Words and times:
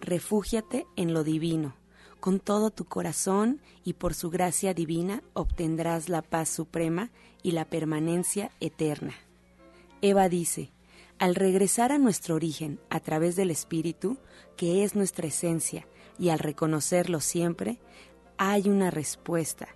refúgiate 0.00 0.86
en 0.96 1.14
lo 1.14 1.24
divino. 1.24 1.74
Con 2.20 2.40
todo 2.40 2.70
tu 2.70 2.84
corazón 2.84 3.60
y 3.84 3.92
por 3.92 4.14
su 4.14 4.30
gracia 4.30 4.74
divina 4.74 5.22
obtendrás 5.34 6.08
la 6.08 6.22
paz 6.22 6.48
suprema 6.48 7.10
y 7.42 7.52
la 7.52 7.64
permanencia 7.64 8.50
eterna. 8.60 9.14
Eva 10.02 10.28
dice, 10.28 10.72
al 11.18 11.34
regresar 11.34 11.92
a 11.92 11.98
nuestro 11.98 12.34
origen 12.34 12.80
a 12.90 13.00
través 13.00 13.36
del 13.36 13.50
Espíritu, 13.50 14.18
que 14.56 14.84
es 14.84 14.94
nuestra 14.94 15.26
esencia, 15.26 15.86
y 16.18 16.30
al 16.30 16.38
reconocerlo 16.38 17.20
siempre, 17.20 17.78
hay 18.36 18.68
una 18.68 18.90
respuesta, 18.90 19.68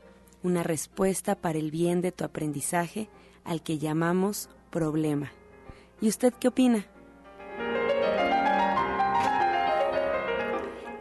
una 0.43 0.63
respuesta 0.63 1.35
para 1.35 1.59
el 1.59 1.71
bien 1.71 2.01
de 2.01 2.13
tu 2.13 2.25
aprendizaje 2.25 3.09
al 3.45 3.63
que 3.63 3.79
llamamos 3.79 4.49
problema. 4.71 5.33
¿Y 6.01 6.09
usted 6.09 6.33
qué 6.35 6.49
opina? 6.49 6.87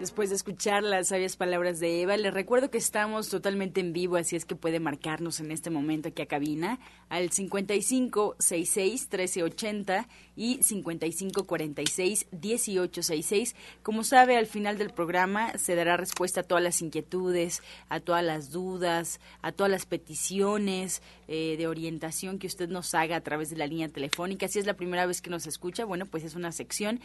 Después 0.01 0.31
de 0.31 0.35
escuchar 0.35 0.81
las 0.81 1.09
sabias 1.09 1.37
palabras 1.37 1.79
de 1.79 2.01
Eva, 2.01 2.17
les 2.17 2.33
recuerdo 2.33 2.71
que 2.71 2.79
estamos 2.79 3.29
totalmente 3.29 3.81
en 3.81 3.93
vivo, 3.93 4.15
así 4.15 4.35
es 4.35 4.45
que 4.45 4.55
puede 4.55 4.79
marcarnos 4.79 5.39
en 5.39 5.51
este 5.51 5.69
momento 5.69 6.09
aquí 6.09 6.23
a 6.23 6.25
cabina 6.25 6.79
al 7.07 7.29
5566 7.29 9.01
1380 9.11 10.07
y 10.35 10.63
5546 10.63 12.25
1866. 12.31 13.55
Como 13.83 14.03
sabe, 14.03 14.37
al 14.37 14.47
final 14.47 14.79
del 14.79 14.89
programa 14.89 15.55
se 15.59 15.75
dará 15.75 15.97
respuesta 15.97 16.41
a 16.41 16.45
todas 16.45 16.63
las 16.63 16.81
inquietudes, 16.81 17.61
a 17.87 17.99
todas 17.99 18.23
las 18.23 18.49
dudas, 18.49 19.19
a 19.43 19.51
todas 19.51 19.71
las 19.71 19.85
peticiones 19.85 21.03
eh, 21.27 21.57
de 21.57 21.67
orientación 21.67 22.39
que 22.39 22.47
usted 22.47 22.69
nos 22.69 22.95
haga 22.95 23.17
a 23.17 23.21
través 23.21 23.51
de 23.51 23.57
la 23.57 23.67
línea 23.67 23.87
telefónica. 23.87 24.47
Si 24.47 24.57
es 24.57 24.65
la 24.65 24.73
primera 24.73 25.05
vez 25.05 25.21
que 25.21 25.29
nos 25.29 25.45
escucha, 25.45 25.85
bueno, 25.85 26.07
pues 26.07 26.23
es 26.23 26.33
una 26.33 26.51
sección 26.51 27.01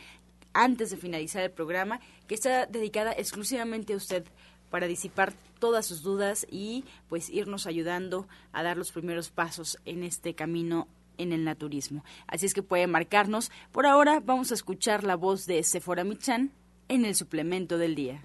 antes 0.62 0.90
de 0.90 0.96
finalizar 0.96 1.42
el 1.42 1.50
programa, 1.50 2.00
que 2.26 2.34
está 2.34 2.66
dedicada 2.66 3.12
exclusivamente 3.12 3.92
a 3.92 3.96
usted 3.96 4.24
para 4.70 4.86
disipar 4.86 5.32
todas 5.58 5.86
sus 5.86 6.02
dudas 6.02 6.46
y 6.50 6.84
pues 7.08 7.30
irnos 7.30 7.66
ayudando 7.66 8.26
a 8.52 8.62
dar 8.62 8.76
los 8.76 8.92
primeros 8.92 9.30
pasos 9.30 9.78
en 9.84 10.02
este 10.02 10.34
camino 10.34 10.88
en 11.18 11.32
el 11.32 11.44
naturismo. 11.44 12.04
Así 12.26 12.46
es 12.46 12.54
que 12.54 12.62
puede 12.62 12.86
marcarnos. 12.86 13.50
Por 13.72 13.86
ahora 13.86 14.20
vamos 14.20 14.50
a 14.50 14.54
escuchar 14.54 15.04
la 15.04 15.16
voz 15.16 15.46
de 15.46 15.62
Sephora 15.62 16.04
Michan 16.04 16.52
en 16.88 17.04
el 17.04 17.14
suplemento 17.14 17.78
del 17.78 17.94
día. 17.94 18.22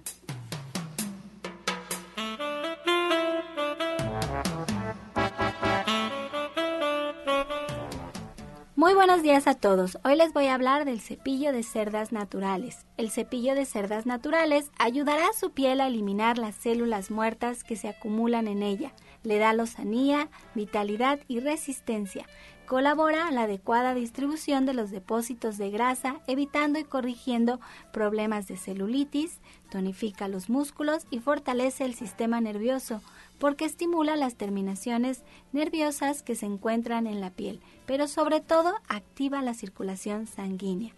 Buenos 9.02 9.24
días 9.24 9.48
a 9.48 9.56
todos. 9.56 9.98
Hoy 10.04 10.16
les 10.16 10.32
voy 10.32 10.46
a 10.46 10.54
hablar 10.54 10.86
del 10.86 11.02
cepillo 11.02 11.52
de 11.52 11.64
cerdas 11.64 12.12
naturales. 12.12 12.86
El 12.98 13.10
cepillo 13.10 13.56
de 13.56 13.66
cerdas 13.66 14.06
naturales 14.06 14.70
ayudará 14.78 15.26
a 15.26 15.34
su 15.34 15.50
piel 15.50 15.82
a 15.82 15.88
eliminar 15.88 16.38
las 16.38 16.54
células 16.54 17.10
muertas 17.10 17.64
que 17.64 17.76
se 17.76 17.88
acumulan 17.88 18.48
en 18.48 18.62
ella. 18.62 18.94
Le 19.24 19.40
da 19.40 19.54
lozanía, 19.54 20.30
vitalidad 20.54 21.20
y 21.28 21.40
resistencia. 21.40 22.28
Colabora 22.68 23.28
a 23.28 23.32
la 23.32 23.44
adecuada 23.44 23.94
distribución 23.94 24.66
de 24.66 24.74
los 24.74 24.92
depósitos 24.92 25.58
de 25.58 25.72
grasa, 25.72 26.22
evitando 26.28 26.80
y 26.80 26.86
corrigiendo 26.86 27.60
problemas 27.92 28.48
de 28.48 28.56
celulitis, 28.56 29.40
tonifica 29.70 30.30
los 30.30 30.50
músculos 30.50 31.06
y 31.10 31.20
fortalece 31.20 31.84
el 31.84 31.96
sistema 31.96 32.40
nervioso 32.40 33.02
porque 33.40 33.66
estimula 33.66 34.16
las 34.16 34.36
terminaciones 34.36 35.24
nerviosas 35.52 36.22
que 36.22 36.36
se 36.36 36.46
encuentran 36.46 37.08
en 37.08 37.20
la 37.20 37.32
piel, 37.32 37.60
pero 37.86 38.08
sobre 38.08 38.40
todo 38.40 38.76
activa 38.88 39.42
la 39.42 39.56
circulación 39.56 40.28
sanguínea. 40.28 40.94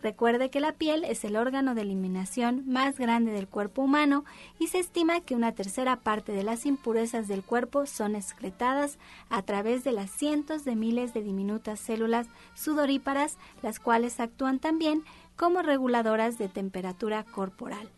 Recuerde 0.00 0.48
que 0.48 0.60
la 0.60 0.72
piel 0.72 1.04
es 1.04 1.24
el 1.24 1.34
órgano 1.34 1.74
de 1.74 1.82
eliminación 1.82 2.62
más 2.68 2.98
grande 2.98 3.32
del 3.32 3.48
cuerpo 3.48 3.82
humano 3.82 4.24
y 4.58 4.68
se 4.68 4.78
estima 4.78 5.20
que 5.20 5.34
una 5.34 5.52
tercera 5.52 5.96
parte 5.96 6.30
de 6.32 6.44
las 6.44 6.66
impurezas 6.66 7.26
del 7.26 7.42
cuerpo 7.42 7.84
son 7.84 8.14
excretadas 8.14 8.98
a 9.28 9.42
través 9.42 9.82
de 9.82 9.92
las 9.92 10.10
cientos 10.10 10.64
de 10.64 10.76
miles 10.76 11.14
de 11.14 11.22
diminutas 11.22 11.80
células 11.80 12.28
sudoríparas, 12.54 13.38
las 13.60 13.80
cuales 13.80 14.20
actúan 14.20 14.60
también 14.60 15.02
como 15.36 15.62
reguladoras 15.62 16.38
de 16.38 16.48
temperatura 16.48 17.24
corporal. 17.24 17.88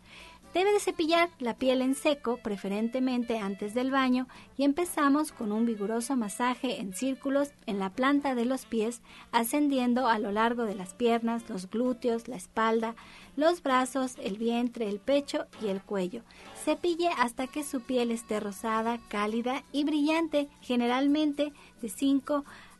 Debe 0.53 0.73
de 0.73 0.81
cepillar 0.81 1.29
la 1.39 1.55
piel 1.55 1.81
en 1.81 1.95
seco, 1.95 2.35
preferentemente 2.35 3.37
antes 3.37 3.73
del 3.73 3.89
baño, 3.89 4.27
y 4.57 4.65
empezamos 4.65 5.31
con 5.31 5.53
un 5.53 5.65
vigoroso 5.65 6.17
masaje 6.17 6.81
en 6.81 6.93
círculos 6.93 7.51
en 7.67 7.79
la 7.79 7.89
planta 7.89 8.35
de 8.35 8.43
los 8.43 8.65
pies, 8.65 9.01
ascendiendo 9.31 10.07
a 10.07 10.19
lo 10.19 10.33
largo 10.33 10.65
de 10.65 10.75
las 10.75 10.93
piernas, 10.93 11.49
los 11.49 11.69
glúteos, 11.69 12.27
la 12.27 12.35
espalda, 12.35 12.95
los 13.37 13.63
brazos, 13.63 14.15
el 14.21 14.37
vientre, 14.37 14.89
el 14.89 14.99
pecho 14.99 15.45
y 15.61 15.67
el 15.67 15.81
cuello. 15.81 16.21
Cepille 16.65 17.09
hasta 17.17 17.47
que 17.47 17.63
su 17.63 17.79
piel 17.79 18.11
esté 18.11 18.41
rosada, 18.41 18.99
cálida 19.07 19.63
y 19.71 19.85
brillante, 19.85 20.49
generalmente 20.59 21.53
de 21.81 21.87
5 21.87 22.35
a 22.35 22.70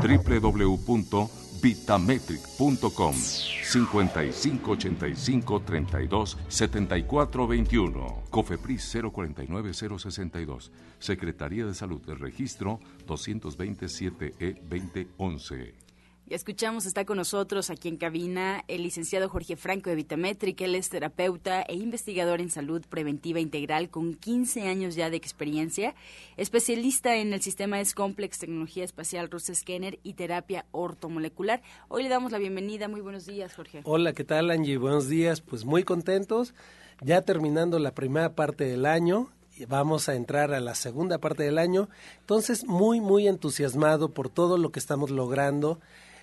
www 0.02 1.30
vitametric.com 1.60 3.14
5585 3.14 5.60
32 5.60 6.36
74 6.48 7.46
21 7.46 8.22
Cofepris 8.30 8.96
049 9.12 9.74
062 9.74 10.72
Secretaría 10.98 11.66
de 11.66 11.74
Salud 11.74 12.00
del 12.00 12.18
Registro 12.18 12.80
227 13.06 14.34
E 14.38 14.54
2011 14.68 15.89
escuchamos, 16.30 16.86
está 16.86 17.04
con 17.04 17.16
nosotros 17.16 17.70
aquí 17.70 17.88
en 17.88 17.96
cabina 17.96 18.64
el 18.68 18.84
licenciado 18.84 19.28
Jorge 19.28 19.56
Franco 19.56 19.90
de 19.90 19.96
Vitametric. 19.96 20.60
Él 20.60 20.76
es 20.76 20.88
terapeuta 20.88 21.62
e 21.62 21.74
investigador 21.74 22.40
en 22.40 22.50
salud 22.50 22.82
preventiva 22.88 23.40
integral 23.40 23.90
con 23.90 24.14
15 24.14 24.68
años 24.68 24.94
ya 24.94 25.10
de 25.10 25.16
experiencia, 25.16 25.94
especialista 26.36 27.16
en 27.16 27.32
el 27.32 27.42
sistema 27.42 27.80
S-Complex, 27.80 28.38
tecnología 28.38 28.84
espacial 28.84 29.28
Russ 29.28 29.50
Scanner 29.52 29.98
y 30.04 30.14
terapia 30.14 30.66
ortomolecular. 30.70 31.62
Hoy 31.88 32.04
le 32.04 32.08
damos 32.08 32.30
la 32.30 32.38
bienvenida. 32.38 32.86
Muy 32.86 33.00
buenos 33.00 33.26
días, 33.26 33.52
Jorge. 33.54 33.80
Hola, 33.84 34.12
¿qué 34.12 34.22
tal, 34.22 34.50
Angie? 34.50 34.76
Buenos 34.76 35.08
días. 35.08 35.40
Pues 35.40 35.64
muy 35.64 35.82
contentos. 35.82 36.54
Ya 37.02 37.22
terminando 37.22 37.78
la 37.80 37.92
primera 37.92 38.34
parte 38.34 38.64
del 38.64 38.86
año, 38.86 39.30
vamos 39.66 40.08
a 40.08 40.14
entrar 40.14 40.52
a 40.52 40.60
la 40.60 40.76
segunda 40.76 41.18
parte 41.18 41.42
del 41.42 41.58
año. 41.58 41.88
Entonces, 42.20 42.64
muy, 42.66 43.00
muy 43.00 43.26
entusiasmado 43.26 44.10
por 44.10 44.28
todo 44.28 44.58
lo 44.58 44.70
que 44.70 44.78
estamos 44.78 45.10
logrando 45.10 45.80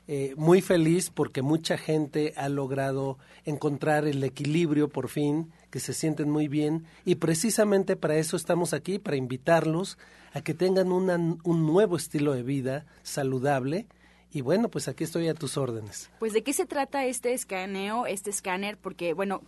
eh, 0.07 0.33
muy 0.37 0.61
feliz 0.61 1.09
porque 1.09 1.41
mucha 1.41 1.77
gente 1.77 2.33
ha 2.37 2.47
logrado 2.47 3.17
encontrar 3.43 4.07
el 4.07 4.23
equilibrio 4.23 4.87
por 4.87 5.09
fin, 5.09 5.51
que 5.69 5.79
se 5.79 5.93
sienten 5.93 6.29
muy 6.29 6.47
bien 6.47 6.85
y 7.03 7.15
precisamente 7.15 7.95
para 7.97 8.15
eso 8.15 8.37
estamos 8.37 8.73
aquí, 8.73 8.99
para 8.99 9.17
invitarlos 9.17 9.97
a 10.33 10.41
que 10.41 10.53
tengan 10.53 10.91
un 10.91 11.65
nuevo 11.65 11.97
estilo 11.97 12.33
de 12.33 12.43
vida 12.43 12.85
saludable. 13.03 13.87
Y 14.31 14.41
bueno, 14.41 14.69
pues 14.69 14.87
aquí 14.87 15.03
estoy 15.03 15.27
a 15.29 15.33
tus 15.33 15.57
órdenes. 15.57 16.09
Pues 16.19 16.33
de 16.33 16.43
qué 16.43 16.53
se 16.53 16.65
trata 16.65 17.05
este 17.05 17.33
escaneo, 17.33 18.05
este 18.05 18.29
escáner, 18.29 18.77
porque 18.77 19.13
bueno, 19.13 19.41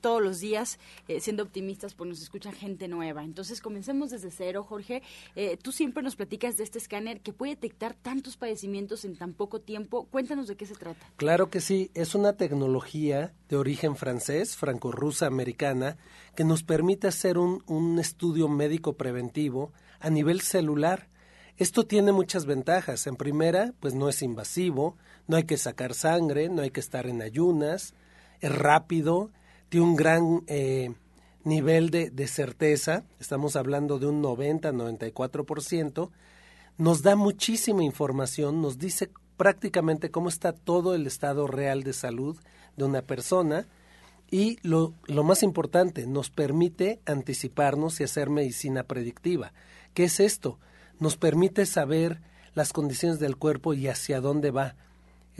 todos 0.00 0.22
los 0.22 0.40
días, 0.40 0.78
eh, 1.08 1.20
siendo 1.20 1.42
optimistas, 1.42 1.94
pues 1.94 2.08
nos 2.08 2.22
escucha 2.22 2.52
gente 2.52 2.88
nueva. 2.88 3.24
Entonces, 3.24 3.60
comencemos 3.60 4.10
desde 4.10 4.30
cero, 4.30 4.64
Jorge. 4.64 5.02
Eh, 5.36 5.56
tú 5.56 5.72
siempre 5.72 6.02
nos 6.02 6.16
platicas 6.16 6.56
de 6.56 6.64
este 6.64 6.78
escáner 6.78 7.20
que 7.20 7.32
puede 7.32 7.54
detectar 7.54 7.94
tantos 7.94 8.36
padecimientos 8.36 9.04
en 9.04 9.16
tan 9.16 9.34
poco 9.34 9.60
tiempo. 9.60 10.06
Cuéntanos 10.10 10.48
de 10.48 10.56
qué 10.56 10.66
se 10.66 10.74
trata. 10.74 11.06
Claro 11.16 11.50
que 11.50 11.60
sí, 11.60 11.90
es 11.94 12.14
una 12.14 12.36
tecnología 12.36 13.34
de 13.48 13.56
origen 13.56 13.96
francés, 13.96 14.56
franco-rusa 14.56 15.26
americana, 15.26 15.96
que 16.34 16.44
nos 16.44 16.62
permite 16.62 17.08
hacer 17.08 17.38
un, 17.38 17.62
un 17.66 17.98
estudio 17.98 18.48
médico 18.48 18.94
preventivo 18.94 19.72
a 20.00 20.10
nivel 20.10 20.40
celular. 20.40 21.08
Esto 21.56 21.84
tiene 21.84 22.12
muchas 22.12 22.46
ventajas. 22.46 23.06
En 23.06 23.16
primera, 23.16 23.74
pues 23.80 23.94
no 23.94 24.08
es 24.08 24.22
invasivo, 24.22 24.96
no 25.26 25.36
hay 25.36 25.44
que 25.44 25.58
sacar 25.58 25.92
sangre, 25.94 26.48
no 26.48 26.62
hay 26.62 26.70
que 26.70 26.80
estar 26.80 27.06
en 27.06 27.20
ayunas, 27.20 27.94
es 28.40 28.54
rápido, 28.54 29.30
tiene 29.70 29.86
un 29.86 29.96
gran 29.96 30.42
eh, 30.48 30.92
nivel 31.44 31.88
de, 31.90 32.10
de, 32.10 32.26
certeza, 32.28 33.04
estamos 33.18 33.56
hablando 33.56 33.98
de 33.98 34.06
un 34.06 34.22
90-94%, 34.22 36.10
nos 36.76 37.02
da 37.02 37.16
muchísima 37.16 37.82
información, 37.82 38.60
nos 38.60 38.78
dice 38.78 39.10
prácticamente 39.36 40.10
cómo 40.10 40.28
está 40.28 40.52
todo 40.52 40.94
el 40.94 41.06
estado 41.06 41.46
real 41.46 41.82
de 41.82 41.94
salud 41.94 42.36
de 42.76 42.84
una 42.84 43.02
persona 43.02 43.66
y 44.30 44.58
lo, 44.62 44.92
lo 45.06 45.24
más 45.24 45.42
importante, 45.42 46.06
nos 46.06 46.30
permite 46.30 47.00
anticiparnos 47.06 48.00
y 48.00 48.04
hacer 48.04 48.28
medicina 48.28 48.82
predictiva. 48.84 49.52
¿Qué 49.94 50.04
es 50.04 50.20
esto? 50.20 50.58
Nos 50.98 51.16
permite 51.16 51.64
saber 51.66 52.20
las 52.54 52.72
condiciones 52.72 53.18
del 53.18 53.36
cuerpo 53.36 53.74
y 53.74 53.88
hacia 53.88 54.20
dónde 54.20 54.50
va. 54.50 54.76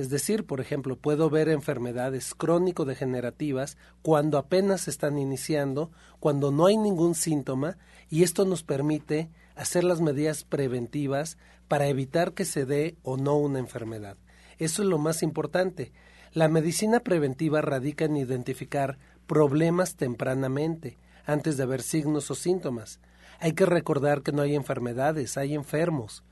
Es 0.01 0.09
decir, 0.09 0.47
por 0.47 0.63
ejemplo, 0.63 0.97
puedo 0.97 1.29
ver 1.29 1.51
enfermedades 1.51 2.35
crónico-degenerativas 2.35 3.77
cuando 4.01 4.39
apenas 4.39 4.89
están 4.89 5.19
iniciando, 5.19 5.91
cuando 6.21 6.51
no 6.51 6.65
hay 6.65 6.79
ningún 6.79 7.15
síntoma, 7.15 7.77
y 8.09 8.23
esto 8.23 8.47
nos 8.47 8.63
permite 8.63 9.29
hacer 9.57 9.85
las 9.85 10.01
medidas 10.01 10.45
preventivas 10.45 11.37
para 11.69 11.87
evitar 11.89 12.33
que 12.33 12.47
se 12.47 12.65
dé 12.65 12.97
o 13.03 13.19
no 13.19 13.37
una 13.37 13.59
enfermedad. 13.59 14.17
Eso 14.57 14.83
es 14.83 14.89
lo 14.89 14.97
más 14.97 15.23
importante. 15.23 15.93
La 16.33 16.49
medicina 16.49 17.01
preventiva 17.01 17.61
radica 17.61 18.07
en 18.07 18.17
identificar 18.17 18.97
problemas 19.27 19.97
tempranamente, 19.97 20.97
antes 21.27 21.59
de 21.59 21.65
haber 21.65 21.83
signos 21.83 22.31
o 22.31 22.35
síntomas. 22.35 23.01
Hay 23.39 23.53
que 23.53 23.67
recordar 23.67 24.23
que 24.23 24.33
no 24.33 24.41
hay 24.41 24.55
enfermedades, 24.55 25.37
hay 25.37 25.55
enfermos. 25.55 26.25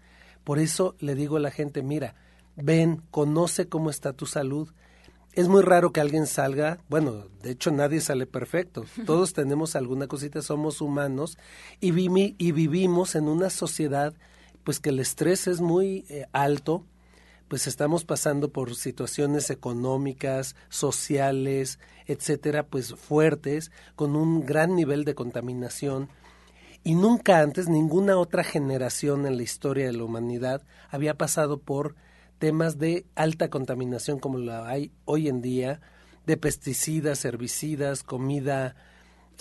Por 0.42 0.58
eso 0.58 0.96
le 1.00 1.14
digo 1.14 1.36
a 1.36 1.40
la 1.40 1.50
gente, 1.50 1.82
mira, 1.82 2.14
ven, 2.62 3.02
conoce 3.10 3.69
cómo 3.69 3.90
está 3.90 4.12
tu 4.12 4.26
salud. 4.26 4.72
Es 5.32 5.49
muy 5.49 5.62
raro 5.62 5.93
que 5.93 6.00
alguien 6.00 6.26
salga, 6.26 6.78
bueno, 6.88 7.26
de 7.43 7.52
hecho 7.52 7.70
nadie 7.70 8.00
sale 8.00 8.26
perfecto, 8.26 8.84
todos 9.06 9.34
tenemos 9.34 9.76
alguna 9.76 10.08
cosita, 10.08 10.43
somos 10.43 10.81
humanos 10.81 11.38
y, 11.81 11.93
y 12.38 12.52
vivimos 12.52 13.14
en 13.14 13.28
una 13.28 13.50
sociedad 13.50 14.14
pues 14.64 14.81
que 14.81 14.90
el 14.90 14.99
estrés 15.00 15.46
es 15.46 15.60
muy 15.60 16.05
eh, 16.08 16.26
alto, 16.32 16.84
pues 17.49 17.66
estamos 17.66 18.05
pasando 18.05 18.52
por 18.52 18.75
situaciones 18.75 19.49
económicas, 19.49 20.56
sociales, 20.69 21.78
etcétera, 22.06 22.66
pues 22.66 22.94
fuertes, 22.94 23.70
con 23.96 24.16
un 24.16 24.44
gran 24.44 24.76
nivel 24.76 25.04
de 25.04 25.14
contaminación. 25.14 26.11
Y 26.84 26.94
nunca 26.94 27.40
antes 27.40 27.69
ninguna 27.69 28.19
otra 28.19 28.44
generación 28.44 29.25
en 29.25 29.37
la 29.37 29.43
historia 29.43 29.87
de 29.87 29.94
la 29.94 30.04
humanidad 30.04 30.62
había 30.90 31.14
pasado 31.14 31.58
por 31.58 31.94
temas 32.38 32.79
de 32.79 33.06
alta 33.14 33.50
contaminación 33.50 34.19
como 34.19 34.38
la 34.38 34.69
hay 34.69 34.93
hoy 35.05 35.29
en 35.29 35.43
día, 35.43 35.81
de 36.26 36.37
pesticidas, 36.37 37.25
herbicidas, 37.25 38.02
comida 38.02 38.76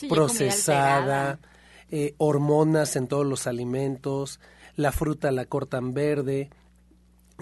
procesada, 0.09 1.39
eh, 1.89 2.15
hormonas 2.17 2.95
en 2.95 3.07
todos 3.07 3.25
los 3.25 3.47
alimentos, 3.47 4.39
la 4.75 4.91
fruta 4.91 5.31
la 5.31 5.45
cortan 5.45 5.93
verde. 5.93 6.49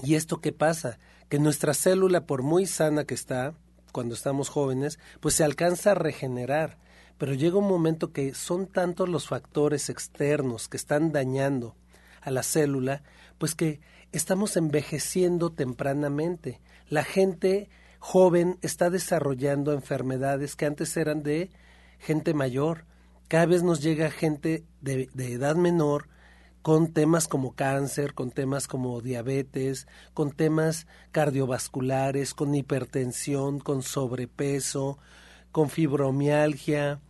¿Y 0.03 0.15
esto 0.15 0.41
qué 0.41 0.51
pasa? 0.51 0.99
Que 1.29 1.39
nuestra 1.39 1.73
célula, 1.73 2.25
por 2.25 2.43
muy 2.43 2.65
sana 2.65 3.05
que 3.05 3.13
está, 3.13 3.53
cuando 3.91 4.13
estamos 4.13 4.49
jóvenes, 4.49 4.99
pues 5.19 5.35
se 5.35 5.43
alcanza 5.43 5.91
a 5.91 5.95
regenerar. 5.95 6.77
Pero 7.17 7.33
llega 7.33 7.57
un 7.57 7.67
momento 7.67 8.11
que 8.11 8.33
son 8.33 8.67
tantos 8.67 9.07
los 9.07 9.27
factores 9.27 9.89
externos 9.89 10.67
que 10.67 10.77
están 10.77 11.11
dañando 11.11 11.75
a 12.21 12.31
la 12.31 12.43
célula, 12.43 13.03
pues 13.37 13.55
que 13.55 13.79
estamos 14.17 14.55
envejeciendo 14.57 15.51
tempranamente. 15.51 16.61
La 16.87 17.03
gente 17.03 17.69
joven 17.99 18.57
está 18.61 18.89
desarrollando 18.89 19.73
enfermedades 19.73 20.55
que 20.55 20.65
antes 20.65 20.95
eran 20.95 21.23
de 21.23 21.49
gente 21.99 22.33
mayor. 22.33 22.85
Cada 23.27 23.47
vez 23.47 23.63
nos 23.63 23.81
llega 23.81 24.11
gente 24.11 24.63
de, 24.81 25.09
edad 25.17 25.55
menor 25.55 26.07
con 26.61 26.93
temas 26.93 27.27
como 27.27 27.55
cáncer, 27.55 28.13
con 28.13 28.31
temas 28.31 28.67
como 28.67 29.01
diabetes, 29.01 29.87
con 30.13 30.31
temas 30.31 30.87
cardiovasculares, 31.11 32.33
con 32.33 32.55
hipertensión, 32.55 33.59
con 33.59 33.81
sobrepeso, 33.83 34.97
con 35.51 35.69
fibromialgia, 35.69 37.01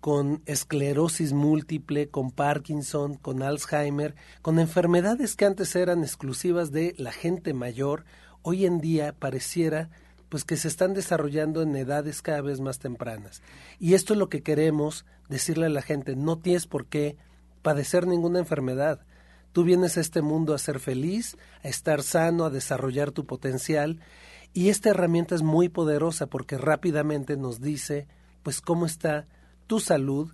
con 0.00 0.42
esclerosis 0.46 1.32
múltiple, 1.32 2.08
con 2.08 2.30
Parkinson, 2.30 3.14
con 3.14 3.42
Alzheimer, 3.42 4.14
con 4.42 4.58
enfermedades 4.58 5.34
que 5.34 5.44
antes 5.44 5.74
eran 5.74 6.02
exclusivas 6.02 6.70
de 6.70 6.94
la 6.98 7.12
gente 7.12 7.52
mayor, 7.52 8.04
hoy 8.42 8.64
en 8.64 8.80
día 8.80 9.14
pareciera 9.18 9.90
pues 10.28 10.44
que 10.44 10.56
se 10.56 10.68
están 10.68 10.94
desarrollando 10.94 11.62
en 11.62 11.74
edades 11.74 12.22
cada 12.22 12.42
vez 12.42 12.60
más 12.60 12.78
tempranas. 12.78 13.42
Y 13.78 13.94
esto 13.94 14.12
es 14.12 14.18
lo 14.18 14.28
que 14.28 14.42
queremos 14.42 15.06
decirle 15.28 15.66
a 15.66 15.70
la 15.70 15.82
gente, 15.82 16.16
no 16.16 16.38
tienes 16.38 16.66
por 16.66 16.86
qué 16.86 17.16
padecer 17.62 18.06
ninguna 18.06 18.38
enfermedad. 18.38 19.00
Tú 19.52 19.64
vienes 19.64 19.96
a 19.96 20.00
este 20.00 20.22
mundo 20.22 20.54
a 20.54 20.58
ser 20.58 20.78
feliz, 20.78 21.36
a 21.64 21.68
estar 21.68 22.02
sano, 22.02 22.44
a 22.44 22.50
desarrollar 22.50 23.10
tu 23.10 23.24
potencial 23.24 24.00
y 24.52 24.68
esta 24.68 24.90
herramienta 24.90 25.34
es 25.34 25.42
muy 25.42 25.68
poderosa 25.68 26.26
porque 26.26 26.58
rápidamente 26.58 27.36
nos 27.36 27.60
dice 27.60 28.06
pues 28.42 28.60
cómo 28.60 28.86
está 28.86 29.26
tu 29.68 29.78
salud, 29.78 30.32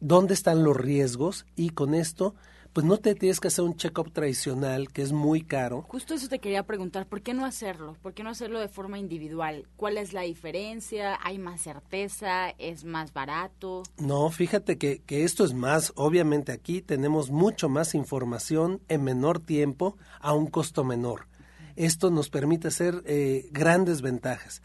dónde 0.00 0.34
están 0.34 0.64
los 0.64 0.76
riesgos 0.76 1.46
y 1.54 1.70
con 1.70 1.94
esto 1.94 2.34
pues 2.72 2.84
no 2.84 2.98
te 2.98 3.14
tienes 3.14 3.40
que 3.40 3.48
hacer 3.48 3.64
un 3.64 3.74
check-up 3.74 4.12
tradicional 4.12 4.92
que 4.92 5.00
es 5.00 5.10
muy 5.10 5.40
caro. 5.40 5.86
Justo 5.88 6.12
eso 6.12 6.28
te 6.28 6.40
quería 6.40 6.62
preguntar, 6.64 7.06
¿por 7.06 7.22
qué 7.22 7.32
no 7.32 7.46
hacerlo? 7.46 7.96
¿Por 8.02 8.12
qué 8.12 8.22
no 8.22 8.28
hacerlo 8.28 8.60
de 8.60 8.68
forma 8.68 8.98
individual? 8.98 9.66
¿Cuál 9.76 9.96
es 9.96 10.12
la 10.12 10.20
diferencia? 10.20 11.18
¿Hay 11.22 11.38
más 11.38 11.62
certeza? 11.62 12.50
¿Es 12.58 12.84
más 12.84 13.14
barato? 13.14 13.82
No, 13.96 14.28
fíjate 14.28 14.76
que, 14.76 14.98
que 14.98 15.24
esto 15.24 15.42
es 15.42 15.54
más, 15.54 15.94
obviamente 15.96 16.52
aquí 16.52 16.82
tenemos 16.82 17.30
mucho 17.30 17.70
más 17.70 17.94
información 17.94 18.82
en 18.88 19.04
menor 19.04 19.38
tiempo 19.38 19.96
a 20.20 20.34
un 20.34 20.46
costo 20.46 20.84
menor. 20.84 21.28
Esto 21.76 22.10
nos 22.10 22.28
permite 22.28 22.68
hacer 22.68 23.02
eh, 23.06 23.48
grandes 23.52 24.02
ventajas. 24.02 24.60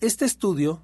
Este 0.00 0.24
estudio 0.24 0.82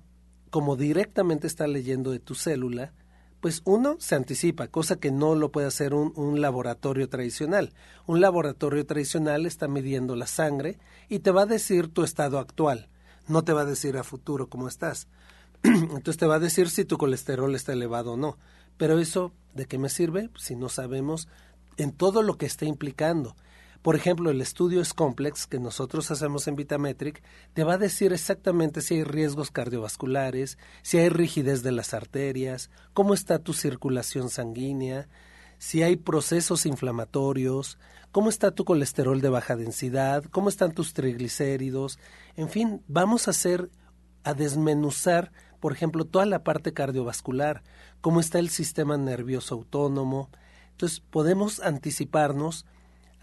como 0.54 0.76
directamente 0.76 1.48
está 1.48 1.66
leyendo 1.66 2.12
de 2.12 2.20
tu 2.20 2.36
célula, 2.36 2.92
pues 3.40 3.60
uno 3.64 3.96
se 3.98 4.14
anticipa, 4.14 4.68
cosa 4.68 4.94
que 5.00 5.10
no 5.10 5.34
lo 5.34 5.50
puede 5.50 5.66
hacer 5.66 5.94
un, 5.94 6.12
un, 6.14 6.40
laboratorio 6.40 7.08
tradicional. 7.08 7.72
Un 8.06 8.20
laboratorio 8.20 8.86
tradicional 8.86 9.46
está 9.46 9.66
midiendo 9.66 10.14
la 10.14 10.28
sangre 10.28 10.78
y 11.08 11.18
te 11.18 11.32
va 11.32 11.42
a 11.42 11.46
decir 11.46 11.88
tu 11.88 12.04
estado 12.04 12.38
actual, 12.38 12.88
no 13.26 13.42
te 13.42 13.52
va 13.52 13.62
a 13.62 13.64
decir 13.64 13.96
a 13.96 14.04
futuro 14.04 14.48
cómo 14.48 14.68
estás. 14.68 15.08
Entonces 15.64 16.18
te 16.18 16.26
va 16.26 16.36
a 16.36 16.38
decir 16.38 16.70
si 16.70 16.84
tu 16.84 16.98
colesterol 16.98 17.52
está 17.56 17.72
elevado 17.72 18.12
o 18.12 18.16
no. 18.16 18.38
Pero 18.76 19.00
eso, 19.00 19.32
¿de 19.54 19.66
qué 19.66 19.76
me 19.76 19.88
sirve? 19.88 20.30
Si 20.38 20.54
no 20.54 20.68
sabemos 20.68 21.26
en 21.78 21.90
todo 21.90 22.22
lo 22.22 22.38
que 22.38 22.46
está 22.46 22.64
implicando. 22.64 23.34
Por 23.84 23.96
ejemplo, 23.96 24.30
el 24.30 24.40
estudio 24.40 24.80
es 24.80 24.94
complex 24.94 25.46
que 25.46 25.60
nosotros 25.60 26.10
hacemos 26.10 26.48
en 26.48 26.56
Vitametric 26.56 27.22
te 27.52 27.64
va 27.64 27.74
a 27.74 27.78
decir 27.78 28.14
exactamente 28.14 28.80
si 28.80 28.94
hay 28.94 29.04
riesgos 29.04 29.50
cardiovasculares, 29.50 30.56
si 30.80 30.96
hay 30.96 31.10
rigidez 31.10 31.62
de 31.62 31.70
las 31.70 31.92
arterias, 31.92 32.70
cómo 32.94 33.12
está 33.12 33.40
tu 33.40 33.52
circulación 33.52 34.30
sanguínea, 34.30 35.06
si 35.58 35.82
hay 35.82 35.96
procesos 35.96 36.64
inflamatorios, 36.64 37.78
cómo 38.10 38.30
está 38.30 38.52
tu 38.52 38.64
colesterol 38.64 39.20
de 39.20 39.28
baja 39.28 39.54
densidad, 39.54 40.24
cómo 40.30 40.48
están 40.48 40.72
tus 40.72 40.94
triglicéridos, 40.94 41.98
en 42.36 42.48
fin, 42.48 42.82
vamos 42.88 43.28
a 43.28 43.32
hacer 43.32 43.68
a 44.22 44.32
desmenuzar, 44.32 45.30
por 45.60 45.74
ejemplo, 45.74 46.06
toda 46.06 46.24
la 46.24 46.42
parte 46.42 46.72
cardiovascular, 46.72 47.62
cómo 48.00 48.20
está 48.20 48.38
el 48.38 48.48
sistema 48.48 48.96
nervioso 48.96 49.56
autónomo. 49.56 50.30
Entonces, 50.70 51.00
podemos 51.00 51.60
anticiparnos 51.60 52.64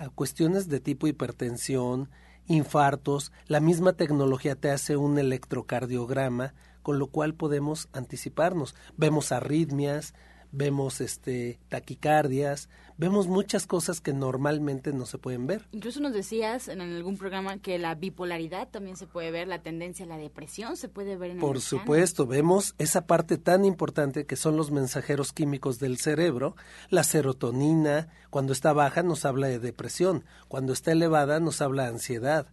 a 0.01 0.09
cuestiones 0.09 0.67
de 0.67 0.79
tipo 0.79 1.05
hipertensión, 1.05 2.09
infartos, 2.47 3.31
la 3.45 3.59
misma 3.59 3.93
tecnología 3.93 4.55
te 4.55 4.71
hace 4.71 4.97
un 4.97 5.19
electrocardiograma, 5.19 6.55
con 6.81 6.97
lo 6.97 7.07
cual 7.07 7.35
podemos 7.35 7.87
anticiparnos. 7.93 8.73
Vemos 8.97 9.31
arritmias, 9.31 10.15
vemos 10.51 11.01
este 11.01 11.59
taquicardias, 11.69 12.69
vemos 12.97 13.27
muchas 13.27 13.65
cosas 13.65 14.01
que 14.01 14.13
normalmente 14.13 14.93
no 14.93 15.05
se 15.05 15.17
pueden 15.17 15.47
ver. 15.47 15.67
Incluso 15.71 15.99
nos 15.99 16.13
decías 16.13 16.67
en 16.67 16.81
algún 16.81 17.17
programa 17.17 17.57
que 17.57 17.79
la 17.79 17.95
bipolaridad 17.95 18.69
también 18.69 18.97
se 18.97 19.07
puede 19.07 19.31
ver, 19.31 19.47
la 19.47 19.63
tendencia 19.63 20.05
a 20.05 20.07
la 20.07 20.17
depresión 20.17 20.77
se 20.77 20.89
puede 20.89 21.17
ver 21.17 21.31
en 21.31 21.39
Por 21.39 21.55
el 21.55 21.61
supuesto, 21.61 22.27
vemos 22.27 22.75
esa 22.77 23.07
parte 23.07 23.37
tan 23.37 23.65
importante 23.65 24.25
que 24.25 24.35
son 24.35 24.57
los 24.57 24.71
mensajeros 24.71 25.33
químicos 25.33 25.79
del 25.79 25.97
cerebro, 25.97 26.55
la 26.89 27.03
serotonina, 27.03 28.09
cuando 28.29 28.53
está 28.53 28.73
baja 28.73 29.03
nos 29.03 29.25
habla 29.25 29.47
de 29.47 29.59
depresión, 29.59 30.25
cuando 30.47 30.73
está 30.73 30.91
elevada 30.91 31.39
nos 31.39 31.61
habla 31.61 31.83
de 31.83 31.89
ansiedad 31.89 32.47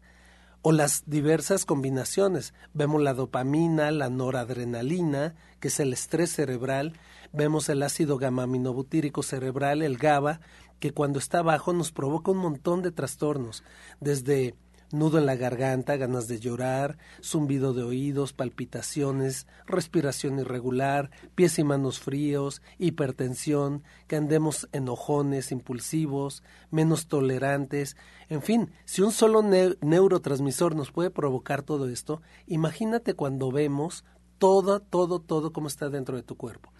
o 0.62 0.72
las 0.72 1.04
diversas 1.06 1.64
combinaciones. 1.64 2.52
Vemos 2.74 3.02
la 3.02 3.14
dopamina, 3.14 3.90
la 3.90 4.08
noradrenalina, 4.08 5.34
que 5.60 5.68
es 5.68 5.80
el 5.80 5.92
estrés 5.92 6.32
cerebral, 6.32 6.94
vemos 7.32 7.68
el 7.68 7.82
ácido 7.82 8.18
gamma-aminobutírico 8.18 9.22
cerebral, 9.22 9.82
el 9.82 9.98
GABA, 9.98 10.40
que 10.80 10.92
cuando 10.92 11.18
está 11.18 11.42
bajo 11.42 11.72
nos 11.72 11.92
provoca 11.92 12.30
un 12.30 12.38
montón 12.38 12.82
de 12.82 12.92
trastornos, 12.92 13.64
desde 14.00 14.54
nudo 14.90 15.18
en 15.18 15.26
la 15.26 15.36
garganta, 15.36 15.96
ganas 15.96 16.28
de 16.28 16.40
llorar, 16.40 16.98
zumbido 17.22 17.74
de 17.74 17.82
oídos, 17.82 18.32
palpitaciones, 18.32 19.46
respiración 19.66 20.38
irregular, 20.38 21.10
pies 21.34 21.58
y 21.58 21.64
manos 21.64 22.00
fríos, 22.00 22.62
hipertensión, 22.78 23.82
que 24.06 24.16
andemos 24.16 24.68
enojones, 24.72 25.52
impulsivos, 25.52 26.42
menos 26.70 27.08
tolerantes, 27.08 27.96
en 28.28 28.42
fin, 28.42 28.72
si 28.84 29.02
un 29.02 29.12
solo 29.12 29.42
neurotransmisor 29.42 30.74
nos 30.74 30.92
puede 30.92 31.10
provocar 31.10 31.62
todo 31.62 31.88
esto, 31.88 32.20
imagínate 32.46 33.14
cuando 33.14 33.50
vemos 33.50 34.04
todo, 34.38 34.80
todo, 34.80 35.20
todo 35.20 35.52
cómo 35.52 35.68
está 35.68 35.88
dentro 35.88 36.16
de 36.16 36.22
tu 36.22 36.36
cuerpo. 36.36 36.72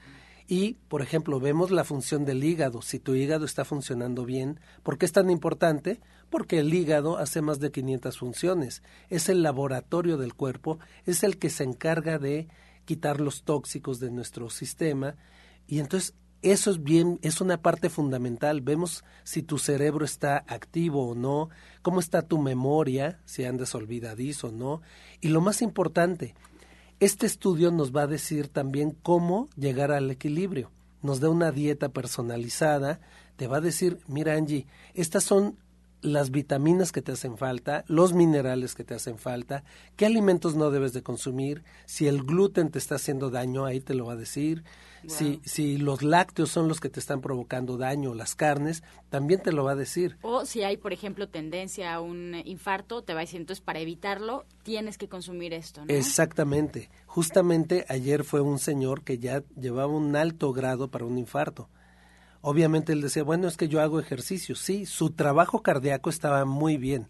Y, 0.50 0.78
por 0.88 1.02
ejemplo, 1.02 1.40
vemos 1.40 1.71
la 1.71 1.85
función 1.85 2.25
del 2.25 2.43
hígado, 2.43 2.81
si 2.81 2.99
tu 2.99 3.14
hígado 3.14 3.45
está 3.45 3.67
funcionando 3.67 4.25
bien. 4.25 4.61
¿Por 4.83 4.97
qué 4.97 5.05
es 5.05 5.12
tan 5.12 5.28
importante? 5.28 6.00
Porque 6.31 6.61
el 6.61 6.73
hígado 6.73 7.19
hace 7.19 7.43
más 7.43 7.61
de 7.61 7.71
500 7.71 8.17
funciones. 8.17 8.83
Es 9.11 9.28
el 9.28 9.43
laboratorio 9.43 10.17
del 10.17 10.33
cuerpo, 10.33 10.78
es 11.05 11.23
el 11.23 11.38
que 11.38 11.50
se 11.50 11.64
encarga 11.64 12.19
de 12.19 12.49
quitar 12.87 13.21
los 13.21 13.43
tóxicos 13.43 14.00
de 14.00 14.11
nuestro 14.11 14.49
sistema. 14.49 15.17
Y 15.67 15.81
entonces 15.81 16.14
eso 16.40 16.71
es 16.71 16.83
bien, 16.83 17.19
es 17.21 17.43
una 17.43 17.61
parte 17.61 17.90
fundamental. 17.90 18.62
Vemos 18.62 19.05
si 19.25 19.43
tu 19.43 19.59
cerebro 19.59 20.07
está 20.07 20.45
activo 20.47 21.09
o 21.09 21.14
no, 21.14 21.50
cómo 21.83 22.00
está 22.00 22.23
tu 22.23 22.38
memoria, 22.38 23.21
si 23.26 23.45
andas 23.45 23.75
olvidadizo 23.75 24.49
o 24.49 24.52
no. 24.52 24.81
Y 25.21 25.28
lo 25.28 25.43
más 25.43 25.61
importante, 25.61 26.35
este 27.00 27.26
estudio 27.26 27.71
nos 27.71 27.95
va 27.95 28.02
a 28.02 28.07
decir 28.09 28.49
también 28.49 28.97
cómo 29.02 29.49
llegar 29.57 29.93
al 29.93 30.11
equilibrio. 30.11 30.71
Nos 31.02 31.21
da 31.21 31.31
una 31.31 31.52
dieta 31.52 31.90
personalizada, 31.90 33.00
te 33.37 33.47
va 33.47 33.59
a 33.59 33.61
decir, 33.61 34.00
mira 34.09 34.35
Angie, 34.35 34.67
estas 34.95 35.23
son 35.23 35.57
las 36.00 36.31
vitaminas 36.31 36.93
que 36.93 37.02
te 37.02 37.12
hacen 37.12 37.37
falta, 37.37 37.85
los 37.88 38.12
minerales 38.12 38.75
que 38.75 38.85
te 38.85 38.95
hacen 38.95 39.19
falta, 39.19 39.64
qué 39.97 40.07
alimentos 40.07 40.55
no 40.55 40.71
debes 40.71 40.93
de 40.93 41.02
consumir, 41.02 41.64
si 41.87 42.07
el 42.07 42.23
gluten 42.23 42.71
te 42.71 42.78
está 42.78 42.97
haciendo 42.97 43.31
daño, 43.31 43.64
ahí 43.64 43.81
te 43.81 43.95
lo 43.95 44.07
va 44.07 44.12
a 44.12 44.17
decir, 44.17 44.64
si, 45.07 45.40
si 45.45 45.78
los 45.78 46.02
lácteos 46.02 46.50
son 46.50 46.69
los 46.69 46.81
que 46.81 46.88
te 46.88 47.00
están 47.00 47.21
provocando 47.21 47.76
daño, 47.76 48.14
las 48.14 48.35
carnes, 48.35 48.83
también 49.11 49.40
te 49.40 49.52
lo 49.52 49.64
va 49.64 49.73
a 49.73 49.76
decir. 49.76 50.19
O 50.23 50.45
si 50.45 50.62
hay, 50.62 50.76
por 50.76 50.93
ejemplo, 50.93 51.28
tendencia 51.28 51.95
a 51.95 52.00
un 52.00 52.35
infarto, 52.45 53.02
te 53.02 53.14
va 53.14 53.21
a 53.21 53.23
decir, 53.23 53.40
entonces 53.40 53.64
para 53.64 53.78
evitarlo 53.78 54.45
tienes 54.62 54.99
que 54.99 55.09
consumir 55.09 55.52
esto. 55.52 55.85
¿no? 55.85 55.95
Exactamente. 55.95 56.90
Justamente 57.07 57.87
ayer 57.88 58.25
fue 58.25 58.40
un 58.40 58.59
señor 58.59 59.02
que 59.02 59.19
ya 59.19 59.43
llevaba 59.59 59.93
un 59.93 60.17
alto 60.17 60.52
grado 60.52 60.88
para 60.88 61.05
un 61.05 61.19
infarto. 61.19 61.69
Obviamente 62.40 62.92
él 62.92 63.00
decía, 63.00 63.25
bueno, 63.25 63.49
es 63.49 63.57
que 63.57 63.68
yo 63.68 63.80
hago 63.80 63.99
ejercicio. 63.99 64.54
Sí, 64.54 64.87
su 64.87 65.11
trabajo 65.11 65.62
cardíaco 65.62 66.09
estaba 66.09 66.45
muy 66.45 66.76
bien, 66.76 67.09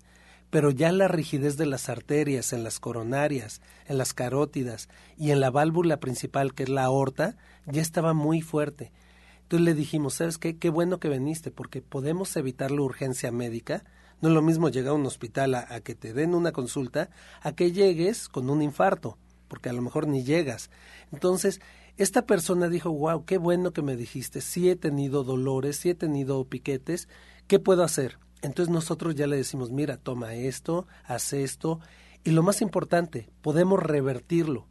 pero 0.50 0.70
ya 0.70 0.90
la 0.92 1.08
rigidez 1.08 1.56
de 1.56 1.66
las 1.66 1.88
arterias, 1.88 2.52
en 2.52 2.64
las 2.64 2.80
coronarias, 2.80 3.60
en 3.86 3.98
las 3.98 4.14
carótidas 4.14 4.88
y 5.18 5.30
en 5.30 5.40
la 5.40 5.50
válvula 5.50 5.98
principal, 6.00 6.54
que 6.54 6.62
es 6.62 6.68
la 6.68 6.84
aorta, 6.84 7.36
ya 7.66 7.82
estaba 7.82 8.14
muy 8.14 8.40
fuerte. 8.40 8.90
Entonces 9.42 9.64
le 9.64 9.74
dijimos, 9.74 10.14
¿sabes 10.14 10.38
qué? 10.38 10.56
Qué 10.56 10.70
bueno 10.70 10.98
que 10.98 11.08
viniste, 11.08 11.50
porque 11.50 11.82
podemos 11.82 12.34
evitar 12.36 12.70
la 12.70 12.82
urgencia 12.82 13.30
médica. 13.30 13.84
No 14.20 14.28
es 14.28 14.34
lo 14.34 14.42
mismo 14.42 14.68
llegar 14.68 14.90
a 14.90 14.94
un 14.94 15.06
hospital 15.06 15.54
a, 15.54 15.66
a 15.74 15.80
que 15.80 15.94
te 15.94 16.12
den 16.12 16.34
una 16.34 16.52
consulta, 16.52 17.10
a 17.42 17.52
que 17.52 17.72
llegues 17.72 18.28
con 18.28 18.50
un 18.50 18.62
infarto, 18.62 19.16
porque 19.48 19.68
a 19.68 19.72
lo 19.72 19.82
mejor 19.82 20.06
ni 20.06 20.24
llegas. 20.24 20.70
Entonces, 21.12 21.60
esta 21.98 22.26
persona 22.26 22.68
dijo, 22.68 22.90
wow, 22.90 23.24
qué 23.24 23.38
bueno 23.38 23.72
que 23.72 23.82
me 23.82 23.96
dijiste, 23.96 24.40
sí 24.40 24.70
he 24.70 24.76
tenido 24.76 25.24
dolores, 25.24 25.78
sí 25.78 25.90
he 25.90 25.94
tenido 25.94 26.44
piquetes, 26.44 27.08
¿qué 27.48 27.58
puedo 27.58 27.82
hacer? 27.82 28.18
Entonces 28.40 28.72
nosotros 28.72 29.16
ya 29.16 29.26
le 29.26 29.36
decimos, 29.36 29.72
mira, 29.72 29.96
toma 29.96 30.34
esto, 30.34 30.86
haz 31.04 31.32
esto, 31.32 31.80
y 32.22 32.30
lo 32.30 32.44
más 32.44 32.62
importante, 32.62 33.28
podemos 33.42 33.82
revertirlo. 33.82 34.68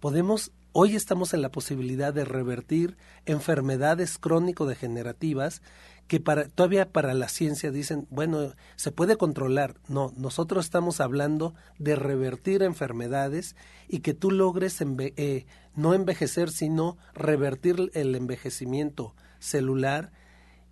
Podemos, 0.00 0.52
hoy 0.72 0.96
estamos 0.96 1.32
en 1.32 1.40
la 1.40 1.50
posibilidad 1.50 2.12
de 2.12 2.26
revertir 2.26 2.98
enfermedades 3.24 4.18
crónico-degenerativas 4.18 5.62
que 6.10 6.18
para, 6.18 6.48
todavía 6.48 6.90
para 6.90 7.14
la 7.14 7.28
ciencia 7.28 7.70
dicen, 7.70 8.08
bueno, 8.10 8.54
se 8.74 8.90
puede 8.90 9.14
controlar. 9.14 9.76
No, 9.86 10.12
nosotros 10.16 10.64
estamos 10.64 11.00
hablando 11.00 11.54
de 11.78 11.94
revertir 11.94 12.64
enfermedades 12.64 13.54
y 13.86 14.00
que 14.00 14.12
tú 14.12 14.32
logres 14.32 14.76
eh, 14.80 15.46
no 15.76 15.94
envejecer, 15.94 16.50
sino 16.50 16.98
revertir 17.14 17.92
el 17.94 18.16
envejecimiento 18.16 19.14
celular 19.38 20.10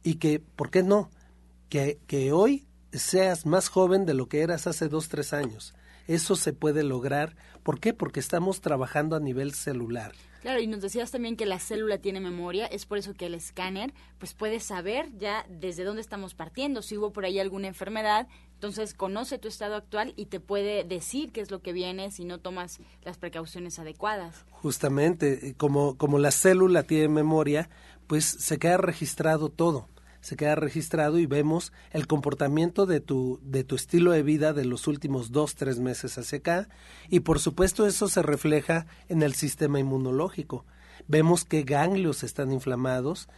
y 0.03 0.17
que, 0.17 0.41
¿por 0.41 0.73
qué 0.73 0.83
no? 0.83 1.09
Que, 1.69 2.01
que 2.09 2.33
hoy 2.33 2.67
seas 2.93 3.47
más 3.47 3.69
joven 3.69 4.07
de 4.07 4.15
lo 4.15 4.29
que 4.29 4.41
eras 4.41 4.67
hace 4.67 4.89
dos, 4.89 5.09
tres 5.09 5.33
años. 5.33 5.73
Eso 6.09 6.35
se 6.35 6.53
puede 6.53 6.83
lograr. 6.83 7.37
¿Por 7.63 7.79
qué? 7.79 7.95
Porque 7.95 8.19
estamos 8.19 8.61
trabajando 8.61 9.15
a 9.15 9.21
nivel 9.21 9.55
celular. 9.55 10.15
Claro, 10.41 10.61
y 10.61 10.67
nos 10.67 10.81
decías 10.81 11.11
también 11.11 11.37
que 11.37 11.47
la 11.47 11.59
célula 11.59 11.99
tiene 11.99 12.21
memoria, 12.21 12.67
es 12.67 12.87
por 12.87 12.99
eso 12.99 13.15
que 13.15 13.27
el 13.27 13.35
escáner 13.35 13.93
pues 14.19 14.35
puede 14.35 14.61
saber 14.61 15.11
ya 15.19 15.45
desde 15.49 15.85
dónde 15.85 16.01
estamos 16.01 16.35
partiendo, 16.35 16.83
si 16.83 16.97
hubo 16.97 17.13
por 17.13 17.25
ahí 17.25 17.39
alguna 17.39 17.69
enfermedad, 17.69 18.29
entonces 18.55 18.95
conoce 18.95 19.39
tu 19.39 19.49
estado 19.49 19.77
actual 19.77 20.15
y 20.17 20.27
te 20.27 20.41
puede 20.41 20.85
decir 20.85 21.33
qué 21.33 21.41
es 21.41 21.51
lo 21.51 21.61
que 21.61 21.73
viene 21.73 22.11
si 22.11 22.25
no 22.25 22.39
tomas 22.39 22.81
las 23.03 23.19
precauciones 23.19 23.79
adecuadas. 23.79 24.45
Justamente, 24.51 25.55
como, 25.57 25.97
como 25.97 26.19
la 26.19 26.31
célula 26.31 26.83
tiene 26.83 27.09
memoria, 27.09 27.71
pues 28.07 28.25
se 28.25 28.59
queda 28.59 28.77
registrado 28.77 29.49
todo 29.49 29.89
se 30.21 30.37
queda 30.37 30.55
registrado 30.55 31.19
y 31.19 31.27
vemos 31.27 31.73
el 31.91 32.07
comportamiento 32.07 32.87
de 32.87 33.01
tu, 33.01 33.41
de 33.43 33.65
tu 33.65 33.77
estilo 33.77 34.11
de 34.11 34.23
vida 34.23 34.53
de 34.53 34.65
los 34.65 34.87
últimos 34.87 35.31
dos, 35.31 35.55
tres 35.55 35.79
meses 35.79 36.19
hacia 36.19 36.39
acá 36.39 36.69
y 37.09 37.21
por 37.21 37.39
supuesto 37.39 37.87
eso 37.87 38.09
se 38.09 38.23
refleja 38.23 38.87
en 39.09 39.23
el 39.23 39.35
sistema 39.35 39.79
inmunológico. 39.79 40.65
Vemos 41.07 41.45
que 41.45 41.63
ganglios 41.63 42.23
están 42.23 42.53
inflamados. 42.53 43.29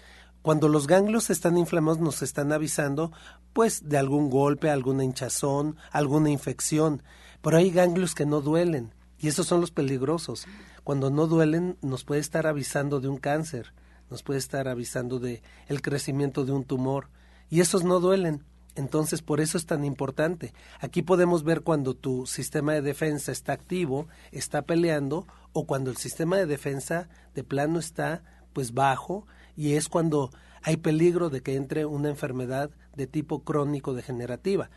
Cuando 0.43 0.69
los 0.69 0.87
ganglios 0.87 1.31
están 1.31 1.59
inflamados 1.59 2.01
nos 2.01 2.23
están 2.23 2.53
avisando 2.53 3.13
pues 3.53 3.89
de 3.89 3.99
algún 3.99 4.31
golpe, 4.31 4.71
alguna 4.71 5.05
hinchazón, 5.05 5.77
alguna 5.93 6.31
infección. 6.31 7.03
Pero 7.43 7.59
hay 7.59 7.71
ganglios 7.71 8.15
que 8.15 8.27
no 8.27 8.41
duelen 8.41 8.95
y 9.19 9.29
esos 9.29 9.47
son 9.47 9.61
los 9.61 9.71
peligrosos. 9.71 10.47
Cuando 10.83 11.11
no 11.11 11.27
duelen 11.27 11.77
nos 11.83 12.05
puede 12.05 12.21
estar 12.21 12.47
avisando 12.47 13.01
de 13.01 13.09
un 13.09 13.19
cáncer 13.19 13.75
nos 14.11 14.23
puede 14.23 14.38
estar 14.38 14.69
avisando 14.69 15.19
de 15.19 15.43
el 15.69 15.83
crecimiento 15.83 16.45
de 16.45 16.52
un 16.52 16.64
tumor 16.64 17.09
y 17.49 17.61
esos 17.61 17.85
no 17.85 18.00
duelen. 18.00 18.45
Entonces, 18.76 19.21
por 19.21 19.40
eso 19.40 19.59
es 19.59 19.67
tan 19.67 19.85
importante. 19.85 20.52
Aquí 20.79 21.02
podemos 21.02 21.43
ver 21.43 21.62
cuando 21.62 21.95
tu 21.95 22.26
sistema 22.26 22.73
de 22.73 22.83
defensa 22.83 23.33
está 23.33 23.52
activo, 23.52 24.07
está 24.31 24.62
peleando, 24.62 25.26
o 25.52 25.67
cuando 25.67 25.90
el 25.90 25.97
sistema 25.97 26.37
de 26.37 26.47
defensa 26.47 27.09
de 27.35 27.43
plano 27.43 27.81
está 27.81 28.23
pues 28.52 28.73
bajo, 28.73 29.26
y 29.57 29.75
es 29.75 29.88
cuando 29.88 30.31
hay 30.62 30.76
peligro 30.76 31.31
de 31.31 31.43
que 31.43 31.57
entre 31.57 31.85
una 31.85 32.09
enfermedad 32.09 32.71
de 32.95 33.07
tipo 33.07 33.43
crónico 33.43 33.93
degenerativa. 33.95 34.71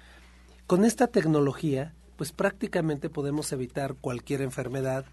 Con 0.65 0.85
esta 0.85 1.07
tecnología, 1.07 1.93
pues 2.15 2.31
prácticamente 2.31 3.09
podemos 3.09 3.51
evitar 3.51 3.95
cualquier 3.95 4.41
enfermedad 4.41 5.05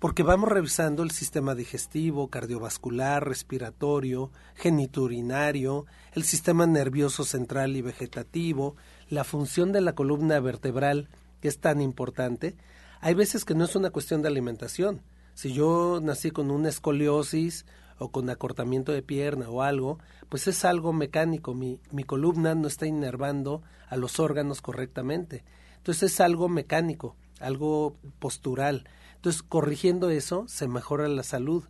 porque 0.00 0.22
vamos 0.22 0.48
revisando 0.48 1.02
el 1.02 1.10
sistema 1.10 1.54
digestivo, 1.54 2.28
cardiovascular, 2.28 3.28
respiratorio, 3.28 4.30
geniturinario, 4.54 5.84
el 6.14 6.24
sistema 6.24 6.66
nervioso 6.66 7.22
central 7.22 7.76
y 7.76 7.82
vegetativo, 7.82 8.76
la 9.10 9.24
función 9.24 9.72
de 9.72 9.82
la 9.82 9.94
columna 9.94 10.40
vertebral, 10.40 11.10
que 11.42 11.48
es 11.48 11.58
tan 11.58 11.82
importante. 11.82 12.56
Hay 13.02 13.12
veces 13.12 13.44
que 13.44 13.54
no 13.54 13.66
es 13.66 13.76
una 13.76 13.90
cuestión 13.90 14.22
de 14.22 14.28
alimentación. 14.28 15.02
Si 15.34 15.52
yo 15.52 16.00
nací 16.02 16.30
con 16.30 16.50
una 16.50 16.70
escoliosis 16.70 17.66
o 17.98 18.10
con 18.10 18.30
acortamiento 18.30 18.92
de 18.92 19.02
pierna 19.02 19.50
o 19.50 19.60
algo, 19.60 19.98
pues 20.30 20.48
es 20.48 20.64
algo 20.64 20.94
mecánico. 20.94 21.52
Mi, 21.52 21.78
mi 21.90 22.04
columna 22.04 22.54
no 22.54 22.68
está 22.68 22.86
inervando 22.86 23.62
a 23.86 23.96
los 23.96 24.18
órganos 24.18 24.62
correctamente. 24.62 25.44
Entonces 25.76 26.14
es 26.14 26.20
algo 26.20 26.48
mecánico, 26.48 27.16
algo 27.38 27.96
postural. 28.18 28.86
Entonces, 29.20 29.42
corrigiendo 29.42 30.08
eso, 30.08 30.46
se 30.48 30.66
mejora 30.66 31.06
la 31.06 31.22
salud, 31.22 31.64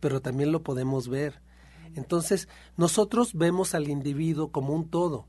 pero 0.00 0.22
también 0.22 0.52
lo 0.52 0.62
podemos 0.62 1.08
ver. 1.08 1.42
Entonces, 1.96 2.48
nosotros 2.78 3.34
vemos 3.34 3.74
al 3.74 3.90
individuo 3.90 4.50
como 4.50 4.72
un 4.72 4.88
todo. 4.88 5.26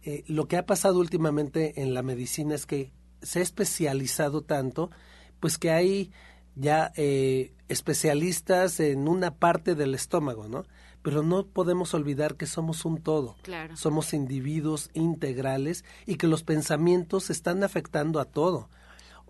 Eh, 0.00 0.24
lo 0.26 0.48
que 0.48 0.56
ha 0.56 0.64
pasado 0.64 0.98
últimamente 0.98 1.82
en 1.82 1.92
la 1.92 2.02
medicina 2.02 2.54
es 2.54 2.64
que 2.64 2.94
se 3.20 3.40
ha 3.40 3.42
especializado 3.42 4.40
tanto, 4.40 4.90
pues 5.38 5.58
que 5.58 5.70
hay 5.70 6.12
ya 6.54 6.92
eh, 6.96 7.52
especialistas 7.68 8.80
en 8.80 9.06
una 9.06 9.34
parte 9.34 9.74
del 9.74 9.94
estómago, 9.94 10.48
¿no? 10.48 10.64
Pero 11.02 11.22
no 11.22 11.46
podemos 11.46 11.92
olvidar 11.92 12.36
que 12.36 12.46
somos 12.46 12.86
un 12.86 13.02
todo. 13.02 13.36
Somos 13.76 14.14
individuos 14.14 14.88
integrales 14.94 15.84
y 16.06 16.16
que 16.16 16.26
los 16.26 16.42
pensamientos 16.42 17.28
están 17.28 17.62
afectando 17.62 18.18
a 18.18 18.24
todo. 18.24 18.70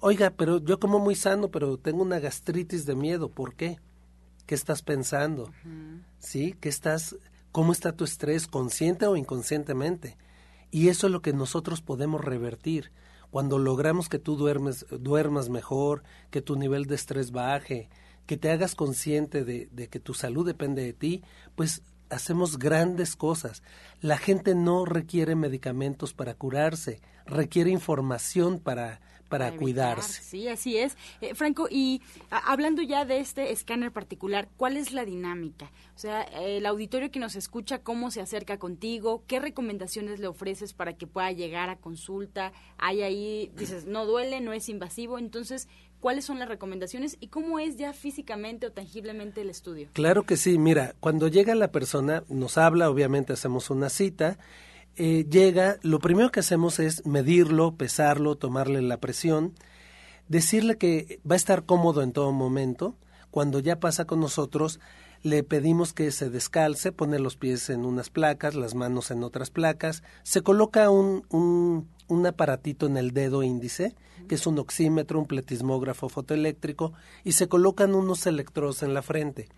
Oiga, 0.08 0.30
pero 0.30 0.58
yo 0.58 0.78
como 0.78 1.00
muy 1.00 1.16
sano, 1.16 1.50
pero 1.50 1.78
tengo 1.78 2.00
una 2.00 2.20
gastritis 2.20 2.86
de 2.86 2.94
miedo. 2.94 3.28
¿Por 3.28 3.56
qué? 3.56 3.80
¿Qué 4.46 4.54
estás 4.54 4.82
pensando? 4.82 5.50
¿Sí? 6.20 6.54
¿Qué 6.60 6.68
estás, 6.68 7.16
¿Cómo 7.50 7.72
está 7.72 7.90
tu 7.90 8.04
estrés, 8.04 8.46
consciente 8.46 9.08
o 9.08 9.16
inconscientemente? 9.16 10.16
Y 10.70 10.90
eso 10.90 11.08
es 11.08 11.12
lo 11.12 11.22
que 11.22 11.32
nosotros 11.32 11.82
podemos 11.82 12.24
revertir. 12.24 12.92
Cuando 13.32 13.58
logramos 13.58 14.08
que 14.08 14.20
tú 14.20 14.36
duermes, 14.36 14.86
duermas 14.90 15.48
mejor, 15.48 16.04
que 16.30 16.40
tu 16.40 16.54
nivel 16.54 16.84
de 16.84 16.94
estrés 16.94 17.32
baje, 17.32 17.88
que 18.26 18.36
te 18.36 18.52
hagas 18.52 18.76
consciente 18.76 19.44
de, 19.44 19.68
de 19.72 19.88
que 19.88 19.98
tu 19.98 20.14
salud 20.14 20.46
depende 20.46 20.84
de 20.84 20.92
ti, 20.92 21.24
pues 21.56 21.82
hacemos 22.10 22.60
grandes 22.60 23.16
cosas. 23.16 23.64
La 24.00 24.18
gente 24.18 24.54
no 24.54 24.84
requiere 24.84 25.34
medicamentos 25.34 26.14
para 26.14 26.34
curarse, 26.34 27.00
requiere 27.26 27.70
información 27.70 28.60
para 28.60 29.00
para, 29.28 29.56
cuidarse. 29.56 30.22
Sí, 30.22 30.48
así 30.48 30.78
es. 30.78 30.96
Eh, 31.20 31.34
Franco, 31.34 31.68
y 31.70 32.02
hablando 32.30 32.82
ya 32.82 33.04
de 33.04 33.18
este 33.18 33.52
escáner 33.52 33.92
particular, 33.92 34.48
¿cuál 34.56 34.76
es 34.76 34.92
la 34.92 35.04
dinámica? 35.04 35.70
O 35.94 35.98
sea, 35.98 36.22
el 36.22 36.66
auditorio 36.66 37.10
que 37.10 37.18
nos 37.18 37.36
escucha, 37.36 37.78
¿cómo 37.78 38.10
se 38.10 38.20
acerca 38.20 38.58
contigo? 38.58 39.24
¿Qué 39.26 39.40
recomendaciones 39.40 40.20
le 40.20 40.26
ofreces 40.26 40.72
para 40.72 40.94
que 40.96 41.06
pueda 41.06 41.32
llegar 41.32 41.70
a 41.70 41.76
consulta? 41.76 42.52
Hay 42.78 43.02
ahí, 43.02 43.50
dices, 43.56 43.86
no 43.86 44.06
duele, 44.06 44.40
no 44.40 44.52
es 44.52 44.68
invasivo. 44.68 45.18
Entonces, 45.18 45.68
¿cuáles 46.00 46.24
son 46.24 46.38
las 46.38 46.48
recomendaciones 46.48 47.16
y 47.20 47.28
cómo 47.28 47.58
es 47.58 47.76
ya 47.76 47.92
físicamente 47.92 48.66
o 48.66 48.72
tangiblemente 48.72 49.40
el 49.40 49.50
estudio? 49.50 49.88
Claro 49.92 50.24
que 50.24 50.36
sí. 50.36 50.58
Mira, 50.58 50.94
cuando 51.00 51.28
llega 51.28 51.54
la 51.54 51.72
persona, 51.72 52.24
nos 52.28 52.58
habla, 52.58 52.90
obviamente 52.90 53.32
hacemos 53.32 53.70
una 53.70 53.88
cita 53.88 54.38
eh, 54.96 55.26
llega, 55.28 55.78
lo 55.82 55.98
primero 55.98 56.30
que 56.30 56.40
hacemos 56.40 56.78
es 56.78 57.04
medirlo, 57.06 57.76
pesarlo, 57.76 58.36
tomarle 58.36 58.82
la 58.82 58.98
presión, 58.98 59.54
decirle 60.28 60.78
que 60.78 61.20
va 61.28 61.34
a 61.34 61.36
estar 61.36 61.64
cómodo 61.64 62.02
en 62.02 62.12
todo 62.12 62.32
momento. 62.32 62.96
Cuando 63.30 63.58
ya 63.60 63.78
pasa 63.78 64.06
con 64.06 64.20
nosotros, 64.20 64.80
le 65.22 65.42
pedimos 65.42 65.92
que 65.92 66.10
se 66.10 66.30
descalce, 66.30 66.92
pone 66.92 67.18
los 67.18 67.36
pies 67.36 67.68
en 67.70 67.84
unas 67.84 68.10
placas, 68.10 68.54
las 68.54 68.74
manos 68.74 69.10
en 69.10 69.22
otras 69.22 69.50
placas, 69.50 70.02
se 70.22 70.42
coloca 70.42 70.88
un, 70.90 71.24
un, 71.30 71.88
un 72.08 72.26
aparatito 72.26 72.86
en 72.86 72.96
el 72.96 73.12
dedo 73.12 73.42
índice, 73.42 73.94
que 74.28 74.36
es 74.36 74.46
un 74.46 74.58
oxímetro, 74.58 75.18
un 75.18 75.26
pletismógrafo 75.26 76.08
fotoeléctrico, 76.08 76.92
y 77.24 77.32
se 77.32 77.48
colocan 77.48 77.94
unos 77.94 78.26
electrodos 78.26 78.82
en 78.82 78.94
la 78.94 79.02
frente. 79.02 79.48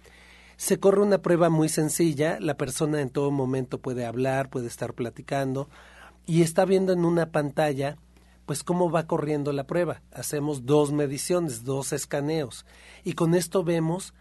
Se 0.59 0.81
corre 0.81 1.03
una 1.03 1.23
prueba 1.23 1.51
muy 1.51 1.69
sencilla, 1.69 2.39
la 2.41 2.57
persona 2.57 3.01
en 3.01 3.11
todo 3.11 3.31
momento 3.31 3.79
puede 3.79 4.05
hablar, 4.05 4.51
puede 4.51 4.67
estar 4.67 4.93
platicando 4.93 5.69
y 6.27 6.43
está 6.43 6.65
viendo 6.65 6.93
en 6.93 7.05
una 7.05 7.31
pantalla 7.31 7.97
pues 8.45 8.65
cómo 8.65 8.91
va 8.91 9.07
corriendo 9.07 9.53
la 9.53 9.69
prueba. 9.69 10.03
Hacemos 10.11 10.67
dos 10.67 10.91
mediciones, 10.91 11.63
dos 11.63 11.93
escaneos 11.93 12.67
y 13.05 13.13
con 13.13 13.37
esto 13.37 13.63
vemos 13.63 14.15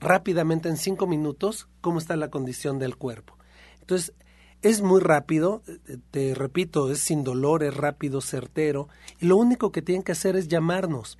rápidamente 0.00 0.70
en 0.70 0.78
cinco 0.78 1.06
minutos 1.06 1.68
cómo 1.82 1.98
está 1.98 2.16
la 2.16 2.30
condición 2.30 2.78
del 2.78 2.96
cuerpo. 2.96 3.36
Entonces, 3.80 4.14
es 4.62 4.80
muy 4.80 5.02
rápido, 5.02 5.62
te 6.10 6.34
repito, 6.34 6.90
es 6.90 7.00
sin 7.00 7.22
dolor, 7.22 7.62
es 7.62 7.76
rápido, 7.76 8.22
certero, 8.22 8.88
y 9.20 9.26
lo 9.26 9.36
único 9.36 9.72
que 9.72 9.82
tienen 9.82 10.04
que 10.04 10.12
hacer 10.12 10.36
es 10.36 10.48
llamarnos. 10.48 11.18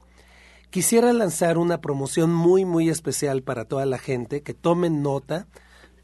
Quisiera 0.73 1.13
lanzar 1.13 1.59
una 1.59 1.83
promoción 1.83 2.33
muy, 2.33 2.65
muy 2.65 2.89
especial 2.89 3.43
para 3.43 3.67
toda 3.67 3.85
la 3.85 3.99
gente, 3.99 4.43
que 4.43 4.55
tomen 4.55 5.03
nota, 5.03 5.47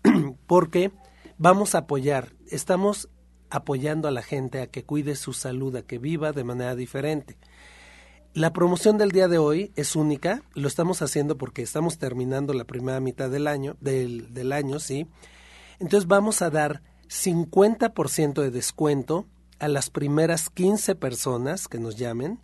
porque 0.47 0.93
vamos 1.39 1.75
a 1.75 1.79
apoyar, 1.79 2.35
estamos 2.51 3.09
apoyando 3.49 4.09
a 4.09 4.11
la 4.11 4.21
gente 4.21 4.61
a 4.61 4.67
que 4.67 4.85
cuide 4.85 5.17
su 5.17 5.33
salud, 5.33 5.75
a 5.75 5.87
que 5.87 5.97
viva 5.97 6.33
de 6.33 6.45
manera 6.45 6.77
diferente. 6.77 7.39
La 8.35 8.53
promoción 8.53 8.99
del 8.99 9.11
día 9.11 9.27
de 9.27 9.39
hoy 9.39 9.73
es 9.75 9.97
única, 9.97 10.43
lo 10.53 10.69
estamos 10.69 11.01
haciendo 11.01 11.39
porque 11.39 11.63
estamos 11.63 11.97
terminando 11.97 12.53
la 12.53 12.65
primera 12.65 13.01
mitad 13.01 13.31
del 13.31 13.47
año, 13.47 13.79
del, 13.81 14.35
del 14.35 14.53
año, 14.53 14.81
sí. 14.81 15.07
Entonces 15.79 16.07
vamos 16.07 16.43
a 16.43 16.51
dar 16.51 16.83
50% 17.09 18.43
de 18.43 18.51
descuento 18.51 19.29
a 19.61 19.69
las 19.69 19.89
primeras 19.89 20.51
15 20.51 20.95
personas 20.95 21.69
que 21.69 21.79
nos 21.79 21.97
llamen 21.97 22.43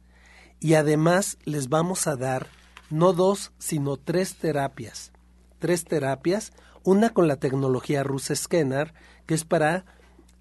y 0.60 0.74
además 0.74 1.38
les 1.44 1.68
vamos 1.68 2.06
a 2.06 2.16
dar 2.16 2.48
no 2.90 3.12
dos, 3.12 3.52
sino 3.58 3.96
tres 3.96 4.36
terapias. 4.36 5.12
Tres 5.58 5.84
terapias, 5.84 6.52
una 6.82 7.10
con 7.10 7.28
la 7.28 7.36
tecnología 7.36 8.02
Rus 8.02 8.30
Scanner, 8.34 8.92
que 9.26 9.34
es 9.34 9.44
para 9.44 9.84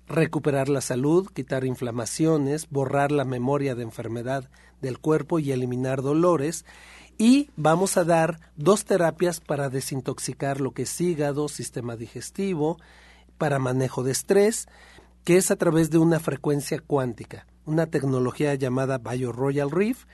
recuperar 0.08 0.70
la 0.70 0.82
salud, 0.82 1.30
quitar 1.34 1.66
inflamaciones, 1.66 2.70
borrar 2.70 3.12
la 3.12 3.26
memoria 3.26 3.76
de 3.76 3.84
enfermedad 3.84 4.50
del 4.82 5.00
cuerpo 5.00 5.40
y 5.40 5.52
eliminar 5.52 6.02
dolores. 6.02 6.66
Y 7.18 7.50
vamos 7.56 7.98
a 7.98 8.04
dar 8.04 8.40
dos 8.56 8.86
terapias 8.86 9.40
para 9.40 9.70
desintoxicar 9.70 10.60
lo 10.60 10.72
que 10.72 10.84
es 10.84 11.02
hígado, 11.02 11.48
sistema 11.48 11.96
digestivo, 11.96 12.78
para 13.38 13.60
manejo 13.60 14.04
de 14.04 14.12
estrés, 14.12 14.68
que 15.24 15.38
es 15.38 15.52
a 15.52 15.56
través 15.56 15.90
de 15.90 15.98
una 15.98 16.20
frecuencia 16.20 16.80
cuántica 16.80 17.48
una 17.66 17.88
tecnología 17.88 18.54
llamada 18.56 18.98
BioRoyal 18.98 19.72
Reef 19.72 20.06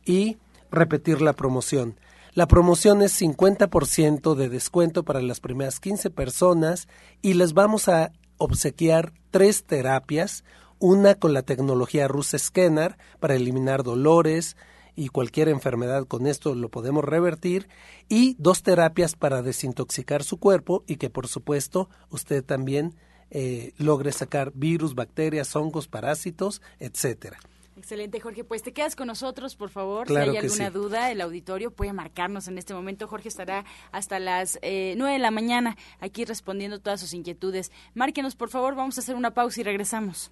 y 0.06 0.38
repetir 0.70 1.22
la 1.22 1.34
promoción. 1.34 2.00
La 2.34 2.48
promoción 2.48 3.02
es 3.02 3.20
50% 3.20 4.36
de 4.36 4.50
descuento 4.50 5.04
para 5.04 5.22
las 5.22 5.40
primeras 5.40 5.80
15 5.80 6.10
personas 6.12 6.88
y 7.22 7.34
les 7.34 7.54
vamos 7.54 7.90
a 7.90 8.14
obsequiar 8.38 9.14
tres 9.32 9.64
terapias, 9.66 10.44
una 10.82 11.16
con 11.16 11.34
la 11.34 11.44
tecnología 11.44 12.10
Rus 12.10 12.36
Scanner 12.38 12.98
para 13.22 13.36
eliminar 13.36 13.84
dolores, 13.84 14.58
y 14.96 15.08
cualquier 15.08 15.50
enfermedad 15.50 16.06
con 16.06 16.28
esto 16.28 16.54
lo 16.56 16.70
podemos 16.70 17.04
revertir 17.04 17.70
y 18.10 18.36
dos 18.40 18.62
terapias 18.64 19.16
para 19.16 19.42
desintoxicar 19.42 20.24
su 20.24 20.38
cuerpo 20.38 20.84
y 20.86 20.98
que 20.98 21.10
por 21.10 21.28
supuesto 21.28 21.90
usted 22.10 22.44
también 22.44 22.96
eh, 23.30 23.72
logre 23.78 24.12
sacar 24.12 24.52
virus, 24.54 24.94
bacterias, 24.94 25.56
hongos, 25.56 25.88
parásitos, 25.88 26.62
etcétera. 26.80 27.40
Excelente, 27.78 28.20
Jorge. 28.20 28.44
Pues 28.44 28.62
te 28.62 28.74
quedas 28.74 28.96
con 28.96 29.08
nosotros, 29.08 29.56
por 29.56 29.70
favor. 29.70 30.06
Claro 30.06 30.34
si 30.34 30.38
hay 30.38 30.44
alguna 30.44 30.68
sí. 30.68 30.74
duda, 30.74 31.12
el 31.12 31.22
auditorio 31.22 31.72
puede 31.72 31.94
marcarnos 31.94 32.48
en 32.48 32.58
este 32.58 32.74
momento. 32.74 33.08
Jorge 33.08 33.30
estará 33.30 33.66
hasta 33.92 34.20
las 34.20 34.60
eh, 34.62 34.94
9 34.98 35.14
de 35.14 35.20
la 35.20 35.32
mañana 35.32 35.78
aquí 36.00 36.26
respondiendo 36.26 36.80
todas 36.80 37.00
sus 37.00 37.14
inquietudes. 37.14 37.72
Márquenos, 37.96 38.36
por 38.36 38.50
favor. 38.50 38.76
Vamos 38.76 38.98
a 38.98 39.02
hacer 39.02 39.16
una 39.16 39.34
pausa 39.34 39.62
y 39.62 39.64
regresamos. 39.64 40.32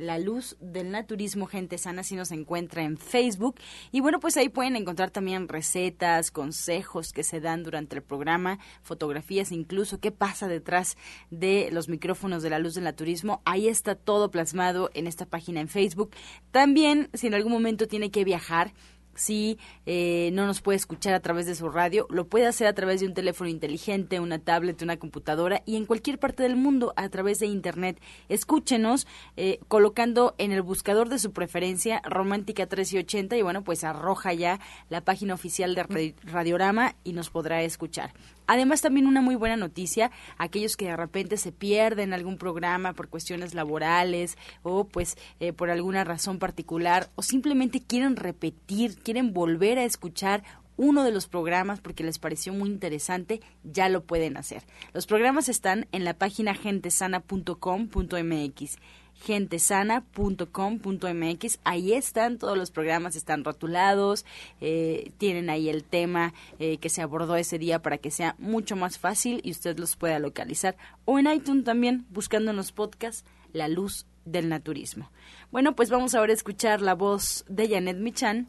la 0.00 0.18
Luz 0.18 0.56
del 0.60 0.90
Naturismo 0.90 1.46
Gente 1.46 1.78
Sana, 1.78 2.02
si 2.02 2.16
nos 2.16 2.32
encuentra 2.32 2.82
en 2.82 2.96
Facebook. 2.96 3.56
Y 3.92 4.00
bueno, 4.00 4.18
pues 4.18 4.36
ahí 4.36 4.48
pueden 4.48 4.76
encontrar 4.76 5.10
también 5.10 5.48
recetas, 5.48 6.30
consejos 6.30 7.12
que 7.12 7.22
se 7.22 7.40
dan 7.40 7.62
durante 7.62 7.96
el 7.96 8.02
programa, 8.02 8.58
fotografías 8.82 9.52
incluso, 9.52 10.00
qué 10.00 10.10
pasa 10.10 10.48
detrás 10.48 10.96
de 11.30 11.68
los 11.72 11.88
micrófonos 11.88 12.42
de 12.42 12.50
la 12.50 12.58
Luz 12.58 12.74
del 12.74 12.84
Naturismo. 12.84 13.42
Ahí 13.44 13.68
está 13.68 13.94
todo 13.94 14.30
plasmado 14.30 14.90
en 14.94 15.06
esta 15.06 15.26
página 15.26 15.60
en 15.60 15.68
Facebook. 15.68 16.10
También, 16.50 17.10
si 17.14 17.26
en 17.26 17.34
algún 17.34 17.52
momento 17.52 17.86
tiene 17.86 18.10
que 18.10 18.24
viajar, 18.24 18.72
si 19.20 19.58
eh, 19.84 20.30
no 20.32 20.46
nos 20.46 20.62
puede 20.62 20.76
escuchar 20.76 21.12
a 21.12 21.20
través 21.20 21.44
de 21.44 21.54
su 21.54 21.68
radio, 21.68 22.06
lo 22.08 22.26
puede 22.26 22.46
hacer 22.46 22.66
a 22.66 22.72
través 22.72 23.00
de 23.00 23.06
un 23.06 23.12
teléfono 23.12 23.50
inteligente, 23.50 24.18
una 24.18 24.38
tablet, 24.38 24.80
una 24.80 24.96
computadora 24.96 25.62
y 25.66 25.76
en 25.76 25.84
cualquier 25.84 26.18
parte 26.18 26.42
del 26.42 26.56
mundo 26.56 26.94
a 26.96 27.06
través 27.10 27.38
de 27.38 27.46
Internet. 27.46 28.00
Escúchenos 28.30 29.06
eh, 29.36 29.60
colocando 29.68 30.34
en 30.38 30.52
el 30.52 30.62
buscador 30.62 31.10
de 31.10 31.18
su 31.18 31.32
preferencia 31.32 32.00
Romántica 32.02 32.62
1380 32.62 33.36
y 33.36 33.42
bueno, 33.42 33.62
pues 33.62 33.84
arroja 33.84 34.32
ya 34.32 34.58
la 34.88 35.02
página 35.02 35.34
oficial 35.34 35.74
de 35.74 36.14
Radiorama 36.24 36.94
y 37.04 37.12
nos 37.12 37.28
podrá 37.28 37.62
escuchar. 37.62 38.14
Además, 38.52 38.80
también 38.80 39.06
una 39.06 39.20
muy 39.20 39.36
buena 39.36 39.56
noticia, 39.56 40.10
aquellos 40.36 40.76
que 40.76 40.86
de 40.86 40.96
repente 40.96 41.36
se 41.36 41.52
pierden 41.52 42.12
algún 42.12 42.36
programa 42.36 42.94
por 42.94 43.06
cuestiones 43.06 43.54
laborales 43.54 44.36
o 44.64 44.88
pues 44.88 45.16
eh, 45.38 45.52
por 45.52 45.70
alguna 45.70 46.02
razón 46.02 46.40
particular 46.40 47.10
o 47.14 47.22
simplemente 47.22 47.80
quieren 47.80 48.16
repetir, 48.16 48.96
quieren 49.04 49.32
volver 49.32 49.78
a 49.78 49.84
escuchar 49.84 50.42
uno 50.76 51.04
de 51.04 51.12
los 51.12 51.28
programas 51.28 51.80
porque 51.80 52.02
les 52.02 52.18
pareció 52.18 52.52
muy 52.52 52.70
interesante, 52.70 53.40
ya 53.62 53.88
lo 53.88 54.02
pueden 54.02 54.36
hacer. 54.36 54.64
Los 54.94 55.06
programas 55.06 55.48
están 55.48 55.86
en 55.92 56.04
la 56.04 56.14
página 56.14 56.52
gentesana.com.mx 56.52 58.78
gentesana.com.mx. 59.20 61.58
Ahí 61.64 61.92
están 61.92 62.38
todos 62.38 62.56
los 62.56 62.70
programas, 62.70 63.16
están 63.16 63.44
rotulados, 63.44 64.24
eh, 64.60 65.12
tienen 65.18 65.50
ahí 65.50 65.68
el 65.68 65.84
tema 65.84 66.32
eh, 66.58 66.78
que 66.78 66.88
se 66.88 67.02
abordó 67.02 67.36
ese 67.36 67.58
día 67.58 67.82
para 67.82 67.98
que 67.98 68.10
sea 68.10 68.34
mucho 68.38 68.76
más 68.76 68.98
fácil 68.98 69.40
y 69.44 69.50
usted 69.50 69.78
los 69.78 69.96
pueda 69.96 70.18
localizar. 70.18 70.76
O 71.04 71.18
en 71.18 71.30
iTunes 71.30 71.64
también, 71.64 72.06
buscando 72.10 72.50
en 72.50 72.56
los 72.56 72.72
podcasts 72.72 73.24
La 73.52 73.68
Luz 73.68 74.06
del 74.24 74.48
Naturismo. 74.48 75.10
Bueno, 75.50 75.74
pues 75.74 75.90
vamos 75.90 76.14
ahora 76.14 76.32
a 76.32 76.36
escuchar 76.36 76.80
la 76.80 76.94
voz 76.94 77.44
de 77.48 77.68
Janet 77.68 77.98
Michan 77.98 78.48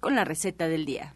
con 0.00 0.14
la 0.14 0.24
receta 0.24 0.68
del 0.68 0.84
día. 0.84 1.14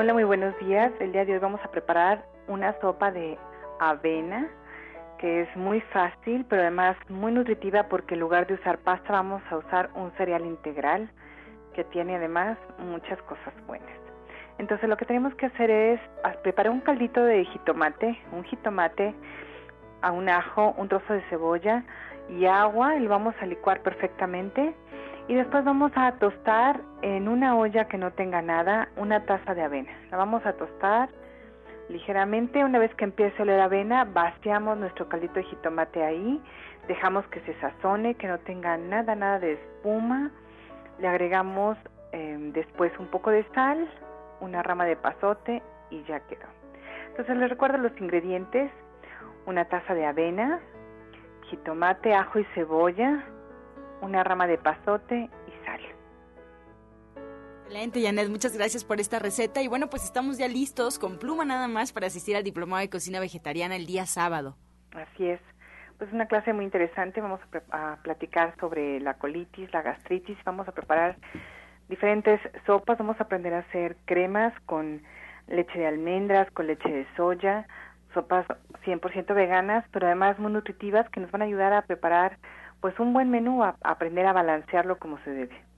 Hola, 0.00 0.14
muy 0.14 0.24
buenos 0.24 0.58
días. 0.60 0.90
El 0.98 1.12
día 1.12 1.26
de 1.26 1.34
hoy 1.34 1.40
vamos 1.40 1.60
a 1.62 1.70
preparar 1.70 2.24
una 2.48 2.72
sopa 2.80 3.10
de 3.10 3.36
avena 3.80 4.48
que 5.18 5.42
es 5.42 5.56
muy 5.56 5.82
fácil, 5.92 6.46
pero 6.48 6.62
además 6.62 6.96
muy 7.10 7.30
nutritiva 7.32 7.82
porque 7.82 8.14
en 8.14 8.20
lugar 8.20 8.46
de 8.46 8.54
usar 8.54 8.78
pasta 8.78 9.12
vamos 9.12 9.42
a 9.50 9.58
usar 9.58 9.90
un 9.94 10.10
cereal 10.12 10.46
integral 10.46 11.10
que 11.74 11.84
tiene 11.84 12.16
además 12.16 12.56
muchas 12.78 13.20
cosas 13.24 13.52
buenas. 13.66 13.92
Entonces 14.56 14.88
lo 14.88 14.96
que 14.96 15.04
tenemos 15.04 15.34
que 15.34 15.44
hacer 15.44 15.70
es 15.70 16.00
preparar 16.42 16.72
un 16.72 16.80
caldito 16.80 17.22
de 17.22 17.44
jitomate, 17.44 18.18
un 18.32 18.42
jitomate, 18.44 19.14
a 20.00 20.12
un 20.12 20.30
ajo, 20.30 20.74
un 20.78 20.88
trozo 20.88 21.12
de 21.12 21.20
cebolla 21.28 21.84
y 22.30 22.46
agua, 22.46 22.96
y 22.96 23.00
lo 23.00 23.10
vamos 23.10 23.34
a 23.42 23.44
licuar 23.44 23.82
perfectamente 23.82 24.74
y 25.28 25.34
después 25.34 25.64
vamos 25.64 25.92
a 25.94 26.12
tostar 26.12 26.80
en 27.02 27.28
una 27.28 27.56
olla 27.56 27.86
que 27.86 27.98
no 27.98 28.12
tenga 28.12 28.42
nada 28.42 28.88
una 28.96 29.24
taza 29.24 29.54
de 29.54 29.62
avena. 29.62 29.92
La 30.10 30.16
vamos 30.16 30.44
a 30.44 30.54
tostar 30.54 31.08
ligeramente. 31.88 32.64
Una 32.64 32.78
vez 32.78 32.94
que 32.94 33.04
empiece 33.04 33.36
a 33.38 33.42
oler 33.42 33.60
avena, 33.60 34.04
vaciamos 34.04 34.78
nuestro 34.78 35.08
caldito 35.08 35.34
de 35.34 35.44
jitomate 35.44 36.02
ahí, 36.02 36.42
dejamos 36.88 37.26
que 37.28 37.40
se 37.40 37.54
sazone, 37.60 38.14
que 38.14 38.28
no 38.28 38.38
tenga 38.38 38.76
nada, 38.76 39.14
nada 39.14 39.38
de 39.38 39.52
espuma. 39.54 40.30
Le 40.98 41.08
agregamos 41.08 41.76
eh, 42.12 42.36
después 42.52 42.92
un 42.98 43.06
poco 43.08 43.30
de 43.30 43.44
sal, 43.54 43.88
una 44.40 44.62
rama 44.62 44.84
de 44.84 44.96
pasote 44.96 45.62
y 45.90 46.02
ya 46.04 46.20
quedó. 46.20 46.46
Entonces 47.08 47.36
les 47.36 47.50
recuerdo 47.50 47.78
los 47.78 47.98
ingredientes. 48.00 48.70
Una 49.46 49.64
taza 49.64 49.94
de 49.94 50.04
avena, 50.04 50.60
jitomate, 51.48 52.14
ajo 52.14 52.38
y 52.38 52.44
cebolla, 52.54 53.24
una 54.02 54.24
rama 54.24 54.46
de 54.46 54.58
pasote 54.58 55.30
y 55.46 55.64
sal. 55.64 55.80
Excelente, 57.64 58.02
Janet, 58.02 58.28
muchas 58.28 58.56
gracias 58.56 58.84
por 58.84 59.00
esta 59.00 59.18
receta. 59.18 59.62
Y 59.62 59.68
bueno, 59.68 59.88
pues 59.88 60.04
estamos 60.04 60.38
ya 60.38 60.48
listos 60.48 60.98
con 60.98 61.18
pluma 61.18 61.44
nada 61.44 61.68
más 61.68 61.92
para 61.92 62.08
asistir 62.08 62.36
al 62.36 62.42
Diplomado 62.42 62.80
de 62.80 62.90
Cocina 62.90 63.20
Vegetariana 63.20 63.76
el 63.76 63.86
día 63.86 64.06
sábado. 64.06 64.56
Así 64.92 65.28
es. 65.28 65.40
Pues 65.98 66.12
una 66.12 66.26
clase 66.26 66.52
muy 66.52 66.64
interesante. 66.64 67.20
Vamos 67.20 67.40
a, 67.70 67.92
a 67.92 67.96
platicar 68.02 68.54
sobre 68.58 68.98
la 69.00 69.14
colitis, 69.14 69.72
la 69.72 69.82
gastritis. 69.82 70.36
Vamos 70.44 70.66
a 70.66 70.72
preparar 70.72 71.16
diferentes 71.90 72.40
sopas, 72.66 72.96
vamos 72.98 73.20
a 73.20 73.24
aprender 73.24 73.52
a 73.52 73.58
hacer 73.58 73.96
cremas 74.06 74.54
con 74.64 75.02
leche 75.48 75.78
de 75.78 75.86
almendras, 75.86 76.50
con 76.52 76.68
leche 76.68 76.88
de 76.88 77.06
soya, 77.16 77.66
sopas 78.14 78.46
100% 78.84 79.34
veganas, 79.34 79.84
pero 79.92 80.06
además 80.06 80.38
muy 80.38 80.52
nutritivas 80.52 81.08
que 81.10 81.20
nos 81.20 81.30
van 81.30 81.42
a 81.42 81.46
ayudar 81.46 81.72
a 81.72 81.82
preparar 81.82 82.38
pues 82.80 82.98
un 82.98 83.12
buen 83.12 83.30
menú, 83.30 83.62
a, 83.62 83.76
aprender 83.82 84.26
a 84.26 84.32
balancearlo 84.32 84.98
como 84.98 85.22
se 85.24 85.30
debe. 85.30 85.70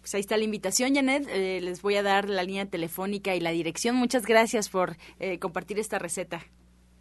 Pues 0.00 0.14
ahí 0.14 0.20
está 0.20 0.36
la 0.36 0.44
invitación, 0.44 0.94
Janet. 0.94 1.28
Eh, 1.28 1.60
les 1.60 1.82
voy 1.82 1.96
a 1.96 2.02
dar 2.02 2.28
la 2.28 2.42
línea 2.42 2.66
telefónica 2.66 3.34
y 3.34 3.40
la 3.40 3.50
dirección. 3.50 3.96
Muchas 3.96 4.24
gracias 4.24 4.70
por 4.70 4.96
eh, 5.18 5.38
compartir 5.38 5.78
esta 5.78 5.98
receta. 5.98 6.40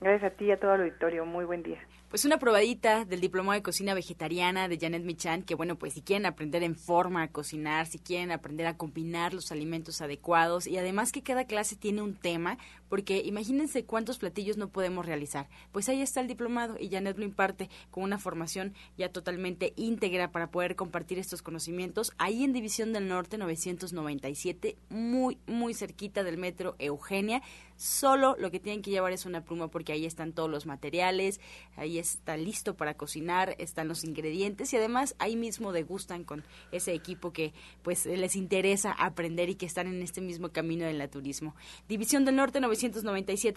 Gracias 0.02 0.32
a 0.32 0.36
ti 0.36 0.46
y 0.46 0.52
a 0.52 0.60
todo 0.60 0.76
el 0.76 0.82
auditorio. 0.82 1.26
Muy 1.26 1.46
buen 1.46 1.64
día. 1.64 1.80
Pues 2.10 2.26
una 2.26 2.40
probadita 2.40 3.06
del 3.06 3.22
diploma 3.22 3.54
de 3.54 3.62
cocina 3.62 3.94
vegetariana 3.94 4.68
de 4.68 4.80
Janet 4.80 5.04
Michan, 5.04 5.44
que 5.44 5.54
bueno, 5.54 5.76
pues 5.76 5.94
si 5.94 6.02
quieren 6.02 6.26
aprender 6.26 6.64
en 6.64 6.76
forma 6.76 7.22
a 7.22 7.28
cocinar, 7.28 7.86
si 7.86 8.00
quieren 8.00 8.32
aprender 8.32 8.66
a 8.66 8.78
combinar 8.78 9.36
los 9.36 9.52
alimentos 9.52 10.02
adecuados 10.02 10.66
y 10.66 10.80
además 10.80 11.12
que 11.12 11.22
cada 11.22 11.46
clase 11.46 11.76
tiene 11.76 12.02
un 12.02 12.16
tema, 12.16 12.58
porque 12.90 13.22
imagínense 13.24 13.86
cuántos 13.86 14.18
platillos 14.18 14.58
no 14.58 14.70
podemos 14.70 15.06
realizar. 15.06 15.48
Pues 15.72 15.88
ahí 15.88 16.02
está 16.02 16.20
el 16.22 16.28
diplomado 16.28 16.76
y 16.80 16.90
Janet 16.90 17.18
lo 17.18 17.24
imparte 17.24 17.70
con 17.92 18.04
una 18.04 18.18
formación 18.18 18.74
ya 18.98 19.12
totalmente 19.12 19.74
íntegra 19.76 20.32
para 20.32 20.52
poder 20.52 20.76
compartir 20.76 21.20
estos 21.20 21.42
conocimientos 21.42 22.12
ahí 22.18 22.44
en 22.44 22.54
División 22.54 22.92
del 22.92 23.08
Norte 23.08 23.38
997, 23.38 24.78
muy, 24.90 25.38
muy 25.46 25.74
cerquita 25.74 26.24
del 26.24 26.38
metro 26.38 26.76
Eugenia. 26.80 27.42
Solo 27.78 28.36
lo 28.38 28.52
que 28.52 28.60
tienen 28.60 28.82
que 28.82 28.92
llevar 28.92 29.14
es 29.14 29.26
una 29.26 29.46
pluma 29.46 29.70
porque 29.70 29.94
ahí 29.94 30.06
están 30.06 30.34
todos 30.34 30.50
los 30.50 30.66
materiales, 30.66 31.40
ahí 31.78 31.98
está 31.98 32.36
listo 32.36 32.76
para 32.76 32.96
cocinar, 32.96 33.56
están 33.58 33.88
los 33.88 34.04
ingredientes 34.04 34.74
y 34.74 34.78
además 34.78 35.16
ahí 35.18 35.38
mismo 35.38 35.72
degustan 35.72 36.26
con 36.26 36.44
ese 36.74 36.94
equipo 36.94 37.32
que 37.32 37.54
pues 37.82 38.06
les 38.06 38.36
interesa 38.36 38.92
aprender 38.92 39.50
y 39.50 39.56
que 39.56 39.66
están 39.66 39.88
en 39.88 40.02
este 40.02 40.20
mismo 40.20 40.50
camino 40.50 40.86
del 40.86 40.98
naturismo. 40.98 41.56
División 41.88 42.26
del 42.26 42.36
Norte 42.36 42.60
997 42.60 42.79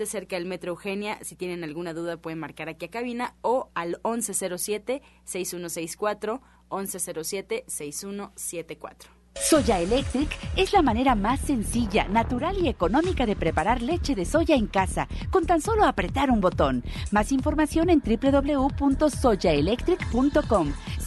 cerca 0.06 0.37
del 0.37 0.46
Metro 0.46 0.70
Eugenia. 0.70 1.18
Si 1.22 1.37
tienen 1.37 1.64
alguna 1.64 1.94
duda 1.94 2.16
pueden 2.16 2.38
marcar 2.38 2.68
aquí 2.68 2.87
a 2.87 2.90
cabina 2.90 3.35
o 3.42 3.70
al 3.74 4.00
1107 4.04 5.02
6164 5.24 6.40
1107 6.70 7.64
6174. 7.66 9.22
Soya 9.35 9.80
Electric 9.80 10.28
es 10.56 10.72
la 10.72 10.80
manera 10.82 11.14
más 11.14 11.38
sencilla, 11.40 12.06
natural 12.08 12.58
y 12.58 12.68
económica 12.68 13.24
de 13.26 13.35
preparar 13.35 13.80
leche 13.82 14.14
de 14.14 14.26
soya 14.26 14.56
en 14.56 14.66
casa, 14.66 15.08
con 15.30 15.46
tan 15.46 15.61
solo 15.61 15.85
apretar 15.85 16.30
un 16.30 16.40
botón. 16.40 16.82
Más 17.11 17.32
información 17.32 17.90
en 17.90 18.00
www.soyaelectric.com. 18.00 20.72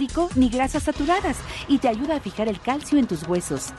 úrico 0.00 0.30
ni 0.34 0.48
grasas 0.48 0.84
saturadas 0.84 1.44
y 1.68 1.76
te 1.76 1.88
ayuda 1.88 2.16
a 2.16 2.20
fijar 2.20 2.48
el 2.48 2.58
calcio 2.58 2.98
en 2.98 3.06
tus 3.06 3.28
huesos. 3.28 3.74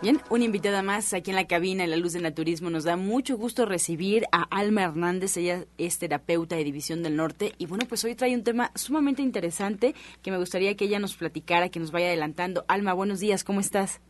Bien, 0.00 0.18
una 0.30 0.44
invitada 0.44 0.82
más 0.82 1.12
aquí 1.14 1.30
en 1.30 1.36
la 1.36 1.48
cabina 1.48 1.82
en 1.82 1.90
La 1.90 1.96
Luz 1.96 2.12
del 2.12 2.22
Naturismo. 2.22 2.70
Nos 2.70 2.84
da 2.84 2.96
mucho 2.96 3.36
gusto 3.36 3.66
recibir 3.66 4.24
a 4.30 4.42
Alma 4.56 4.82
Hernández. 4.82 5.36
Ella 5.36 5.64
es 5.78 5.98
terapeuta 5.98 6.54
de 6.54 6.62
División 6.62 7.02
del 7.02 7.16
Norte. 7.16 7.54
Y 7.58 7.66
bueno, 7.66 7.86
pues 7.88 8.04
hoy 8.04 8.14
trae 8.14 8.36
un 8.36 8.44
tema 8.44 8.70
sumamente 8.76 9.20
interesante 9.22 9.94
que 10.22 10.30
me 10.30 10.38
gustaría 10.38 10.76
que 10.76 10.84
ella 10.84 11.00
nos 11.00 11.16
platicara, 11.16 11.68
que 11.68 11.80
nos 11.80 11.90
vaya 11.90 12.06
adelantando. 12.06 12.64
Alma, 12.68 12.92
buenos 12.92 13.18
días, 13.18 13.42
¿cómo 13.42 13.58
estás? 13.58 14.00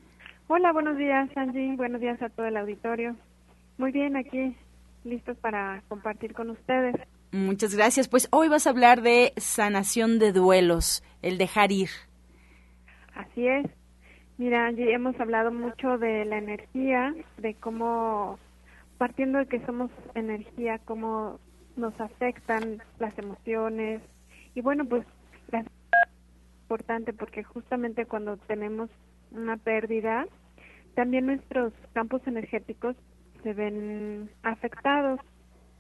Hola, 0.49 0.73
buenos 0.73 0.99
días, 0.99 1.31
Angie. 1.35 1.77
Buenos 1.77 2.03
días 2.03 2.21
a 2.21 2.29
todo 2.29 2.45
el 2.45 2.59
auditorio. 2.59 3.17
Muy 3.79 3.91
bien, 3.91 4.17
aquí 4.17 4.55
listos 5.05 5.39
para 5.39 5.83
compartir 5.89 6.35
con 6.35 6.51
ustedes. 6.51 6.97
Muchas 7.33 7.75
gracias. 7.75 8.09
Pues 8.09 8.29
hoy 8.31 8.49
vas 8.49 8.67
a 8.67 8.71
hablar 8.71 9.01
de 9.01 9.33
sanación 9.39 10.19
de 10.19 10.33
duelos, 10.33 11.03
el 11.23 11.39
dejar 11.39 11.73
ir. 11.73 11.89
Así 13.15 13.49
es. 13.49 13.67
Mira, 14.37 14.71
ya 14.73 14.85
hemos 14.85 15.19
hablado 15.19 15.51
mucho 15.51 15.97
de 15.97 16.27
la 16.27 16.37
energía, 16.37 17.15
de 17.39 17.55
cómo, 17.55 18.39
partiendo 18.99 19.39
de 19.39 19.47
que 19.47 19.65
somos 19.65 19.91
energía, 20.15 20.79
cómo 20.85 21.39
nos 21.77 21.99
afectan 22.01 22.83
las 22.99 23.17
emociones. 23.19 24.03
Y 24.55 24.61
bueno, 24.61 24.85
pues 24.85 25.07
es 25.53 25.65
importante 26.65 27.15
porque 27.15 27.45
justamente 27.45 28.05
cuando 28.05 28.37
tenemos 28.37 28.91
una 29.31 29.57
pérdida, 29.57 30.27
también 30.95 31.27
nuestros 31.27 31.73
campos 31.95 32.21
energéticos 32.27 32.95
se 33.43 33.55
ven 33.55 34.31
afectados. 34.43 35.19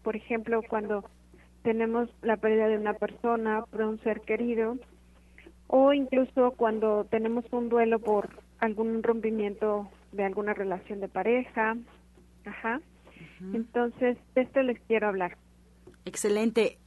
Por 0.02 0.16
ejemplo, 0.16 0.62
cuando 0.68 1.04
tenemos 1.62 2.08
la 2.22 2.36
pérdida 2.36 2.68
de 2.68 2.76
una 2.76 2.94
persona, 2.94 3.64
por 3.70 3.82
un 3.82 4.00
ser 4.02 4.20
querido, 4.20 4.78
o 5.68 5.92
incluso 5.92 6.52
cuando 6.52 7.04
tenemos 7.04 7.44
un 7.50 7.68
duelo 7.68 7.98
por 7.98 8.28
algún 8.58 9.02
rompimiento 9.02 9.88
de 10.12 10.24
alguna 10.24 10.54
relación 10.54 11.00
de 11.00 11.08
pareja. 11.08 11.76
Ajá. 12.44 12.80
Entonces, 13.52 14.18
de 14.34 14.42
esto 14.42 14.62
les 14.62 14.78
quiero 14.80 15.08
hablar. 15.08 15.36
Excelente. 16.04 16.78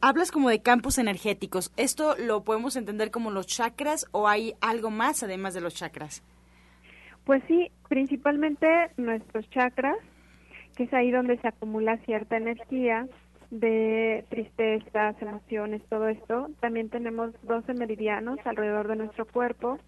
Hablas 0.00 0.30
como 0.30 0.48
de 0.48 0.60
campos 0.60 0.98
energéticos. 0.98 1.72
¿Esto 1.76 2.16
lo 2.16 2.44
podemos 2.44 2.76
entender 2.76 3.10
como 3.10 3.30
los 3.30 3.46
chakras 3.46 4.06
o 4.12 4.28
hay 4.28 4.54
algo 4.60 4.90
más 4.90 5.22
además 5.22 5.54
de 5.54 5.60
los 5.60 5.74
chakras? 5.74 6.22
Pues 7.24 7.42
sí, 7.48 7.70
principalmente 7.88 8.66
nuestros 8.96 9.48
chakras, 9.50 9.96
que 10.76 10.84
es 10.84 10.92
ahí 10.92 11.10
donde 11.10 11.38
se 11.38 11.48
acumula 11.48 11.96
cierta 11.98 12.36
energía 12.36 13.08
de 13.60 14.24
tristezas, 14.30 15.20
emociones, 15.22 15.80
todo 15.88 16.08
esto. 16.08 16.48
También 16.60 16.88
tenemos 16.88 17.32
12 17.42 17.74
meridianos 17.74 18.38
alrededor 18.44 18.88
de 18.88 18.96
nuestro 18.96 19.26
cuerpo 19.26 19.78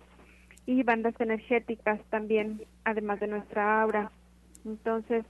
y 0.66 0.85
bandas 0.85 1.14
energéticas 1.20 2.00
también, 2.11 2.62
además 2.85 3.18
de 3.18 3.26
nuestra 3.26 3.83
aura. 3.83 4.12
Entonces, 4.64 5.24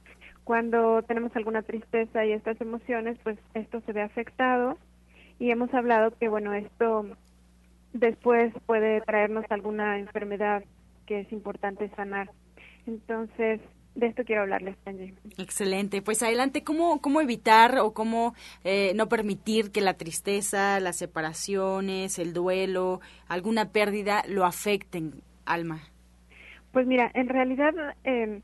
cuando 0.45 1.03
tenemos 1.03 1.35
alguna 1.35 1.63
tristeza 1.63 2.27
y 2.27 2.33
estas 2.33 2.61
emociones, 2.61 3.19
pues 3.23 3.39
esto 3.55 3.81
se 3.81 3.93
ve 3.93 4.03
afectado 4.03 4.77
y 5.39 5.51
hemos 5.51 5.73
hablado 5.73 6.11
que, 6.19 6.29
bueno, 6.29 6.53
esto 6.53 7.07
después 7.95 8.53
puede 8.67 9.01
traernos 9.01 9.47
alguna 9.49 9.99
enfermedad 9.99 10.63
que 11.07 11.21
es 11.21 11.33
importante 11.33 11.89
sanar. 11.97 12.31
Entonces, 12.87 13.61
de 13.97 14.09
esto 14.09 14.25
quiero 14.25 14.43
hablarles, 14.43 14.77
Angie. 14.85 15.15
Excelente. 15.39 16.03
Pues 16.03 16.23
adelante, 16.23 16.63
¿cómo, 16.63 17.01
cómo 17.01 17.21
evitar 17.21 17.79
o 17.79 17.93
cómo 17.93 18.35
eh, 18.63 18.93
no 18.95 19.09
permitir 19.09 19.73
que 19.73 19.81
la 19.81 19.95
tristeza, 19.95 20.79
las 20.81 20.97
separaciones, 20.97 22.19
el 22.19 22.33
duelo, 22.33 23.01
alguna 23.27 23.73
pérdida 23.73 24.23
lo 24.29 24.45
afecten, 24.45 25.23
Alma? 25.47 25.81
Pues 26.73 26.87
mira, 26.87 27.11
en 27.15 27.29
realidad 27.29 27.73
eh, 28.05 28.43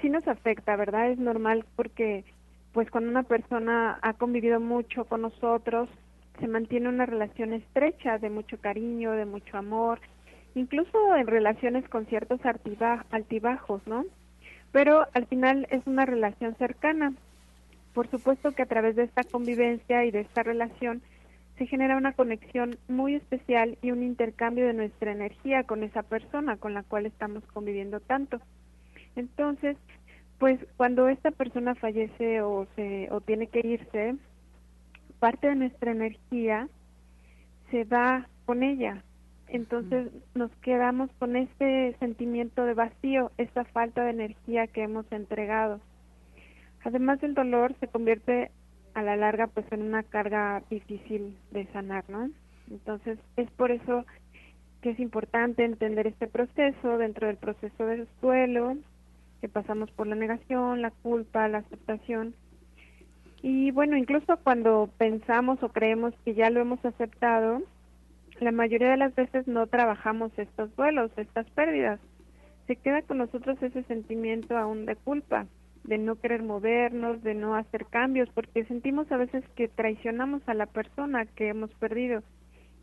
sí 0.00 0.08
nos 0.08 0.26
afecta, 0.26 0.74
¿verdad? 0.74 1.10
Es 1.10 1.18
normal 1.18 1.66
porque 1.76 2.24
pues 2.72 2.90
cuando 2.90 3.10
una 3.10 3.22
persona 3.22 3.98
ha 4.02 4.14
convivido 4.14 4.58
mucho 4.58 5.04
con 5.04 5.20
nosotros, 5.20 5.88
se 6.40 6.48
mantiene 6.48 6.88
una 6.88 7.06
relación 7.06 7.52
estrecha 7.52 8.18
de 8.18 8.30
mucho 8.30 8.58
cariño, 8.58 9.12
de 9.12 9.26
mucho 9.26 9.58
amor, 9.58 10.00
incluso 10.54 11.14
en 11.14 11.26
relaciones 11.26 11.86
con 11.88 12.06
ciertos 12.06 12.40
altibajos, 13.10 13.86
¿no? 13.86 14.04
Pero 14.74 15.06
al 15.14 15.26
final 15.26 15.68
es 15.70 15.86
una 15.86 16.04
relación 16.04 16.56
cercana. 16.56 17.14
Por 17.92 18.10
supuesto 18.10 18.50
que 18.50 18.62
a 18.62 18.66
través 18.66 18.96
de 18.96 19.04
esta 19.04 19.22
convivencia 19.22 20.04
y 20.04 20.10
de 20.10 20.22
esta 20.22 20.42
relación 20.42 21.00
se 21.56 21.66
genera 21.68 21.96
una 21.96 22.12
conexión 22.12 22.76
muy 22.88 23.14
especial 23.14 23.78
y 23.82 23.92
un 23.92 24.02
intercambio 24.02 24.66
de 24.66 24.72
nuestra 24.72 25.12
energía 25.12 25.62
con 25.62 25.84
esa 25.84 26.02
persona 26.02 26.56
con 26.56 26.74
la 26.74 26.82
cual 26.82 27.06
estamos 27.06 27.44
conviviendo 27.52 28.00
tanto. 28.00 28.40
Entonces, 29.14 29.76
pues 30.40 30.58
cuando 30.76 31.06
esta 31.08 31.30
persona 31.30 31.76
fallece 31.76 32.42
o 32.42 32.66
se 32.74 33.06
o 33.12 33.20
tiene 33.20 33.46
que 33.46 33.60
irse, 33.64 34.16
parte 35.20 35.46
de 35.46 35.54
nuestra 35.54 35.92
energía 35.92 36.68
se 37.70 37.84
va 37.84 38.26
con 38.44 38.64
ella, 38.64 39.04
entonces 39.48 40.10
nos 40.34 40.50
quedamos 40.62 41.10
con 41.18 41.36
este 41.36 41.96
sentimiento 41.98 42.64
de 42.64 42.74
vacío, 42.74 43.30
esta 43.38 43.64
falta 43.64 44.04
de 44.04 44.10
energía 44.10 44.66
que 44.66 44.82
hemos 44.82 45.10
entregado. 45.12 45.80
Además 46.84 47.22
el 47.22 47.34
dolor 47.34 47.74
se 47.80 47.88
convierte 47.88 48.50
a 48.94 49.02
la 49.02 49.16
larga 49.16 49.46
pues 49.46 49.66
en 49.72 49.82
una 49.82 50.02
carga 50.02 50.62
difícil 50.70 51.36
de 51.50 51.66
sanar, 51.66 52.04
¿no? 52.08 52.30
Entonces 52.70 53.18
es 53.36 53.50
por 53.52 53.70
eso 53.70 54.04
que 54.80 54.90
es 54.90 55.00
importante 55.00 55.64
entender 55.64 56.06
este 56.06 56.26
proceso 56.26 56.98
dentro 56.98 57.26
del 57.26 57.36
proceso 57.36 57.86
del 57.86 58.06
duelo, 58.20 58.76
que 59.40 59.48
pasamos 59.48 59.90
por 59.90 60.06
la 60.06 60.14
negación, 60.14 60.82
la 60.82 60.90
culpa, 60.90 61.48
la 61.48 61.58
aceptación. 61.58 62.34
Y 63.40 63.70
bueno, 63.72 63.96
incluso 63.96 64.36
cuando 64.38 64.90
pensamos 64.98 65.62
o 65.62 65.68
creemos 65.70 66.14
que 66.24 66.34
ya 66.34 66.50
lo 66.50 66.60
hemos 66.60 66.84
aceptado, 66.84 67.62
la 68.40 68.52
mayoría 68.52 68.90
de 68.90 68.96
las 68.96 69.14
veces 69.14 69.46
no 69.46 69.66
trabajamos 69.66 70.32
estos 70.38 70.74
duelos, 70.76 71.10
estas 71.16 71.48
pérdidas. 71.50 72.00
Se 72.66 72.76
queda 72.76 73.02
con 73.02 73.18
nosotros 73.18 73.62
ese 73.62 73.82
sentimiento 73.84 74.56
aún 74.56 74.86
de 74.86 74.96
culpa, 74.96 75.46
de 75.84 75.98
no 75.98 76.16
querer 76.16 76.42
movernos, 76.42 77.22
de 77.22 77.34
no 77.34 77.54
hacer 77.54 77.86
cambios, 77.86 78.28
porque 78.30 78.64
sentimos 78.64 79.10
a 79.12 79.18
veces 79.18 79.44
que 79.54 79.68
traicionamos 79.68 80.42
a 80.46 80.54
la 80.54 80.66
persona 80.66 81.26
que 81.26 81.48
hemos 81.48 81.70
perdido 81.74 82.22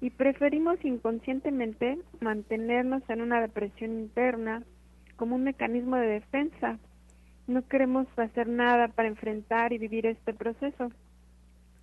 y 0.01 0.09
preferimos 0.09 0.83
inconscientemente 0.83 1.99
mantenernos 2.19 3.03
en 3.07 3.21
una 3.21 3.39
depresión 3.39 3.91
interna 3.91 4.63
como 5.15 5.35
un 5.35 5.43
mecanismo 5.43 5.95
de 5.95 6.07
defensa. 6.07 6.79
No 7.47 7.67
queremos 7.67 8.07
hacer 8.17 8.47
nada 8.47 8.87
para 8.87 9.07
enfrentar 9.07 9.73
y 9.73 9.77
vivir 9.77 10.07
este 10.07 10.33
proceso, 10.33 10.91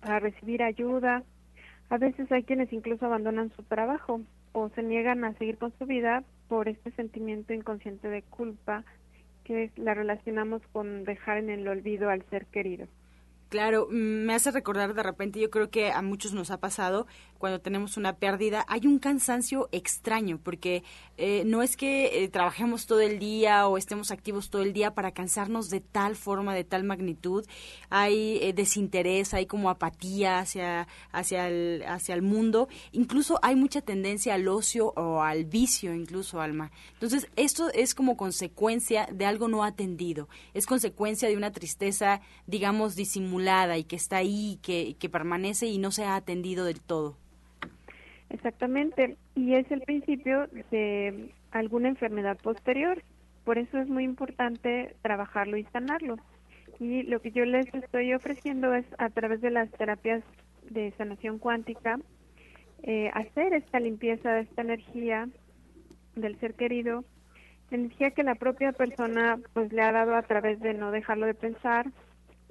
para 0.01 0.19
recibir 0.19 0.61
ayuda. 0.63 1.23
A 1.89 1.97
veces 1.97 2.31
hay 2.31 2.43
quienes 2.43 2.71
incluso 2.71 3.05
abandonan 3.05 3.51
su 3.55 3.63
trabajo 3.63 4.21
o 4.51 4.69
se 4.69 4.83
niegan 4.83 5.23
a 5.23 5.33
seguir 5.33 5.57
con 5.57 5.73
su 5.79 5.85
vida 5.85 6.23
por 6.47 6.67
este 6.67 6.91
sentimiento 6.91 7.53
inconsciente 7.53 8.09
de 8.09 8.21
culpa 8.21 8.83
que 9.43 9.71
la 9.75 9.95
relacionamos 9.95 10.61
con 10.71 11.03
dejar 11.03 11.37
en 11.39 11.49
el 11.49 11.67
olvido 11.67 12.09
al 12.09 12.23
ser 12.29 12.45
querido. 12.45 12.87
Claro, 13.49 13.87
mm, 13.89 13.95
me 13.95 14.35
hace 14.35 14.51
recordar 14.51 14.93
de 14.93 15.01
repente, 15.01 15.39
yo 15.39 15.49
creo 15.49 15.71
que 15.71 15.91
a 15.91 16.03
muchos 16.03 16.33
nos 16.33 16.51
ha 16.51 16.59
pasado 16.59 17.07
cuando 17.39 17.59
tenemos 17.59 17.97
una 17.97 18.17
pérdida, 18.17 18.65
hay 18.67 18.85
un 18.85 18.99
cansancio 18.99 19.69
extraño, 19.71 20.39
porque 20.43 20.83
eh, 21.17 21.43
no 21.45 21.63
es 21.63 21.77
que 21.77 22.23
eh, 22.23 22.27
trabajemos 22.27 22.85
todo 22.85 22.99
el 22.99 23.17
día 23.17 23.65
o 23.67 23.77
estemos 23.77 24.11
activos 24.11 24.49
todo 24.49 24.61
el 24.61 24.73
día 24.73 24.93
para 24.93 25.13
cansarnos 25.13 25.69
de 25.69 25.79
tal 25.79 26.17
forma, 26.17 26.53
de 26.53 26.65
tal 26.65 26.83
magnitud, 26.83 27.45
hay 27.89 28.39
eh, 28.41 28.53
desinterés, 28.53 29.33
hay 29.33 29.45
como 29.45 29.69
apatía 29.69 30.39
hacia, 30.39 30.87
hacia, 31.11 31.47
el, 31.47 31.83
hacia 31.87 32.13
el 32.13 32.21
mundo, 32.21 32.67
incluso 32.91 33.39
hay 33.41 33.55
mucha 33.55 33.81
tendencia 33.81 34.33
al 34.33 34.47
ocio 34.47 34.93
o 34.97 35.21
al 35.21 35.45
vicio, 35.45 35.93
incluso, 35.93 36.41
Alma. 36.41 36.71
Entonces, 36.93 37.27
esto 37.37 37.71
es 37.73 37.95
como 37.95 38.17
consecuencia 38.17 39.07
de 39.11 39.25
algo 39.25 39.47
no 39.47 39.63
atendido, 39.63 40.27
es 40.53 40.65
consecuencia 40.65 41.29
de 41.29 41.37
una 41.37 41.51
tristeza, 41.51 42.19
digamos, 42.45 42.97
disimulada 42.97 43.38
y 43.77 43.83
que 43.83 43.95
está 43.95 44.17
ahí, 44.17 44.59
que, 44.61 44.95
que 44.99 45.09
permanece 45.09 45.67
y 45.67 45.77
no 45.77 45.91
se 45.91 46.05
ha 46.05 46.15
atendido 46.15 46.65
del 46.65 46.81
todo. 46.81 47.15
Exactamente, 48.29 49.17
y 49.35 49.55
es 49.55 49.69
el 49.71 49.81
principio 49.81 50.47
de 50.71 51.33
alguna 51.51 51.89
enfermedad 51.89 52.37
posterior. 52.37 53.01
Por 53.43 53.57
eso 53.57 53.79
es 53.79 53.87
muy 53.87 54.03
importante 54.03 54.95
trabajarlo 55.01 55.57
y 55.57 55.63
sanarlo. 55.65 56.17
Y 56.79 57.03
lo 57.03 57.21
que 57.21 57.31
yo 57.31 57.45
les 57.45 57.73
estoy 57.73 58.13
ofreciendo 58.13 58.73
es 58.73 58.85
a 58.99 59.09
través 59.09 59.41
de 59.41 59.49
las 59.49 59.69
terapias 59.71 60.23
de 60.69 60.93
sanación 60.97 61.39
cuántica, 61.39 61.99
eh, 62.83 63.09
hacer 63.13 63.53
esta 63.53 63.79
limpieza 63.79 64.31
de 64.31 64.41
esta 64.41 64.61
energía 64.61 65.27
del 66.15 66.39
ser 66.39 66.53
querido, 66.53 67.03
energía 67.71 68.11
que 68.11 68.23
la 68.23 68.35
propia 68.35 68.71
persona 68.71 69.39
pues 69.53 69.71
le 69.73 69.81
ha 69.81 69.91
dado 69.91 70.15
a 70.15 70.21
través 70.21 70.59
de 70.59 70.73
no 70.73 70.91
dejarlo 70.91 71.25
de 71.25 71.33
pensar, 71.33 71.91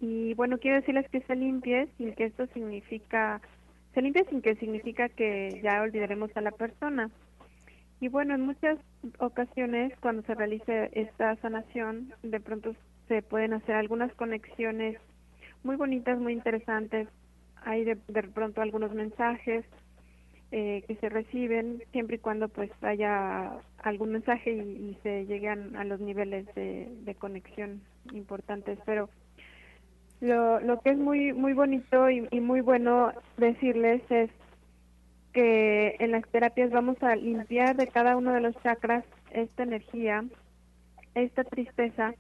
y 0.01 0.35
bueno, 0.35 0.59
quiero 0.59 0.77
decirles 0.77 1.09
que 1.11 1.21
se 1.23 1.35
limpie 1.35 1.89
sin 1.97 2.15
que 2.15 2.27
esto 2.27 2.47
significa, 2.49 3.41
se 3.95 4.03
limpie 4.03 4.25
sin 4.27 4.43
que 4.43 4.55
significa 4.57 5.09
que 5.09 5.61
ya 5.63 5.83
olvidaremos 5.83 6.31
a 6.37 6.41
la 6.41 6.53
persona. 6.53 7.11
Y 8.01 8.09
bueno, 8.09 8.35
en 8.35 8.43
muchas 8.43 8.79
ocasiones 9.19 9.93
cuando 10.01 10.23
se 10.23 10.35
realice 10.37 10.91
esta 10.93 11.35
sanación, 11.37 12.15
de 12.23 12.39
pronto 12.39 12.77
se 13.09 13.23
pueden 13.23 13.55
hacer 13.55 13.75
algunas 13.75 14.15
conexiones 14.15 14.99
muy 15.65 15.75
bonitas, 15.75 16.19
muy 16.21 16.33
interesantes. 16.33 17.09
Hay 17.65 17.85
de, 17.85 17.97
pronto 18.33 18.63
algunos 18.63 18.95
mensajes 18.95 19.65
eh, 20.53 20.85
que 20.87 20.95
se 20.95 21.09
reciben 21.09 21.83
siempre 21.91 22.17
y 22.17 22.21
cuando 22.21 22.49
pues 22.49 22.71
haya 22.83 23.59
algún 23.79 24.13
mensaje 24.13 24.53
y, 24.53 24.97
se 25.03 25.27
lleguen 25.27 25.75
a 25.75 25.83
los 25.83 25.99
niveles 25.99 26.47
de, 26.55 26.89
de 27.01 27.15
conexión 27.17 27.83
importantes. 28.13 28.79
Pero 28.87 29.11
lo, 30.21 30.61
lo 30.61 30.81
que 30.81 30.91
es 30.91 30.99
muy 30.99 31.33
muy 31.33 31.53
bonito 31.53 32.11
y, 32.11 32.41
muy 32.41 32.61
bueno 32.61 33.13
decirles 33.37 34.03
es 34.11 34.31
que 35.33 35.97
en 36.01 36.13
las 36.13 36.27
terapias 36.29 36.71
vamos 36.71 37.01
a 37.03 37.15
limpiar 37.15 37.77
de 37.77 37.87
cada 37.87 38.17
uno 38.17 38.33
de 38.33 38.41
los 38.41 38.57
chakras 38.63 39.05
esta 39.31 39.63
energía, 39.63 40.25
esta 41.15 41.45
tristeza, 41.45 42.15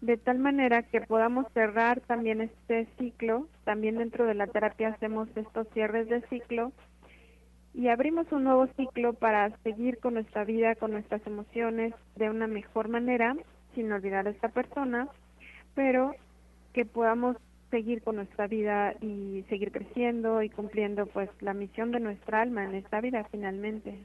de 0.00 0.16
tal 0.16 0.38
manera 0.38 0.82
que 0.82 1.00
podamos 1.00 1.46
cerrar 1.52 2.00
también 2.00 2.40
este 2.40 2.86
ciclo. 2.98 3.48
También 3.64 3.98
dentro 3.98 4.26
de 4.26 4.34
la 4.34 4.46
terapia 4.46 4.88
hacemos 4.88 5.28
estos 5.36 5.68
cierres 5.74 6.08
de 6.08 6.22
ciclo 6.28 6.72
y 7.74 7.88
abrimos 7.88 8.30
un 8.32 8.44
nuevo 8.44 8.66
ciclo 8.76 9.14
para 9.14 9.50
seguir 9.62 9.98
con 9.98 10.14
nuestra 10.14 10.44
vida, 10.44 10.74
con 10.74 10.92
nuestras 10.92 11.26
emociones 11.26 11.94
de 12.16 12.30
una 12.30 12.46
mejor 12.46 12.88
manera, 12.88 13.34
sin 13.74 13.90
olvidar 13.92 14.26
a 14.26 14.30
esta 14.30 14.48
persona, 14.48 15.08
pero 15.74 16.14
que 16.72 16.84
podamos 16.84 17.36
seguir 17.70 18.02
con 18.02 18.16
nuestra 18.16 18.46
vida 18.46 18.94
y 19.00 19.44
seguir 19.48 19.72
creciendo 19.72 20.42
y 20.42 20.50
cumpliendo 20.50 21.06
pues 21.06 21.30
la 21.40 21.54
misión 21.54 21.90
de 21.90 22.00
nuestra 22.00 22.42
alma 22.42 22.64
en 22.64 22.74
esta 22.74 23.00
vida 23.00 23.26
finalmente. 23.30 23.98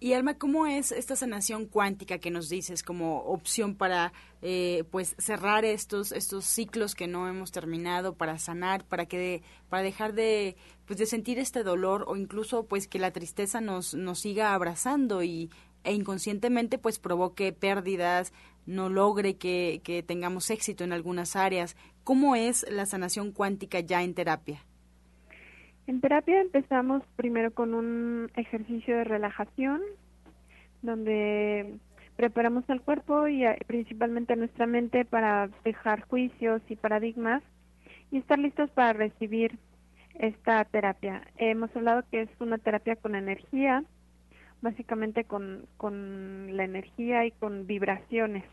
Y 0.00 0.12
Alma, 0.12 0.38
¿cómo 0.38 0.66
es 0.68 0.92
esta 0.92 1.16
sanación 1.16 1.66
cuántica 1.66 2.18
que 2.18 2.30
nos 2.30 2.48
dices 2.48 2.84
como 2.84 3.18
opción 3.24 3.74
para 3.74 4.12
eh, 4.42 4.84
pues 4.92 5.16
cerrar 5.18 5.64
estos 5.64 6.12
estos 6.12 6.44
ciclos 6.44 6.94
que 6.94 7.08
no 7.08 7.28
hemos 7.28 7.50
terminado, 7.50 8.14
para 8.14 8.38
sanar, 8.38 8.84
para 8.84 9.06
que 9.06 9.42
para 9.68 9.82
dejar 9.82 10.12
de 10.12 10.56
pues 10.86 11.00
de 11.00 11.06
sentir 11.06 11.40
este 11.40 11.64
dolor 11.64 12.04
o 12.06 12.16
incluso 12.16 12.66
pues 12.66 12.86
que 12.86 13.00
la 13.00 13.10
tristeza 13.10 13.60
nos 13.60 13.94
nos 13.94 14.20
siga 14.20 14.54
abrazando 14.54 15.24
y 15.24 15.50
e 15.82 15.94
inconscientemente 15.94 16.78
pues 16.78 16.98
provoque 17.00 17.52
pérdidas, 17.52 18.32
no 18.68 18.90
logre 18.90 19.38
que, 19.38 19.80
que 19.82 20.02
tengamos 20.02 20.50
éxito 20.50 20.84
en 20.84 20.92
algunas 20.92 21.36
áreas. 21.36 21.76
¿Cómo 22.04 22.36
es 22.36 22.70
la 22.70 22.84
sanación 22.86 23.32
cuántica 23.32 23.80
ya 23.80 24.02
en 24.02 24.14
terapia? 24.14 24.60
En 25.86 26.02
terapia 26.02 26.42
empezamos 26.42 27.02
primero 27.16 27.50
con 27.50 27.72
un 27.72 28.30
ejercicio 28.36 28.98
de 28.98 29.04
relajación, 29.04 29.80
donde 30.82 31.78
preparamos 32.16 32.68
al 32.68 32.82
cuerpo 32.82 33.26
y 33.26 33.42
principalmente 33.66 34.34
a 34.34 34.36
nuestra 34.36 34.66
mente 34.66 35.06
para 35.06 35.48
dejar 35.64 36.02
juicios 36.02 36.60
y 36.68 36.76
paradigmas 36.76 37.42
y 38.10 38.18
estar 38.18 38.38
listos 38.38 38.68
para 38.70 38.92
recibir 38.92 39.58
esta 40.14 40.62
terapia. 40.66 41.22
Hemos 41.38 41.74
hablado 41.74 42.02
que 42.10 42.22
es 42.22 42.30
una 42.38 42.58
terapia 42.58 42.96
con 42.96 43.14
energía, 43.14 43.82
básicamente 44.60 45.24
con, 45.24 45.66
con 45.78 46.54
la 46.54 46.64
energía 46.64 47.24
y 47.24 47.30
con 47.30 47.66
vibraciones. 47.66 48.44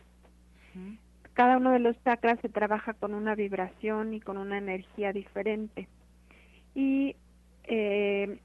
Cada 1.33 1.57
uno 1.57 1.71
de 1.71 1.79
los 1.79 2.01
chakras 2.03 2.39
se 2.41 2.49
trabaja 2.49 2.93
con 2.93 3.13
una 3.13 3.35
vibración 3.35 4.13
y 4.13 4.21
con 4.21 4.37
una 4.37 4.57
energía 4.57 5.11
diferente. 5.11 5.87
Y 6.73 7.15
eh, 7.65 8.39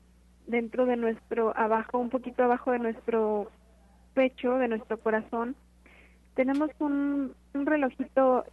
dentro 0.47 0.87
de 0.87 0.97
nuestro, 0.97 1.57
abajo, 1.57 1.99
un 1.99 2.11
poquito 2.11 2.43
abajo 2.43 2.73
de 2.73 2.81
nuestro 2.81 3.51
pecho, 4.15 4.57
de 4.57 4.69
nuestro 4.69 4.99
corazón, 4.99 5.55
tenemos 6.35 6.71
un, 6.81 7.35
un 7.55 7.67
relojito 7.67 8.45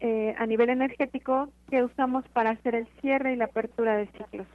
eh, 0.00 0.34
a 0.38 0.46
nivel 0.46 0.70
energético 0.70 1.52
que 1.68 1.82
usamos 1.82 2.26
para 2.28 2.50
hacer 2.50 2.74
el 2.74 2.86
cierre 3.00 3.34
y 3.34 3.36
la 3.36 3.46
apertura 3.46 3.96
de 3.96 4.06
ciclos. 4.06 4.46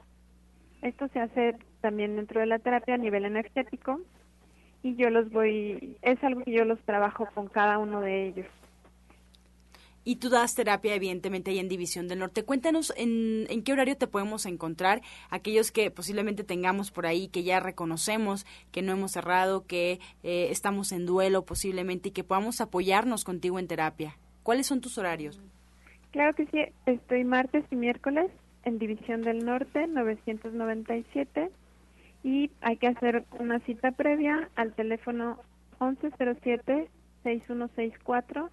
Esto 0.82 1.06
se 1.08 1.20
hace 1.20 1.54
también 1.80 2.16
dentro 2.16 2.40
de 2.40 2.46
la 2.46 2.58
terapia 2.58 2.94
a 2.94 2.98
nivel 2.98 3.24
energético 3.24 4.00
y 4.86 4.96
yo 4.96 5.10
los 5.10 5.30
voy, 5.30 5.96
es 6.02 6.22
algo 6.22 6.44
que 6.44 6.52
yo 6.52 6.64
los 6.64 6.78
trabajo 6.80 7.26
con 7.34 7.48
cada 7.48 7.78
uno 7.78 8.00
de 8.00 8.28
ellos. 8.28 8.46
Y 10.04 10.16
tú 10.16 10.28
das 10.28 10.54
terapia, 10.54 10.94
evidentemente, 10.94 11.50
ahí 11.50 11.58
en 11.58 11.68
División 11.68 12.06
del 12.06 12.20
Norte. 12.20 12.44
Cuéntanos 12.44 12.92
en, 12.96 13.46
en, 13.50 13.64
qué 13.64 13.72
horario 13.72 13.96
te 13.96 14.06
podemos 14.06 14.46
encontrar, 14.46 15.02
aquellos 15.30 15.72
que 15.72 15.90
posiblemente 15.90 16.44
tengamos 16.44 16.92
por 16.92 17.06
ahí, 17.06 17.26
que 17.26 17.42
ya 17.42 17.58
reconocemos, 17.58 18.46
que 18.70 18.82
no 18.82 18.92
hemos 18.92 19.10
cerrado, 19.10 19.66
que 19.66 19.98
eh, 20.22 20.46
estamos 20.50 20.92
en 20.92 21.06
duelo 21.06 21.44
posiblemente 21.44 22.10
y 22.10 22.12
que 22.12 22.22
podamos 22.22 22.60
apoyarnos 22.60 23.24
contigo 23.24 23.58
en 23.58 23.66
terapia. 23.66 24.16
¿Cuáles 24.44 24.68
son 24.68 24.80
tus 24.80 24.96
horarios? 24.96 25.40
Claro 26.12 26.36
que 26.36 26.46
sí, 26.46 26.60
estoy 26.86 27.24
martes 27.24 27.64
y 27.72 27.74
miércoles 27.74 28.30
en 28.62 28.78
División 28.78 29.22
del 29.22 29.44
Norte, 29.44 29.88
997 29.88 31.50
y 32.26 32.50
hay 32.60 32.76
que 32.76 32.88
hacer 32.88 33.24
una 33.38 33.60
cita 33.60 33.92
previa 33.92 34.50
al 34.56 34.72
teléfono 34.72 35.38
1107-6164 35.78 38.50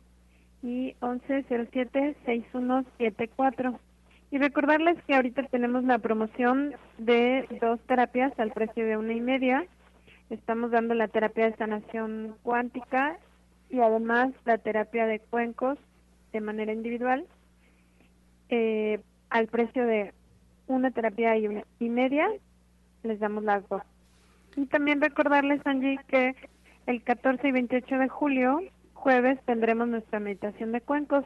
y 0.62 0.94
1107-6174. 1.02 3.80
Y 4.30 4.38
recordarles 4.38 5.04
que 5.06 5.16
ahorita 5.16 5.42
tenemos 5.48 5.84
la 5.86 5.98
promoción 5.98 6.76
de 7.00 7.48
dos 7.60 7.80
terapias 7.88 8.40
al 8.40 8.52
precio 8.52 8.86
de 8.86 8.96
una 8.96 9.14
y 9.14 9.22
media. 9.22 9.66
Estamos 10.30 10.70
dando 10.70 10.94
la 10.94 11.08
terapia 11.08 11.46
de 11.46 11.56
sanación 11.56 12.36
cuántica 12.44 13.18
y 13.72 13.80
además 13.80 14.34
la 14.46 14.60
terapia 14.60 15.08
de 15.08 15.18
cuencos 15.18 15.80
de 16.32 16.42
manera 16.42 16.74
individual 16.74 17.26
eh, 18.50 19.00
al 19.32 19.48
precio 19.48 19.88
de 19.88 20.14
una 20.68 20.92
terapia 20.92 21.36
y, 21.38 21.48
una, 21.48 21.64
y 21.80 21.90
media, 21.90 22.30
les 23.04 23.20
damos 23.20 23.44
las 23.44 23.68
dos. 23.70 23.82
Y 24.56 24.66
también 24.68 25.02
recordarles, 25.02 25.62
Angie, 25.66 26.00
que 26.08 26.36
el 26.86 27.04
14 27.04 27.48
y 27.48 27.52
28 27.52 27.96
de 27.98 28.08
julio, 28.08 28.60
jueves, 28.94 29.40
tendremos 29.46 29.88
nuestra 29.88 30.20
meditación 30.20 30.72
de 30.72 30.82
cuencos 30.82 31.26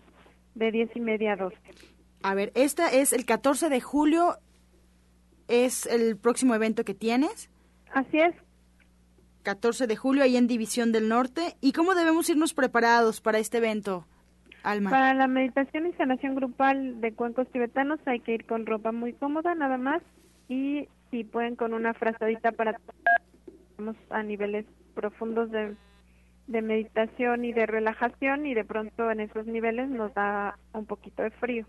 de 0.56 0.72
10 0.72 0.96
y 0.96 1.00
media 1.00 1.34
a 1.34 1.36
12. 1.38 1.58
A 2.24 2.34
ver, 2.34 2.52
esta 2.56 2.88
es 2.90 3.14
el 3.14 3.26
14 3.26 3.70
de 3.70 3.82
julio, 3.82 4.38
es 5.48 5.86
el 5.86 6.18
próximo 6.18 6.56
evento 6.56 6.84
que 6.84 6.94
tienes. 6.94 7.50
Así 7.94 8.20
es. 8.20 8.36
14 9.44 9.88
de 9.88 9.96
julio, 9.96 10.24
ahí 10.24 10.36
en 10.36 10.48
División 10.48 10.92
del 10.92 11.08
Norte. 11.08 11.56
¿Y 11.62 11.72
cómo 11.72 11.96
debemos 11.96 12.30
irnos 12.30 12.54
preparados 12.54 13.22
para 13.22 13.40
este 13.40 13.60
evento, 13.60 14.06
Alma? 14.62 14.90
Para 14.90 15.14
la 15.14 15.28
meditación 15.28 15.88
y 15.88 15.94
sanación 15.94 16.36
grupal 16.36 17.00
de 17.00 17.14
cuencos 17.14 17.48
tibetanos 17.52 18.00
hay 18.06 18.20
que 18.20 18.34
ir 18.34 18.46
con 18.46 18.66
ropa 18.66 18.92
muy 18.92 19.14
cómoda, 19.14 19.56
nada 19.56 19.78
más. 19.78 20.02
Y 20.50 20.90
si 21.12 21.24
pueden 21.24 21.55
con 21.55 21.74
una 21.74 21.93
frazadita 21.93 22.51
para 22.51 22.80
a 24.10 24.24
niveles 24.24 24.66
profundos 24.95 25.51
de, 25.51 25.76
de 26.47 26.62
meditación 26.62 27.45
y 27.45 27.53
de 27.53 27.66
relajación 27.66 28.45
y 28.45 28.53
de 28.53 28.66
pronto 28.66 29.12
en 29.12 29.20
esos 29.20 29.45
niveles 29.45 29.89
nos 29.89 30.14
da 30.14 30.58
un 30.74 30.86
poquito 30.86 31.22
de 31.22 31.30
frío. 31.32 31.66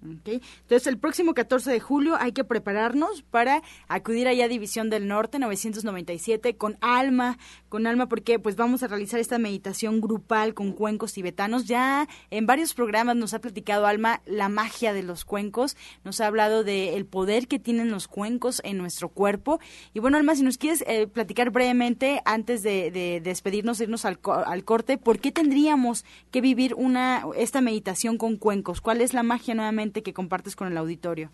Okay. 0.00 0.40
Entonces, 0.62 0.86
el 0.86 0.96
próximo 0.96 1.34
14 1.34 1.72
de 1.72 1.80
julio 1.80 2.16
hay 2.20 2.30
que 2.30 2.44
prepararnos 2.44 3.22
para 3.22 3.62
acudir 3.88 4.28
allá 4.28 4.44
a 4.44 4.48
División 4.48 4.90
del 4.90 5.08
Norte 5.08 5.40
997 5.40 6.56
con 6.56 6.78
Alma, 6.80 7.36
con 7.68 7.84
Alma 7.88 8.08
porque 8.08 8.38
pues 8.38 8.54
vamos 8.54 8.84
a 8.84 8.86
realizar 8.86 9.18
esta 9.18 9.38
meditación 9.38 10.00
grupal 10.00 10.54
con 10.54 10.72
cuencos 10.72 11.14
tibetanos. 11.14 11.66
Ya 11.66 12.08
en 12.30 12.46
varios 12.46 12.74
programas 12.74 13.16
nos 13.16 13.34
ha 13.34 13.40
platicado 13.40 13.86
Alma 13.86 14.22
la 14.24 14.48
magia 14.48 14.92
de 14.92 15.02
los 15.02 15.24
cuencos, 15.24 15.76
nos 16.04 16.20
ha 16.20 16.28
hablado 16.28 16.62
del 16.62 17.04
poder 17.04 17.48
que 17.48 17.58
tienen 17.58 17.90
los 17.90 18.06
cuencos 18.06 18.60
en 18.64 18.78
nuestro 18.78 19.08
cuerpo. 19.08 19.58
Y 19.94 19.98
bueno, 19.98 20.16
Alma, 20.16 20.36
si 20.36 20.42
nos 20.42 20.58
quieres 20.58 20.84
eh, 20.86 21.08
platicar 21.08 21.50
brevemente 21.50 22.22
antes 22.24 22.62
de, 22.62 22.92
de 22.92 23.20
despedirnos, 23.20 23.80
irnos 23.80 24.04
al, 24.04 24.20
al 24.46 24.64
corte, 24.64 24.96
¿por 24.96 25.18
qué 25.18 25.32
tendríamos 25.32 26.04
que 26.30 26.40
vivir 26.40 26.74
una 26.74 27.24
esta 27.36 27.60
meditación 27.60 28.16
con 28.16 28.36
cuencos? 28.36 28.80
¿Cuál 28.80 29.00
es 29.00 29.12
la 29.12 29.24
magia 29.24 29.54
nuevamente? 29.54 29.87
Que 29.92 30.12
compartes 30.12 30.56
con 30.56 30.68
el 30.68 30.76
auditorio? 30.76 31.30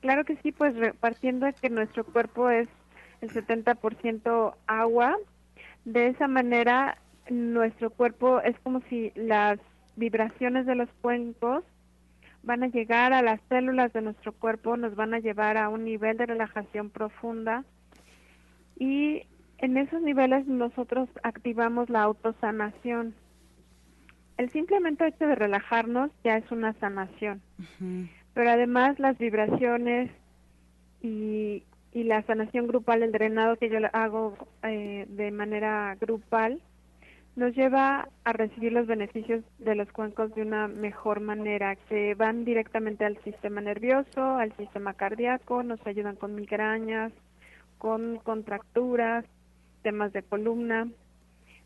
Claro 0.00 0.24
que 0.24 0.36
sí, 0.36 0.52
pues 0.52 0.74
partiendo 1.00 1.46
de 1.46 1.52
que 1.52 1.68
nuestro 1.68 2.04
cuerpo 2.04 2.50
es 2.50 2.68
el 3.20 3.30
70% 3.30 4.54
agua, 4.66 5.16
de 5.84 6.08
esa 6.08 6.26
manera 6.28 6.98
nuestro 7.28 7.90
cuerpo 7.90 8.40
es 8.40 8.58
como 8.60 8.80
si 8.88 9.12
las 9.14 9.58
vibraciones 9.96 10.66
de 10.66 10.74
los 10.74 10.88
cuencos 11.00 11.64
van 12.42 12.62
a 12.62 12.68
llegar 12.68 13.12
a 13.12 13.22
las 13.22 13.40
células 13.48 13.92
de 13.92 14.00
nuestro 14.00 14.32
cuerpo, 14.32 14.76
nos 14.76 14.94
van 14.94 15.12
a 15.14 15.18
llevar 15.18 15.58
a 15.58 15.68
un 15.68 15.84
nivel 15.84 16.16
de 16.16 16.26
relajación 16.26 16.88
profunda. 16.88 17.64
Y 18.78 19.26
en 19.58 19.76
esos 19.76 20.00
niveles 20.00 20.46
nosotros 20.46 21.08
activamos 21.22 21.90
la 21.90 22.02
autosanación 22.02 23.14
el 24.40 24.50
simplemente 24.50 25.06
hecho 25.06 25.26
de 25.26 25.34
relajarnos 25.34 26.10
ya 26.24 26.38
es 26.38 26.50
una 26.50 26.72
sanación. 26.80 27.42
Pero 28.32 28.50
además 28.50 28.98
las 28.98 29.18
vibraciones 29.18 30.10
y, 31.02 31.62
y, 31.92 32.04
la 32.04 32.22
sanación 32.22 32.66
grupal, 32.66 33.02
el 33.02 33.12
drenado 33.12 33.56
que 33.56 33.68
yo 33.68 33.78
hago 33.92 34.36
eh, 34.62 35.04
de 35.10 35.30
manera 35.30 35.94
grupal, 36.00 36.62
nos 37.36 37.54
lleva 37.54 38.08
a 38.24 38.32
recibir 38.32 38.72
los 38.72 38.86
beneficios 38.86 39.44
de 39.58 39.74
los 39.74 39.92
cuencos 39.92 40.34
de 40.34 40.40
una 40.40 40.68
mejor 40.68 41.20
manera, 41.20 41.76
que 41.76 42.14
van 42.14 42.46
directamente 42.46 43.04
al 43.04 43.22
sistema 43.22 43.60
nervioso, 43.60 44.22
al 44.22 44.56
sistema 44.56 44.94
cardíaco, 44.94 45.62
nos 45.62 45.86
ayudan 45.86 46.16
con 46.16 46.34
migrañas, 46.34 47.12
con 47.76 48.16
contracturas, 48.16 49.26
temas 49.82 50.14
de 50.14 50.22
columna, 50.22 50.88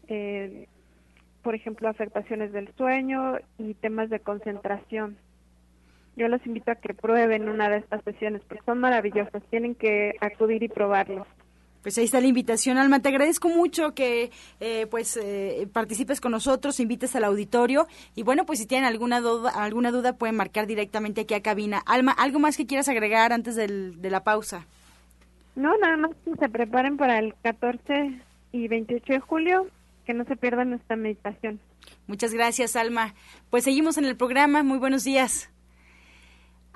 eh, 0.08 0.66
por 1.44 1.54
ejemplo, 1.54 1.88
afectaciones 1.88 2.52
del 2.52 2.74
sueño 2.76 3.36
y 3.58 3.74
temas 3.74 4.10
de 4.10 4.18
concentración. 4.18 5.16
Yo 6.16 6.26
los 6.28 6.44
invito 6.46 6.72
a 6.72 6.76
que 6.76 6.94
prueben 6.94 7.48
una 7.48 7.68
de 7.68 7.76
estas 7.76 8.02
sesiones 8.02 8.40
porque 8.48 8.64
son 8.64 8.78
maravillosas, 8.78 9.42
tienen 9.50 9.74
que 9.74 10.14
acudir 10.20 10.62
y 10.62 10.68
probarlos. 10.68 11.26
Pues 11.82 11.98
ahí 11.98 12.04
está 12.04 12.18
la 12.18 12.28
invitación, 12.28 12.78
Alma. 12.78 13.00
Te 13.00 13.10
agradezco 13.10 13.50
mucho 13.50 13.94
que 13.94 14.30
eh, 14.58 14.86
pues 14.90 15.18
eh, 15.18 15.68
participes 15.70 16.18
con 16.18 16.32
nosotros, 16.32 16.80
invites 16.80 17.14
al 17.14 17.24
auditorio 17.24 17.86
y 18.14 18.22
bueno, 18.22 18.46
pues 18.46 18.58
si 18.58 18.66
tienen 18.66 18.86
alguna 18.86 19.20
duda, 19.20 19.50
alguna 19.50 19.90
duda 19.90 20.14
pueden 20.14 20.36
marcar 20.36 20.66
directamente 20.66 21.20
aquí 21.20 21.34
a 21.34 21.42
cabina. 21.42 21.82
Alma, 21.84 22.12
¿algo 22.12 22.38
más 22.38 22.56
que 22.56 22.66
quieras 22.66 22.88
agregar 22.88 23.34
antes 23.34 23.54
del, 23.54 24.00
de 24.00 24.08
la 24.08 24.24
pausa? 24.24 24.66
No, 25.56 25.76
nada 25.76 25.98
más 25.98 26.12
que 26.24 26.34
se 26.36 26.48
preparen 26.48 26.96
para 26.96 27.18
el 27.18 27.34
14 27.42 28.18
y 28.52 28.68
28 28.68 29.12
de 29.12 29.20
julio 29.20 29.66
que 30.04 30.14
no 30.14 30.24
se 30.24 30.36
pierda 30.36 30.64
nuestra 30.64 30.96
meditación. 30.96 31.60
Muchas 32.06 32.32
gracias, 32.32 32.76
Alma. 32.76 33.14
Pues 33.50 33.64
seguimos 33.64 33.98
en 33.98 34.04
el 34.04 34.16
programa. 34.16 34.62
Muy 34.62 34.78
buenos 34.78 35.04
días. 35.04 35.50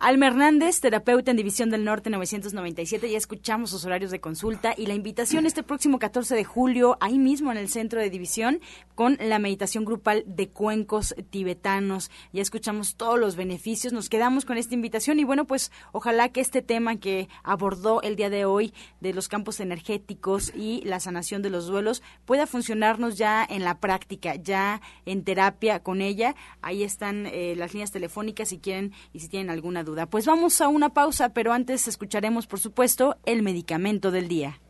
Alma 0.01 0.29
Hernández, 0.29 0.79
terapeuta 0.79 1.33
en 1.33 1.37
División 1.37 1.71
del 1.71 1.85
Norte 1.85 2.09
997, 2.09 3.11
ya 3.11 3.19
escuchamos 3.19 3.71
sus 3.71 3.85
horarios 3.85 4.13
de 4.13 4.21
consulta 4.21 4.73
y 4.77 4.87
la 4.87 4.95
invitación 4.95 5.45
este 5.45 5.65
próximo 5.65 5.99
14 5.99 6.37
de 6.37 6.45
julio, 6.45 6.97
ahí 7.01 7.19
mismo 7.19 7.51
en 7.51 7.59
el 7.59 7.69
centro 7.69 8.01
de 8.01 8.09
División, 8.09 8.61
con 8.95 9.19
la 9.21 9.41
meditación 9.41 9.85
grupal 9.85 10.23
de 10.25 10.51
cuencos 10.51 11.17
tibetanos. 11.31 12.13
Ya 12.33 12.43
escuchamos 12.43 12.95
todos 12.95 13.19
los 13.19 13.35
beneficios, 13.35 13.93
nos 13.93 14.09
quedamos 14.09 14.45
con 14.45 14.57
esta 14.57 14.75
invitación 14.75 15.19
y 15.19 15.25
bueno, 15.25 15.47
pues 15.47 15.73
ojalá 15.91 16.29
que 16.29 16.43
este 16.43 16.63
tema 16.63 17.01
que 17.01 17.29
abordó 17.43 18.01
el 18.03 18.15
día 18.15 18.31
de 18.31 18.45
hoy 18.45 18.73
de 19.01 19.13
los 19.13 19.27
campos 19.27 19.59
energéticos 19.59 20.53
y 20.55 20.81
la 20.85 21.01
sanación 21.01 21.43
de 21.43 21.51
los 21.51 21.67
duelos 21.67 22.05
pueda 22.25 22.47
funcionarnos 22.47 23.19
ya 23.19 23.45
en 23.45 23.65
la 23.65 23.81
práctica, 23.81 24.37
ya 24.37 24.81
en 25.07 25.25
terapia 25.25 25.83
con 25.83 26.03
ella. 26.03 26.37
Ahí 26.63 26.85
están 26.85 27.27
eh, 27.27 27.55
las 27.57 27.73
líneas 27.75 27.91
telefónicas 27.91 28.51
si 28.51 28.59
quieren 28.59 28.93
y 29.13 29.19
si 29.19 29.29
tienen 29.29 29.51
alguna 29.51 29.88
Pues 30.11 30.27
vamos 30.27 30.61
a 30.61 30.69
una 30.69 30.91
pausa, 30.91 31.31
pero 31.31 31.53
antes 31.53 31.89
escucharemos, 31.89 32.47
por 32.47 32.61
supuesto, 32.61 33.17
el 33.25 33.43
medicamento 33.43 34.11
del 34.11 34.29
día. 34.29 34.61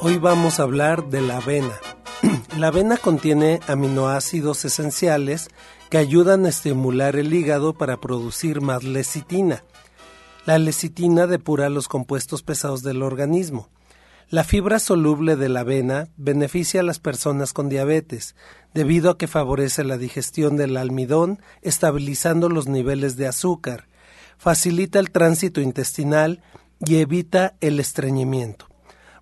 Hoy 0.00 0.18
vamos 0.18 0.60
a 0.60 0.64
hablar 0.64 1.08
de 1.08 1.22
la 1.22 1.38
avena. 1.38 1.74
La 2.58 2.68
avena 2.68 2.98
contiene 2.98 3.60
aminoácidos 3.66 4.64
esenciales 4.64 5.48
que 5.88 5.96
ayudan 5.96 6.44
a 6.44 6.50
estimular 6.50 7.16
el 7.16 7.32
hígado 7.32 7.72
para 7.72 7.98
producir 7.98 8.60
más 8.60 8.84
lecitina. 8.84 9.64
La 10.44 10.58
lecitina 10.58 11.26
depura 11.26 11.70
los 11.70 11.88
compuestos 11.88 12.42
pesados 12.42 12.82
del 12.82 13.02
organismo. 13.02 13.68
La 14.30 14.44
fibra 14.44 14.78
soluble 14.78 15.34
de 15.34 15.48
la 15.48 15.60
avena 15.60 16.08
beneficia 16.16 16.82
a 16.82 16.84
las 16.84 17.00
personas 17.00 17.52
con 17.52 17.68
diabetes, 17.68 18.36
debido 18.72 19.10
a 19.10 19.18
que 19.18 19.26
favorece 19.26 19.82
la 19.82 19.98
digestión 19.98 20.56
del 20.56 20.76
almidón, 20.76 21.40
estabilizando 21.62 22.48
los 22.48 22.68
niveles 22.68 23.16
de 23.16 23.26
azúcar, 23.26 23.88
facilita 24.38 25.00
el 25.00 25.10
tránsito 25.10 25.60
intestinal 25.60 26.44
y 26.78 26.98
evita 26.98 27.56
el 27.60 27.80
estreñimiento. 27.80 28.66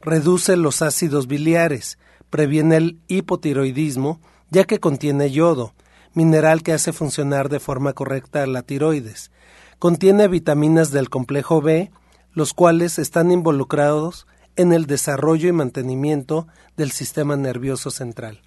Reduce 0.02 0.58
los 0.58 0.82
ácidos 0.82 1.26
biliares, 1.26 1.98
previene 2.28 2.76
el 2.76 3.00
hipotiroidismo, 3.08 4.20
ya 4.50 4.64
que 4.64 4.78
contiene 4.78 5.30
yodo, 5.30 5.72
mineral 6.12 6.62
que 6.62 6.74
hace 6.74 6.92
funcionar 6.92 7.48
de 7.48 7.60
forma 7.60 7.94
correcta 7.94 8.46
la 8.46 8.60
tiroides. 8.60 9.30
Contiene 9.78 10.28
vitaminas 10.28 10.90
del 10.90 11.08
complejo 11.08 11.62
B, 11.62 11.90
los 12.34 12.52
cuales 12.52 12.98
están 12.98 13.32
involucrados 13.32 14.26
en 14.58 14.72
el 14.72 14.86
desarrollo 14.86 15.48
y 15.48 15.52
mantenimiento 15.52 16.48
del 16.76 16.90
sistema 16.90 17.36
nervioso 17.36 17.92
central. 17.92 18.40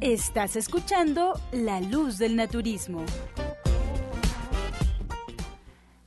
Estás 0.00 0.56
escuchando 0.56 1.38
La 1.52 1.82
Luz 1.82 2.16
del 2.16 2.36
Naturismo. 2.36 3.04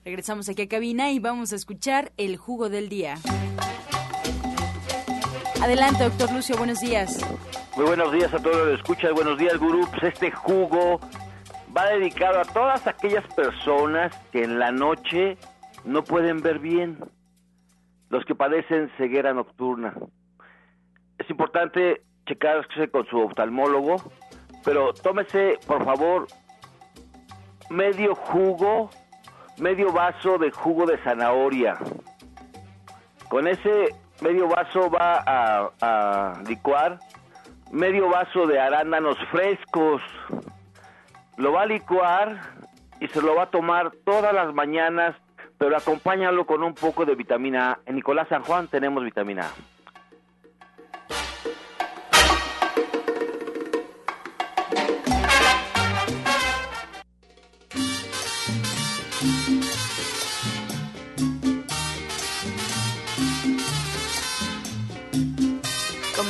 Regresamos 0.04 0.50
aquí 0.50 0.64
a 0.64 0.68
cabina 0.68 1.12
y 1.12 1.20
vamos 1.20 1.54
a 1.54 1.56
escuchar 1.56 2.12
el 2.18 2.38
jugo 2.38 2.70
del 2.70 2.90
día. 2.90 3.20
Adelante, 5.62 6.04
doctor 6.04 6.32
Lucio, 6.34 6.58
buenos 6.58 6.80
días. 6.80 7.24
Muy 7.78 7.86
buenos 7.86 8.12
días 8.12 8.34
a 8.34 8.40
todos 8.40 8.56
los 8.56 8.68
que 8.68 8.74
escuchan, 8.74 9.14
buenos 9.14 9.38
días, 9.38 9.60
gurú. 9.60 9.88
Pues 9.92 10.14
este 10.14 10.32
jugo 10.32 11.00
va 11.76 11.86
dedicado 11.90 12.40
a 12.40 12.46
todas 12.46 12.88
aquellas 12.88 13.26
personas 13.36 14.12
que 14.32 14.44
en 14.44 14.58
la 14.58 14.72
noche 14.72 15.38
no 15.84 16.04
pueden 16.04 16.42
ver 16.42 16.58
bien 16.58 16.98
los 18.10 18.26
que 18.26 18.36
padecen 18.36 18.92
ceguera 18.98 19.34
nocturna. 19.34 19.94
Es 21.18 21.30
importante 21.30 22.02
checarse 22.26 22.90
con 22.90 23.06
su 23.08 23.20
oftalmólogo, 23.20 23.98
pero 24.64 24.94
tómese, 24.94 25.60
por 25.68 25.84
favor, 25.86 26.28
medio 27.70 28.16
jugo 28.16 28.90
medio 29.58 29.92
vaso 29.92 30.38
de 30.38 30.52
jugo 30.52 30.86
de 30.86 30.98
zanahoria. 31.00 31.78
Con 33.30 33.48
ese 33.48 33.96
medio 34.22 34.48
vaso 34.48 34.90
va 34.90 35.24
a, 35.26 35.72
a 35.82 36.42
licuar 36.48 37.00
medio 37.72 38.10
vaso 38.10 38.46
de 38.48 38.60
arándanos 38.60 39.18
frescos. 39.32 40.02
Lo 41.38 41.52
va 41.52 41.64
a 41.64 41.66
licuar 41.66 42.40
y 43.00 43.08
se 43.08 43.22
lo 43.22 43.36
va 43.36 43.44
a 43.44 43.52
tomar 43.52 43.92
todas 44.06 44.34
las 44.34 44.54
mañanas, 44.54 45.16
pero 45.58 45.78
acompáñalo 45.78 46.46
con 46.46 46.64
un 46.64 46.74
poco 46.74 47.06
de 47.06 47.16
vitamina 47.16 47.72
A. 47.72 47.80
En 47.86 47.96
Nicolás 47.96 48.28
San 48.30 48.44
Juan 48.44 48.68
tenemos 48.68 49.04
vitamina 49.04 49.48
A. 49.48 49.75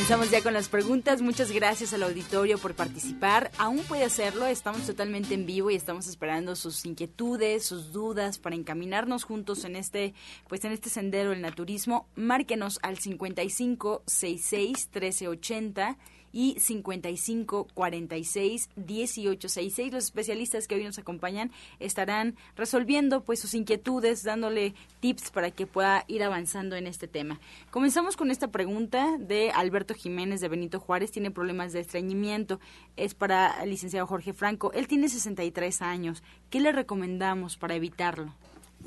Comenzamos 0.06 0.30
ya 0.30 0.44
con 0.44 0.54
las 0.54 0.70
preguntas. 0.70 1.24
Muchas 1.24 1.50
gracias 1.50 1.92
al 1.92 2.04
auditorio 2.04 2.60
por 2.60 2.76
participar. 2.76 3.50
Aún 3.58 3.80
puede 3.80 4.04
hacerlo, 4.04 4.46
estamos 4.46 4.86
totalmente 4.86 5.34
en 5.34 5.48
vivo 5.48 5.72
y 5.72 5.76
estamos 5.76 6.06
esperando 6.06 6.56
sus 6.56 6.86
inquietudes, 6.86 7.66
sus 7.66 7.92
dudas 7.92 8.38
para 8.38 8.56
encaminarnos 8.56 9.24
juntos 9.24 9.66
en 9.66 9.76
este, 9.76 10.14
pues 10.48 10.64
en 10.64 10.74
este 10.74 10.92
sendero 10.92 11.32
del 11.32 11.42
naturismo. 11.42 12.08
Márquenos 12.14 12.78
al 12.84 13.00
55 13.00 14.04
66 14.06 14.90
1380 14.94 15.98
y 16.36 16.60
55 16.60 17.70
46 17.74 18.70
18 18.76 19.50
66. 19.50 19.94
Los 19.94 20.04
especialistas 20.04 20.68
que 20.68 20.76
hoy 20.76 20.84
nos 20.84 21.00
acompañan 21.00 21.50
estarán 21.80 22.36
resolviendo 22.58 23.24
pues 23.24 23.40
sus 23.40 23.54
inquietudes, 23.54 24.22
dándole 24.22 24.76
tips 25.00 25.32
para 25.32 25.50
que 25.50 25.66
pueda 25.66 26.04
ir 26.08 26.24
avanzando 26.24 26.76
en 26.76 26.88
este 26.88 27.08
tema. 27.08 27.40
Comenzamos 27.72 28.18
con 28.18 28.32
esta 28.32 28.50
pregunta 28.50 29.18
de 29.18 29.52
Alberto 29.52 29.94
Jiménez 29.94 30.42
de 30.42 30.50
Benito 30.50 30.82
Juárez, 30.82 31.12
tiene 31.12 31.32
problemas 31.32 31.72
de 31.72 31.80
estreñimiento, 31.80 32.60
es 32.98 33.16
para 33.16 33.64
el 33.64 33.70
licenciado 33.70 34.06
Jorge 34.06 34.34
Franco. 34.34 34.74
Él 34.74 34.90
tiene 34.90 35.08
63 35.08 35.82
años. 35.82 36.22
¿Qué 36.50 36.60
le 36.60 36.74
recomendamos 36.74 37.56
para 37.56 37.76
evitarlo? 37.76 38.34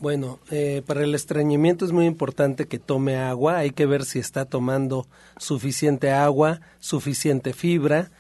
Bueno, 0.01 0.39
eh, 0.53 0.83
para 0.87 1.03
el 1.03 1.13
estreñimiento 1.17 1.85
es 1.85 1.91
muy 1.91 2.07
importante 2.07 2.69
que 2.69 2.79
tome 2.79 3.17
agua. 3.17 3.59
Hay 3.59 3.73
que 3.73 3.85
ver 3.85 4.05
si 4.05 4.21
está 4.21 4.45
tomando 4.45 5.09
suficiente 5.39 6.13
agua, 6.13 6.61
suficiente 6.79 7.53
fibra. 7.53 8.13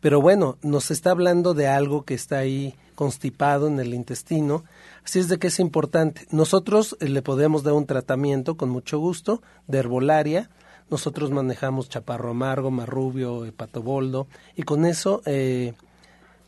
Pero 0.00 0.22
bueno, 0.22 0.56
nos 0.62 0.90
está 0.90 1.10
hablando 1.10 1.52
de 1.52 1.66
algo 1.68 2.06
que 2.06 2.14
está 2.14 2.38
ahí 2.38 2.74
constipado 2.94 3.66
en 3.66 3.78
el 3.80 3.92
intestino. 3.92 4.64
Así 5.04 5.18
es 5.18 5.28
de 5.28 5.38
que 5.38 5.48
es 5.48 5.60
importante. 5.60 6.26
Nosotros 6.30 6.96
eh, 7.00 7.08
le 7.10 7.20
podemos 7.20 7.62
dar 7.62 7.74
un 7.74 7.84
tratamiento 7.84 8.56
con 8.56 8.70
mucho 8.70 8.98
gusto 8.98 9.42
de 9.66 9.76
herbolaria. 9.76 10.48
Nosotros 10.88 11.30
manejamos 11.32 11.90
chaparro 11.90 12.30
amargo, 12.30 12.70
marrubio, 12.70 13.44
hepatoboldo 13.44 14.26
y 14.54 14.62
con 14.62 14.86
eso 14.86 15.20
eh, 15.26 15.74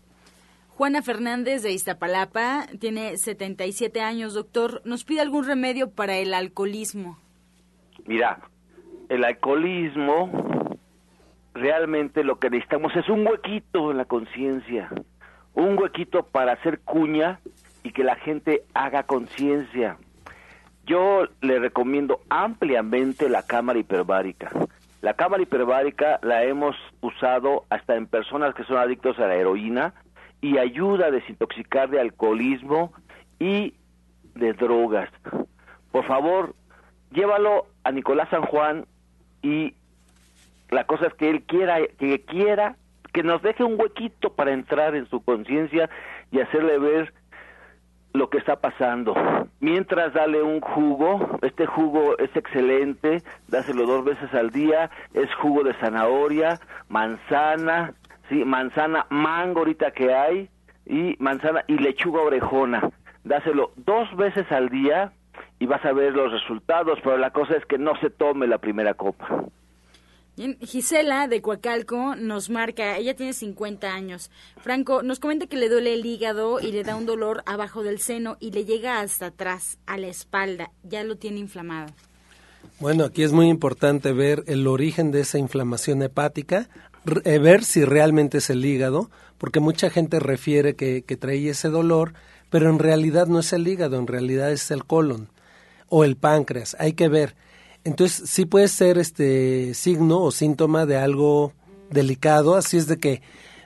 Juana 0.69 1.03
Fernández 1.03 1.61
de 1.61 1.73
Iztapalapa 1.73 2.65
tiene 2.79 3.17
77 3.17 4.01
años, 4.01 4.33
doctor. 4.33 4.81
¿Nos 4.83 5.03
pide 5.03 5.21
algún 5.21 5.45
remedio 5.45 5.91
para 5.91 6.17
el 6.17 6.33
alcoholismo? 6.33 7.19
Mira, 8.07 8.39
el 9.09 9.23
alcoholismo 9.23 10.31
realmente 11.53 12.23
lo 12.23 12.39
que 12.39 12.49
necesitamos 12.49 12.95
es 12.95 13.07
un 13.09 13.27
huequito 13.27 13.91
en 13.91 13.97
la 13.97 14.05
conciencia, 14.05 14.89
un 15.53 15.77
huequito 15.77 16.23
para 16.23 16.53
hacer 16.53 16.79
cuña 16.79 17.39
y 17.83 17.91
que 17.91 18.03
la 18.03 18.15
gente 18.15 18.63
haga 18.73 19.03
conciencia. 19.03 19.97
Yo 20.91 21.23
le 21.39 21.57
recomiendo 21.57 22.19
ampliamente 22.29 23.29
la 23.29 23.43
cámara 23.43 23.79
hiperbárica. 23.79 24.51
La 25.01 25.13
cámara 25.13 25.41
hiperbárica 25.41 26.19
la 26.21 26.43
hemos 26.43 26.75
usado 26.99 27.63
hasta 27.69 27.95
en 27.95 28.07
personas 28.07 28.53
que 28.53 28.65
son 28.65 28.75
adictos 28.75 29.17
a 29.17 29.27
la 29.27 29.35
heroína 29.35 29.93
y 30.41 30.57
ayuda 30.57 31.05
a 31.05 31.11
desintoxicar 31.11 31.89
de 31.89 32.01
alcoholismo 32.01 32.91
y 33.39 33.73
de 34.35 34.51
drogas. 34.51 35.09
Por 35.93 36.05
favor, 36.07 36.55
llévalo 37.13 37.67
a 37.85 37.93
Nicolás 37.93 38.27
San 38.29 38.41
Juan 38.41 38.85
y 39.41 39.75
la 40.71 40.83
cosa 40.83 41.07
es 41.07 41.13
que 41.13 41.29
él 41.29 41.43
quiera 41.43 41.77
que 41.99 42.19
quiera 42.25 42.75
que 43.13 43.23
nos 43.23 43.41
deje 43.41 43.63
un 43.63 43.79
huequito 43.79 44.33
para 44.33 44.51
entrar 44.51 44.93
en 44.97 45.07
su 45.07 45.23
conciencia 45.23 45.89
y 46.33 46.41
hacerle 46.41 46.77
ver 46.79 47.13
lo 48.13 48.29
que 48.29 48.37
está 48.37 48.57
pasando. 48.57 49.15
Mientras 49.59 50.13
dale 50.13 50.41
un 50.41 50.59
jugo, 50.61 51.37
este 51.41 51.65
jugo 51.65 52.17
es 52.17 52.35
excelente, 52.35 53.21
dáselo 53.47 53.85
dos 53.85 54.03
veces 54.03 54.33
al 54.33 54.49
día, 54.49 54.89
es 55.13 55.33
jugo 55.35 55.63
de 55.63 55.73
zanahoria, 55.75 56.59
manzana, 56.89 57.93
sí, 58.29 58.43
manzana 58.43 59.05
mango 59.09 59.59
ahorita 59.59 59.91
que 59.91 60.13
hay, 60.13 60.49
y 60.85 61.15
manzana 61.19 61.63
y 61.67 61.77
lechuga 61.77 62.21
orejona. 62.21 62.89
Dáselo 63.23 63.71
dos 63.77 64.15
veces 64.15 64.51
al 64.51 64.69
día 64.69 65.11
y 65.59 65.67
vas 65.67 65.85
a 65.85 65.93
ver 65.93 66.13
los 66.13 66.31
resultados, 66.31 66.99
pero 67.03 67.17
la 67.17 67.31
cosa 67.31 67.55
es 67.55 67.65
que 67.65 67.77
no 67.77 67.95
se 67.97 68.09
tome 68.09 68.47
la 68.47 68.57
primera 68.57 68.93
copa. 68.93 69.45
Gisela 70.61 71.27
de 71.27 71.41
Coacalco 71.41 72.15
nos 72.15 72.49
marca, 72.49 72.97
ella 72.97 73.15
tiene 73.15 73.33
50 73.33 73.93
años. 73.93 74.31
Franco 74.61 75.03
nos 75.03 75.19
comenta 75.19 75.47
que 75.47 75.57
le 75.57 75.69
duele 75.69 75.93
el 75.93 76.05
hígado 76.05 76.59
y 76.59 76.71
le 76.71 76.83
da 76.83 76.95
un 76.95 77.05
dolor 77.05 77.43
abajo 77.45 77.83
del 77.83 77.99
seno 77.99 78.37
y 78.39 78.51
le 78.51 78.65
llega 78.65 79.01
hasta 79.01 79.27
atrás, 79.27 79.77
a 79.85 79.97
la 79.97 80.07
espalda. 80.07 80.71
Ya 80.83 81.03
lo 81.03 81.17
tiene 81.17 81.39
inflamado. 81.39 81.93
Bueno, 82.79 83.05
aquí 83.05 83.23
es 83.23 83.31
muy 83.31 83.47
importante 83.49 84.13
ver 84.13 84.43
el 84.47 84.65
origen 84.67 85.11
de 85.11 85.21
esa 85.21 85.37
inflamación 85.37 86.01
hepática, 86.01 86.69
eh, 87.23 87.39
ver 87.39 87.63
si 87.63 87.85
realmente 87.85 88.39
es 88.39 88.49
el 88.49 88.65
hígado, 88.65 89.11
porque 89.37 89.59
mucha 89.59 89.89
gente 89.89 90.19
refiere 90.19 90.75
que, 90.75 91.03
que 91.03 91.17
trae 91.17 91.49
ese 91.49 91.69
dolor, 91.69 92.13
pero 92.49 92.69
en 92.69 92.79
realidad 92.79 93.27
no 93.27 93.39
es 93.39 93.53
el 93.53 93.67
hígado, 93.67 93.97
en 93.97 94.07
realidad 94.07 94.51
es 94.51 94.71
el 94.71 94.85
colon 94.85 95.29
o 95.89 96.03
el 96.03 96.15
páncreas. 96.15 96.75
Hay 96.79 96.93
que 96.93 97.09
ver. 97.09 97.35
Entonces 97.83 98.29
sí 98.29 98.45
puede 98.45 98.67
ser 98.67 98.97
este 98.97 99.73
signo 99.73 100.21
o 100.21 100.31
síntoma 100.31 100.85
de 100.85 100.97
algo 100.97 101.53
delicado, 101.89 102.55
así 102.55 102.77
es 102.77 102.87
de 102.87 102.97
que 102.97 103.21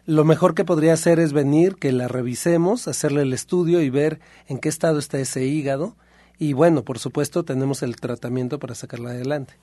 lo 0.06 0.24
mejor 0.24 0.54
que 0.54 0.64
podría 0.64 0.94
hacer 0.94 1.20
es 1.20 1.34
venir, 1.34 1.76
que 1.76 1.92
la 1.92 2.08
revisemos, 2.08 2.88
hacerle 2.88 3.24
el 3.24 3.34
estudio 3.34 3.82
y 3.82 3.90
ver 3.90 4.20
en 4.48 4.60
qué 4.60 4.70
estado 4.70 5.00
está 5.00 5.20
ese 5.20 5.46
hígado. 5.46 5.96
Y 6.38 6.54
bueno, 6.54 6.84
por 6.84 7.00
supuesto, 7.00 7.44
tenemos 7.44 7.82
el 7.82 7.96
tratamiento 7.96 8.60
para 8.60 8.76
sacarla 8.76 9.12
adelante. 9.12 9.56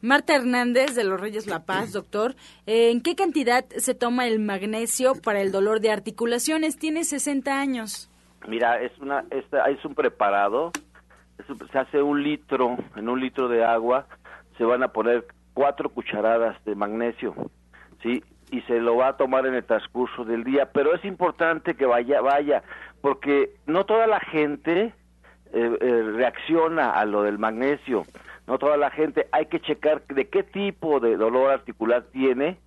Marta 0.00 0.34
Hernández 0.34 0.94
de 0.94 1.04
los 1.04 1.20
Reyes 1.20 1.46
La 1.46 1.64
Paz, 1.64 1.92
doctor, 1.92 2.36
¿en 2.66 3.00
qué 3.02 3.16
cantidad 3.16 3.64
se 3.76 3.94
toma 3.94 4.26
el 4.26 4.38
magnesio 4.38 5.14
para 5.14 5.40
el 5.40 5.50
dolor 5.50 5.80
de 5.80 5.90
articulaciones? 5.90 6.76
Tiene 6.76 7.04
60 7.04 7.58
años. 7.58 8.08
Mira, 8.46 8.80
es 8.80 8.96
una 9.00 9.24
es 9.30 9.84
un 9.84 9.94
preparado 9.94 10.70
se 11.46 11.78
hace 11.78 12.02
un 12.02 12.22
litro, 12.22 12.76
en 12.96 13.08
un 13.08 13.20
litro 13.20 13.48
de 13.48 13.64
agua 13.64 14.06
se 14.56 14.64
van 14.64 14.82
a 14.82 14.88
poner 14.88 15.26
cuatro 15.54 15.88
cucharadas 15.88 16.62
de 16.64 16.74
magnesio, 16.74 17.34
¿sí? 18.02 18.22
Y 18.50 18.60
se 18.62 18.80
lo 18.80 18.96
va 18.96 19.08
a 19.08 19.16
tomar 19.16 19.46
en 19.46 19.54
el 19.54 19.64
transcurso 19.64 20.24
del 20.24 20.44
día, 20.44 20.70
pero 20.72 20.94
es 20.94 21.04
importante 21.04 21.74
que 21.74 21.86
vaya, 21.86 22.20
vaya, 22.20 22.62
porque 23.00 23.50
no 23.66 23.84
toda 23.84 24.06
la 24.06 24.20
gente 24.20 24.92
eh, 25.52 25.78
eh, 25.80 26.02
reacciona 26.14 26.90
a 26.90 27.04
lo 27.04 27.22
del 27.22 27.38
magnesio, 27.38 28.04
no 28.46 28.58
toda 28.58 28.76
la 28.76 28.90
gente, 28.90 29.28
hay 29.32 29.46
que 29.46 29.60
checar 29.60 30.02
de 30.06 30.28
qué 30.28 30.42
tipo 30.42 31.00
de 31.00 31.16
dolor 31.16 31.50
articular 31.50 32.04
tiene, 32.12 32.58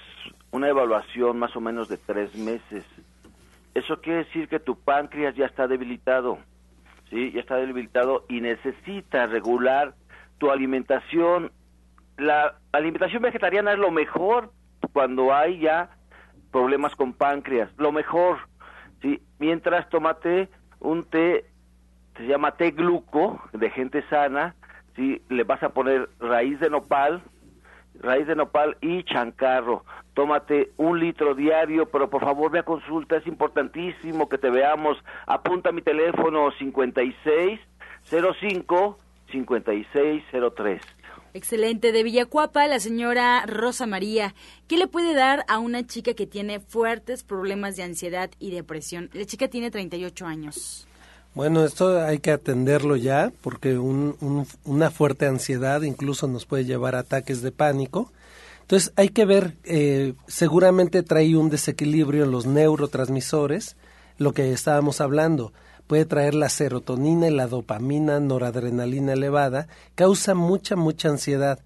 una 0.52 0.70
evaluación 0.70 1.38
más 1.38 1.54
o 1.58 1.60
menos 1.60 1.90
de 1.90 1.98
tres 1.98 2.34
meses. 2.36 2.86
Eso 3.74 4.00
quiere 4.00 4.24
decir 4.24 4.48
que 4.48 4.62
tu 4.62 4.80
páncreas 4.80 5.36
ya 5.36 5.46
está 5.46 5.68
debilitado, 5.68 6.40
¿sí? 7.10 7.32
Ya 7.34 7.42
está 7.42 7.58
debilitado 7.58 8.26
y 8.30 8.40
necesita 8.40 9.26
regular 9.26 9.94
tu 10.38 10.50
alimentación 10.50 11.52
la 12.18 12.56
alimentación 12.74 13.22
vegetariana 13.22 13.74
es 13.74 13.80
lo 13.80 13.92
mejor 13.92 14.52
cuando 14.92 15.34
hay 15.34 15.60
ya 15.60 15.90
problemas 16.52 16.96
con 16.96 17.14
páncreas, 17.14 17.70
lo 17.78 17.92
mejor, 17.92 18.40
¿sí? 19.02 19.22
Mientras 19.40 19.90
tómate 19.90 20.50
un 20.80 21.04
té, 21.04 21.46
se 22.18 22.28
llama 22.28 22.52
té 22.52 22.72
gluco, 22.72 23.42
de 23.54 23.70
gente 23.70 24.04
sana, 24.10 24.56
¿sí? 24.96 25.22
Le 25.30 25.44
vas 25.44 25.62
a 25.64 25.70
poner 25.70 26.10
raíz 26.20 26.60
de 26.60 26.70
nopal, 26.70 27.22
raíz 28.02 28.28
de 28.28 28.36
nopal 28.36 28.78
y 28.82 29.04
chancarro. 29.04 29.84
Tómate 30.14 30.72
un 30.78 31.00
litro 31.00 31.36
diario, 31.36 31.86
pero 31.88 32.10
por 32.10 32.22
favor 32.22 32.52
ve 32.52 32.60
a 32.60 32.64
consulta, 32.64 33.18
es 33.18 33.28
importantísimo 33.28 34.28
que 34.28 34.38
te 34.38 34.50
veamos. 34.50 34.98
Apunta 35.28 35.72
mi 35.72 35.82
teléfono 35.82 36.52
56 36.52 37.60
05 38.10 38.98
5603. 39.32 40.99
Excelente. 41.34 41.92
De 41.92 42.04
Villacuapa, 42.04 42.68
la 42.68 42.80
señora 42.80 43.46
Rosa 43.46 43.86
María, 43.86 44.36
¿qué 44.68 44.78
le 44.78 44.88
puede 44.88 45.14
dar 45.14 45.46
a 45.48 45.60
una 45.60 45.86
chica 45.86 46.14
que 46.14 46.28
tiene 46.28 46.60
fuertes 46.60 47.24
problemas 47.24 47.76
de 47.76 47.84
ansiedad 47.84 48.30
y 48.40 48.52
depresión? 48.52 49.10
La 49.14 49.26
chica 49.26 49.48
tiene 49.48 49.72
38 49.72 50.26
años. 50.26 50.88
Bueno, 51.36 51.64
esto 51.64 52.02
hay 52.02 52.20
que 52.20 52.32
atenderlo 52.32 52.96
ya, 52.96 53.32
porque 53.42 53.78
una 53.78 54.92
fuerte 54.92 55.28
ansiedad 55.28 55.84
incluso 55.84 56.28
nos 56.28 56.46
puede 56.46 56.66
llevar 56.66 56.96
a 56.96 57.00
ataques 57.00 57.42
de 57.42 57.52
pánico. 57.52 58.12
Entonces 58.62 58.92
hay 58.96 59.10
que 59.10 59.26
ver, 59.26 59.56
eh, 59.64 60.14
seguramente 60.28 61.04
trae 61.04 61.36
un 61.38 61.50
desequilibrio 61.50 62.24
en 62.24 62.32
los 62.32 62.46
neurotransmisores, 62.46 63.78
lo 64.18 64.34
que 64.34 64.52
estábamos 64.52 65.02
hablando 65.02 65.54
puede 65.90 66.06
traer 66.06 66.36
la 66.36 66.50
serotonina 66.50 67.28
y 67.28 67.32
la 67.32 67.48
dopamina, 67.48 68.20
noradrenalina 68.20 69.14
elevada, 69.14 69.68
causa 69.96 70.36
mucha, 70.36 70.76
mucha 70.76 71.10
ansiedad 71.10 71.58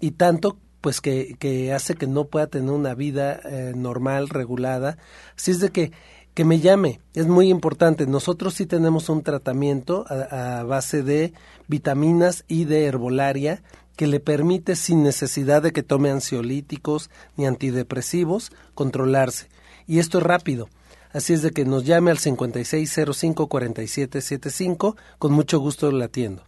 y 0.00 0.10
tanto 0.10 0.58
pues 0.82 1.00
que, 1.00 1.34
que 1.38 1.72
hace 1.72 1.94
que 1.94 2.06
no 2.06 2.26
pueda 2.26 2.46
tener 2.46 2.70
una 2.70 2.94
vida 2.94 3.40
eh, 3.42 3.72
normal, 3.74 4.28
regulada. 4.28 4.98
Así 5.34 5.50
es 5.50 5.60
de 5.60 5.70
que, 5.70 5.92
que 6.34 6.44
me 6.44 6.60
llame, 6.60 7.00
es 7.14 7.26
muy 7.26 7.48
importante. 7.48 8.06
Nosotros 8.06 8.52
sí 8.52 8.66
tenemos 8.66 9.08
un 9.08 9.22
tratamiento 9.22 10.04
a, 10.10 10.58
a 10.58 10.64
base 10.64 11.02
de 11.02 11.32
vitaminas 11.66 12.44
y 12.48 12.66
de 12.66 12.84
herbolaria 12.84 13.62
que 13.96 14.06
le 14.06 14.20
permite 14.20 14.76
sin 14.76 15.02
necesidad 15.02 15.62
de 15.62 15.72
que 15.72 15.82
tome 15.82 16.10
ansiolíticos 16.10 17.08
ni 17.38 17.46
antidepresivos 17.46 18.52
controlarse. 18.74 19.48
Y 19.86 20.00
esto 20.00 20.18
es 20.18 20.24
rápido. 20.24 20.68
Así 21.14 21.32
es 21.32 21.40
de 21.42 21.52
que 21.52 21.64
nos 21.64 21.86
llame 21.86 22.10
al 22.10 22.18
5605-4775. 22.18 24.96
Con 25.18 25.32
mucho 25.32 25.60
gusto 25.60 25.92
le 25.92 26.04
atiendo. 26.04 26.42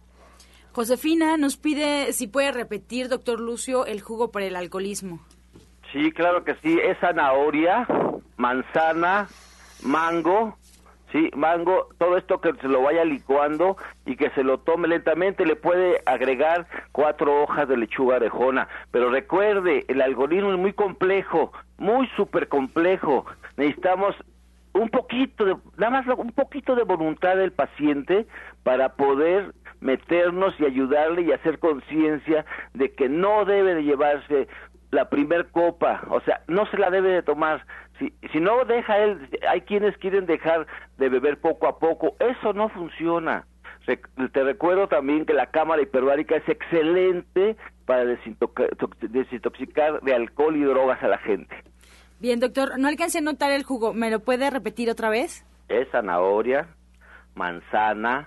Josefina 0.73 1.37
nos 1.37 1.55
pide 1.55 2.11
si 2.11 2.27
puede 2.27 2.51
repetir, 2.51 3.07
doctor 3.07 3.39
Lucio, 3.39 3.85
el 3.85 4.01
jugo 4.01 4.29
para 4.29 4.45
el 4.45 4.57
alcoholismo. 4.57 5.21
Sí, 5.93 6.11
claro 6.11 6.43
que 6.43 6.55
sí. 6.61 6.77
Es 6.83 6.97
zanahoria, 6.99 7.87
manzana, 8.35 9.29
mango, 9.83 10.57
sí, 11.13 11.31
mango, 11.33 11.87
todo 11.97 12.17
esto 12.17 12.41
que 12.41 12.51
se 12.61 12.67
lo 12.67 12.81
vaya 12.81 13.05
licuando 13.05 13.77
y 14.05 14.17
que 14.17 14.31
se 14.31 14.43
lo 14.43 14.59
tome 14.59 14.89
lentamente, 14.89 15.45
le 15.45 15.55
puede 15.55 16.01
agregar 16.05 16.67
cuatro 16.91 17.41
hojas 17.41 17.69
de 17.69 17.77
lechuga 17.77 18.17
orejona. 18.17 18.67
Pero 18.91 19.09
recuerde, 19.09 19.85
el 19.87 20.01
algoritmo 20.01 20.51
es 20.51 20.59
muy 20.59 20.73
complejo, 20.73 21.53
muy 21.77 22.09
súper 22.17 22.49
complejo. 22.49 23.25
Necesitamos 23.55 24.13
un 24.77 24.89
poquito 24.89 25.45
de, 25.45 25.55
nada 25.77 25.91
más 25.91 26.17
un 26.17 26.31
poquito 26.31 26.75
de 26.75 26.83
voluntad 26.83 27.35
del 27.35 27.51
paciente 27.51 28.25
para 28.63 28.89
poder 28.95 29.53
meternos 29.79 30.53
y 30.59 30.65
ayudarle 30.65 31.23
y 31.23 31.31
hacer 31.31 31.59
conciencia 31.59 32.45
de 32.73 32.93
que 32.93 33.09
no 33.09 33.45
debe 33.45 33.75
de 33.75 33.83
llevarse 33.83 34.47
la 34.91 35.09
primer 35.09 35.47
copa, 35.47 36.01
o 36.09 36.21
sea, 36.21 36.41
no 36.47 36.65
se 36.67 36.77
la 36.77 36.89
debe 36.89 37.09
de 37.09 37.21
tomar. 37.21 37.65
Si, 37.99 38.13
si 38.31 38.39
no 38.39 38.63
deja 38.63 38.97
él, 38.99 39.29
hay 39.49 39.61
quienes 39.61 39.97
quieren 39.97 40.25
dejar 40.25 40.65
de 40.97 41.09
beber 41.09 41.39
poco 41.39 41.67
a 41.67 41.77
poco, 41.77 42.15
eso 42.19 42.53
no 42.53 42.69
funciona. 42.69 43.45
te 43.85 44.43
recuerdo 44.43 44.87
también 44.87 45.25
que 45.25 45.33
la 45.33 45.47
cámara 45.47 45.81
hiperbárica 45.81 46.37
es 46.37 46.47
excelente 46.47 47.57
para 47.85 48.05
desintoxicar 48.05 50.01
de 50.01 50.13
alcohol 50.13 50.55
y 50.55 50.63
drogas 50.63 51.01
a 51.03 51.07
la 51.07 51.17
gente. 51.17 51.55
Bien, 52.19 52.39
doctor, 52.39 52.79
no 52.79 52.87
alcancé 52.87 53.19
a 53.19 53.21
notar 53.21 53.51
el 53.51 53.63
jugo. 53.63 53.93
¿Me 53.93 54.09
lo 54.09 54.19
puede 54.19 54.49
repetir 54.49 54.89
otra 54.89 55.09
vez? 55.09 55.45
Es 55.69 55.87
zanahoria, 55.91 56.67
manzana, 57.35 58.25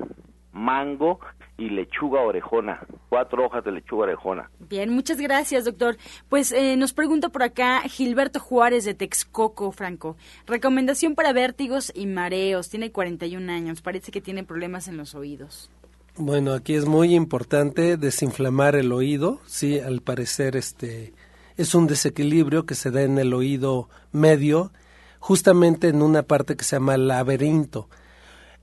mango 0.52 1.20
y 1.58 1.68
lechuga 1.70 2.22
orejona. 2.22 2.80
Cuatro 3.08 3.46
hojas 3.46 3.64
de 3.64 3.72
lechuga 3.72 4.04
orejona. 4.04 4.50
Bien, 4.60 4.90
muchas 4.90 5.20
gracias, 5.20 5.64
doctor. 5.64 5.96
Pues 6.28 6.52
eh, 6.52 6.76
nos 6.76 6.92
pregunta 6.92 7.28
por 7.28 7.42
acá 7.42 7.80
Gilberto 7.82 8.40
Juárez 8.40 8.84
de 8.84 8.94
Texcoco, 8.94 9.72
Franco. 9.72 10.16
Recomendación 10.46 11.14
para 11.14 11.32
vértigos 11.32 11.92
y 11.94 12.06
mareos. 12.06 12.70
Tiene 12.70 12.92
41 12.92 13.52
años. 13.52 13.82
Parece 13.82 14.12
que 14.12 14.20
tiene 14.20 14.44
problemas 14.44 14.88
en 14.88 14.96
los 14.96 15.14
oídos. 15.14 15.70
Bueno, 16.16 16.52
aquí 16.52 16.74
es 16.74 16.86
muy 16.86 17.14
importante 17.14 17.96
desinflamar 17.96 18.76
el 18.76 18.92
oído. 18.92 19.40
Sí, 19.46 19.78
al 19.78 20.00
parecer, 20.00 20.56
este 20.56 21.12
es 21.60 21.74
un 21.74 21.86
desequilibrio 21.86 22.64
que 22.64 22.74
se 22.74 22.90
da 22.90 23.02
en 23.02 23.18
el 23.18 23.34
oído 23.34 23.90
medio, 24.12 24.72
justamente 25.18 25.88
en 25.88 26.00
una 26.00 26.22
parte 26.22 26.56
que 26.56 26.64
se 26.64 26.76
llama 26.76 26.96
laberinto. 26.96 27.88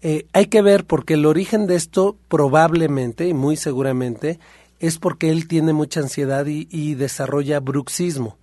Eh, 0.02 0.26
hay 0.34 0.48
que 0.48 0.64
ver 0.64 0.86
porque 0.86 1.14
el 1.14 1.28
origen 1.28 1.68
de 1.68 1.76
esto 1.76 2.18
probablemente 2.28 3.28
y 3.28 3.36
muy 3.36 3.56
seguramente 3.56 4.39
es 4.80 4.98
porque 4.98 5.30
él 5.30 5.48
tiene 5.48 5.74
mucha 5.74 6.00
ansiedad 6.00 6.48
y, 6.48 6.95
desarrolla 6.95 7.60
bruxismo. 7.60 8.38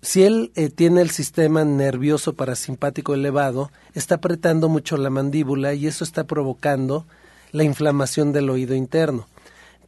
Si 0.00 0.22
él 0.22 0.52
eh, 0.54 0.68
tiene 0.70 1.00
el 1.00 1.10
sistema 1.10 1.64
nervioso 1.64 2.34
parasimpático 2.34 3.14
elevado, 3.14 3.72
está 3.94 4.16
apretando 4.16 4.68
mucho 4.68 4.96
la 4.96 5.10
mandíbula 5.10 5.74
y 5.74 5.88
eso 5.88 6.04
está 6.04 6.24
provocando 6.24 7.04
la 7.50 7.64
inflamación 7.64 8.32
del 8.32 8.48
oído 8.48 8.76
interno. 8.76 9.26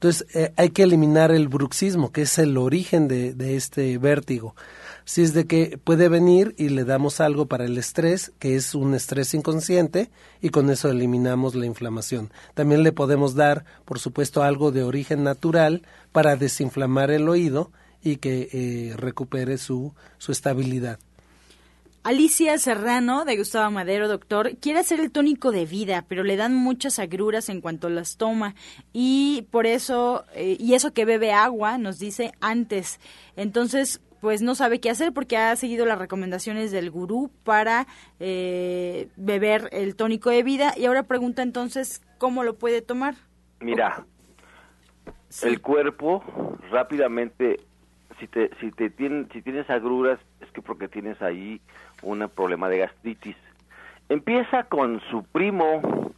Entonces 0.05 0.27
eh, 0.37 0.53
hay 0.59 0.69
que 0.69 0.83
eliminar 0.83 1.31
el 1.31 1.49
bruxismo, 1.49 2.13
que 2.13 2.23
es 2.23 2.39
el 2.39 2.59
origen 2.59 3.09
de, 3.09 3.57
este 3.57 3.97
vértigo. 3.97 4.55
Si 5.07 5.23
es 5.23 5.33
de 5.33 5.47
que 5.47 5.81
puede 5.83 6.11
venir 6.11 6.55
y 6.59 6.69
le 6.69 6.85
damos 6.85 7.23
algo 7.23 7.47
para 7.47 7.65
el 7.65 7.79
estrés, 7.79 8.31
que 8.39 8.55
es 8.55 8.75
un 8.75 8.93
estrés 8.95 9.33
inconsciente, 9.33 10.11
y 10.43 10.51
con 10.51 10.69
eso 10.69 10.91
eliminamos 10.91 11.55
la 11.55 11.65
inflamación. 11.65 12.31
También 12.53 12.83
le 12.83 12.93
podemos 12.93 13.35
dar, 13.35 13.65
por 13.87 13.99
supuesto, 13.99 14.43
algo 14.43 14.73
de 14.73 14.83
origen 14.83 15.25
natural 15.25 15.87
para 16.13 16.37
desinflamar 16.37 17.11
el 17.11 17.27
oído 17.27 17.73
y 18.03 18.17
que 18.17 18.51
eh, 18.53 18.97
recupere 18.99 19.57
su, 19.57 19.95
su 20.19 20.33
estabilidad. 20.33 20.99
Alicia 22.05 22.59
Serrano, 22.59 23.25
de 23.25 23.39
Gustavo 23.39 23.71
Madero, 23.71 24.09
doctor, 24.09 24.59
quiere 24.59 24.81
hacer 24.81 25.01
el 25.01 25.11
tónico 25.11 25.53
de 25.53 25.65
vida, 25.65 26.05
pero 26.07 26.23
le 26.23 26.37
dan 26.37 26.55
muchas 26.55 26.99
agruras 26.99 27.49
en 27.49 27.63
cuanto 27.63 27.89
las 27.89 28.19
toma 28.19 28.55
y 28.93 29.49
por 29.51 29.65
eso, 29.67 30.27
eh, 30.35 30.59
y 30.61 30.75
eso 30.75 30.93
que 30.93 31.07
bebe 31.07 31.33
agua, 31.33 31.79
nos 31.79 31.99
dice 31.99 32.33
antes. 32.43 33.01
Entonces, 33.37 34.03
pues 34.21 34.43
no 34.43 34.55
sabe 34.55 34.81
qué 34.81 34.91
hacer 34.91 35.15
porque 35.15 35.39
ha 35.39 35.57
seguido 35.57 35.87
las 35.87 35.99
recomendaciones 35.99 36.73
del 36.73 36.91
gurú 36.91 37.31
para 37.43 37.87
eh, 38.21 39.09
beber 39.17 39.71
el 39.73 39.97
tónico 39.97 40.29
de 40.29 40.43
vida 40.43 40.75
y 40.77 40.85
ahora 40.85 41.05
pregunta 41.05 41.43
entonces 41.43 42.03
cómo 42.19 42.45
lo 42.45 42.59
puede 42.59 42.83
tomar. 42.83 43.15
Mira, 43.61 44.05
el 45.43 45.63
cuerpo 45.63 46.23
rápidamente, 46.71 47.61
si 48.21 48.29
te, 48.29 48.51
si 48.61 48.71
te 48.73 48.91
tienen, 48.91 49.27
si 49.33 49.41
tienes 49.41 49.71
agruras, 49.71 50.21
que 50.55 50.63
porque 50.63 50.89
tienes 50.89 51.21
ahí 51.21 51.61
un 52.03 52.27
problema 52.35 52.71
de 52.71 52.79
gastritis. 52.79 53.37
Empieza 54.09 54.65
con 54.65 55.01
su 55.11 55.25
primo, 55.25 56.13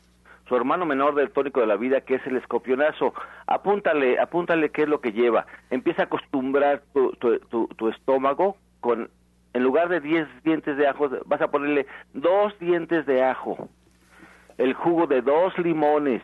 su 0.49 0.57
hermano 0.57 0.87
menor 0.87 1.15
del 1.15 1.31
tónico 1.31 1.61
de 1.61 1.67
la 1.67 1.77
vida, 1.77 2.03
que 2.03 2.17
es 2.17 2.27
el 2.27 2.37
escopionazo. 2.37 3.15
Apúntale, 3.47 4.21
apúntale 4.21 4.71
qué 4.71 4.83
es 4.83 4.89
lo 4.89 5.01
que 5.01 5.13
lleva. 5.13 5.47
Empieza 5.71 6.03
a 6.03 6.05
acostumbrar 6.05 6.83
tu, 6.93 7.11
tu, 7.13 7.67
tu, 7.69 7.89
estómago 7.89 8.57
con 8.81 9.11
en 9.55 9.63
lugar 9.63 9.89
de 9.89 10.01
10 10.01 10.29
dientes 10.45 10.77
de 10.77 10.87
ajo, 10.87 11.09
vas 11.25 11.41
a 11.41 11.49
ponerle 11.49 11.87
dos 12.13 12.59
dientes 12.59 13.07
de 13.07 13.25
ajo, 13.25 13.71
el 14.59 14.75
jugo 14.75 15.07
de 15.07 15.23
dos 15.23 15.57
limones, 15.57 16.23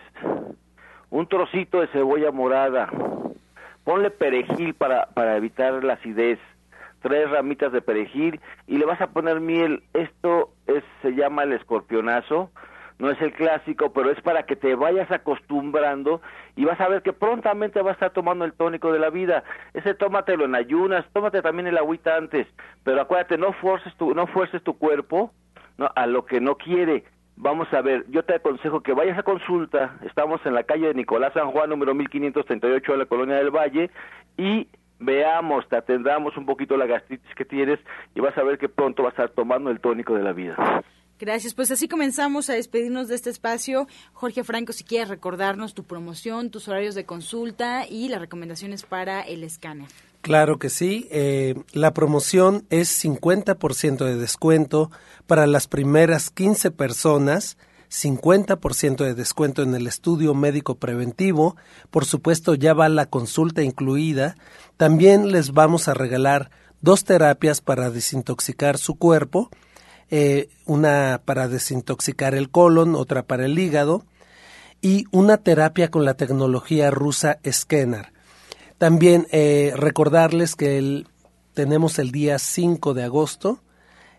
un 1.09 1.27
trocito 1.27 1.81
de 1.81 1.87
cebolla 1.87 2.31
morada, 2.31 2.91
ponle 3.85 4.11
perejil 4.11 4.75
para, 4.75 5.07
para 5.15 5.39
evitar 5.39 5.83
la 5.83 5.95
acidez, 5.95 6.39
tres 7.03 7.31
ramitas 7.31 7.73
de 7.73 7.83
perejil 7.83 8.41
y 8.67 8.79
le 8.79 8.87
vas 8.87 9.01
a 9.01 9.09
poner 9.09 9.41
miel. 9.41 9.83
Esto 9.93 10.53
es, 10.67 10.83
se 11.03 11.11
llama 11.11 11.43
el 11.43 11.53
escorpionazo, 11.53 12.51
no 12.99 13.11
es 13.11 13.21
el 13.21 13.33
clásico, 13.33 13.93
pero 13.93 14.11
es 14.11 14.21
para 14.23 14.45
que 14.45 14.57
te 14.57 14.75
vayas 14.75 15.11
acostumbrando 15.11 16.23
y 16.57 16.65
vas 16.65 16.81
a 16.81 16.89
ver 16.89 17.03
que 17.03 17.13
prontamente 17.13 17.83
vas 17.83 17.91
a 17.91 17.95
estar 17.95 18.11
tomando 18.13 18.45
el 18.45 18.53
tónico 18.53 18.93
de 18.93 19.01
la 19.01 19.11
vida. 19.11 19.43
Ese 19.75 19.95
tómatelo 19.95 20.45
en 20.45 20.55
ayunas, 20.55 21.05
tómate 21.13 21.43
también 21.43 21.67
el 21.67 21.79
agüita 21.79 22.17
antes, 22.17 22.47
pero 22.85 23.01
acuérdate, 23.01 23.39
no 23.39 23.53
fuerces 23.55 23.95
tu, 23.97 24.15
no 24.15 24.27
fuerces 24.29 24.63
tu 24.63 24.79
cuerpo 24.79 25.33
no, 25.79 25.91
a 25.95 26.07
lo 26.07 26.25
que 26.25 26.41
no 26.41 26.57
quiere. 26.57 27.05
Vamos 27.37 27.73
a 27.73 27.81
ver, 27.81 28.05
yo 28.09 28.25
te 28.25 28.35
aconsejo 28.35 28.83
que 28.83 28.93
vayas 28.93 29.19
a 29.19 29.23
consulta, 29.23 29.97
estamos 30.05 30.45
en 30.45 30.55
la 30.55 30.63
calle 30.63 30.89
de 30.89 30.95
Nicolás 30.95 31.33
San 31.33 31.51
Juan, 31.51 31.71
número 31.71 31.95
1538 31.95 32.93
de 32.93 32.99
la 32.99 33.07
Colonia 33.07 33.37
del 33.37 33.51
Valle, 33.51 33.91
y 34.37 34.69
veamos, 35.03 35.69
te 35.69 35.77
atendamos 35.77 36.37
un 36.37 36.47
poquito 36.47 36.77
la 36.77 36.87
gastritis 36.87 37.35
que 37.35 37.45
tienes 37.45 37.79
y 38.15 38.21
vas 38.21 38.37
a 38.37 38.43
ver 38.43 38.59
que 38.59 38.69
pronto 38.69 39.03
vas 39.03 39.19
a 39.19 39.25
estar 39.25 39.31
tomando 39.31 39.71
el 39.71 39.81
tónico 39.81 40.15
de 40.15 40.23
la 40.23 40.33
vida. 40.33 40.83
Gracias, 41.19 41.55
pues 41.55 41.71
así 41.71 41.87
comenzamos 41.87 42.51
a 42.51 42.55
despedirnos 42.55 43.07
de 43.07 43.15
este 43.15 43.31
espacio. 43.31 43.87
Jorge 44.13 44.43
Franco, 44.43 44.73
si 44.73 44.83
quieres 44.83 45.09
recordarnos 45.09 45.73
tu 45.73 45.85
promoción, 45.85 46.51
tus 46.51 46.67
horarios 46.67 46.97
de 46.97 47.05
consulta 47.05 47.87
y 47.89 48.09
las 48.09 48.21
recomendaciones 48.21 48.83
para 48.83 49.21
el 49.21 49.45
escáner. 49.45 49.87
Claro 50.21 50.59
que 50.59 50.69
sí. 50.69 51.07
Eh, 51.13 51.55
la 51.73 51.95
promoción 51.95 52.65
es 52.71 53.05
50% 53.05 54.05
de 54.05 54.17
descuento 54.17 54.91
para 55.29 55.47
las 55.47 55.69
primeras 55.69 56.31
15 56.31 56.73
personas, 56.73 57.57
50% 57.93 59.05
de 59.05 59.15
descuento 59.15 59.63
en 59.63 59.75
el 59.75 59.87
estudio 59.87 60.35
médico 60.35 60.77
preventivo. 60.77 61.57
Por 61.91 62.07
supuesto, 62.07 62.55
ya 62.55 62.73
va 62.73 62.89
la 62.89 63.07
consulta 63.07 63.63
incluida. 63.63 64.37
También 64.77 65.31
les 65.31 65.53
vamos 65.53 65.89
a 65.89 65.95
regalar 65.95 66.51
dos 66.81 67.05
terapias 67.05 67.61
para 67.61 67.91
desintoxicar 67.91 68.79
su 68.79 68.95
cuerpo 68.97 69.51
eh, 70.15 70.51
una 70.67 71.23
para 71.25 71.49
desintoxicar 71.49 72.35
el 72.35 72.51
colon, 72.51 72.97
otra 72.97 73.23
para 73.23 73.47
el 73.47 73.59
hígado 73.59 74.05
y 74.83 75.07
una 75.11 75.39
terapia 75.39 75.91
con 75.91 76.05
la 76.05 76.13
tecnología 76.19 76.91
rusa 76.91 77.39
Scanner. 77.51 78.13
También 78.77 79.27
eh, 79.33 79.73
recordarles 79.75 80.55
que 80.55 81.05
tenemos 81.55 81.99
el 81.99 82.13
día 82.13 82.39
5 82.39 82.93
de 82.93 83.05
agosto 83.05 83.63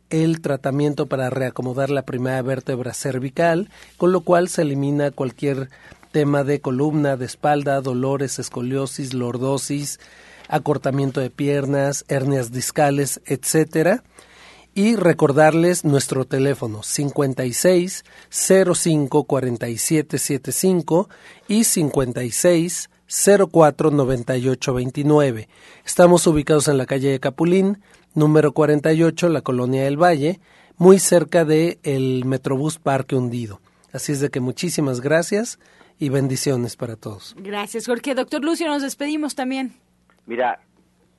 el 0.09 0.41
tratamiento 0.41 1.07
para 1.07 1.29
reacomodar 1.29 1.89
la 1.89 2.03
primera 2.03 2.41
vértebra 2.41 2.93
cervical, 2.93 3.69
con 3.97 4.11
lo 4.11 4.21
cual 4.21 4.49
se 4.49 4.61
elimina 4.61 5.11
cualquier 5.11 5.69
tema 6.11 6.43
de 6.43 6.61
columna, 6.61 7.17
de 7.17 7.25
espalda, 7.25 7.81
dolores, 7.81 8.39
escoliosis, 8.39 9.13
lordosis, 9.13 9.99
acortamiento 10.47 11.19
de 11.19 11.29
piernas, 11.29 12.05
hernias 12.07 12.51
discales, 12.51 13.21
etcétera 13.25 14.03
y 14.75 14.95
recordarles 14.95 15.85
nuestro 15.85 16.25
teléfono 16.25 16.81
56 16.83 18.03
05 18.29 19.23
47 19.25 20.17
75 20.17 21.09
y 21.47 21.63
56 21.63 22.89
04 23.51 23.91
98 23.91 24.73
29. 24.73 25.49
Estamos 25.85 26.25
ubicados 26.25 26.67
en 26.67 26.77
la 26.77 26.85
calle 26.85 27.09
de 27.09 27.19
Capulín, 27.19 27.79
número 28.15 28.51
48, 28.51 29.29
la 29.29 29.41
colonia 29.41 29.83
del 29.83 30.01
Valle, 30.01 30.39
muy 30.77 30.99
cerca 30.99 31.45
de 31.45 31.79
el 31.83 32.25
Metrobús 32.25 32.79
Parque 32.79 33.15
Hundido. 33.15 33.59
Así 33.93 34.11
es 34.11 34.19
de 34.19 34.29
que 34.29 34.39
muchísimas 34.39 35.01
gracias 35.01 35.59
y 35.99 36.09
bendiciones 36.09 36.75
para 36.75 36.95
todos. 36.95 37.35
Gracias, 37.37 37.85
Jorge. 37.87 38.15
Doctor 38.15 38.43
Lucio, 38.43 38.67
nos 38.67 38.81
despedimos 38.81 39.35
también. 39.35 39.73
Mira, 40.25 40.59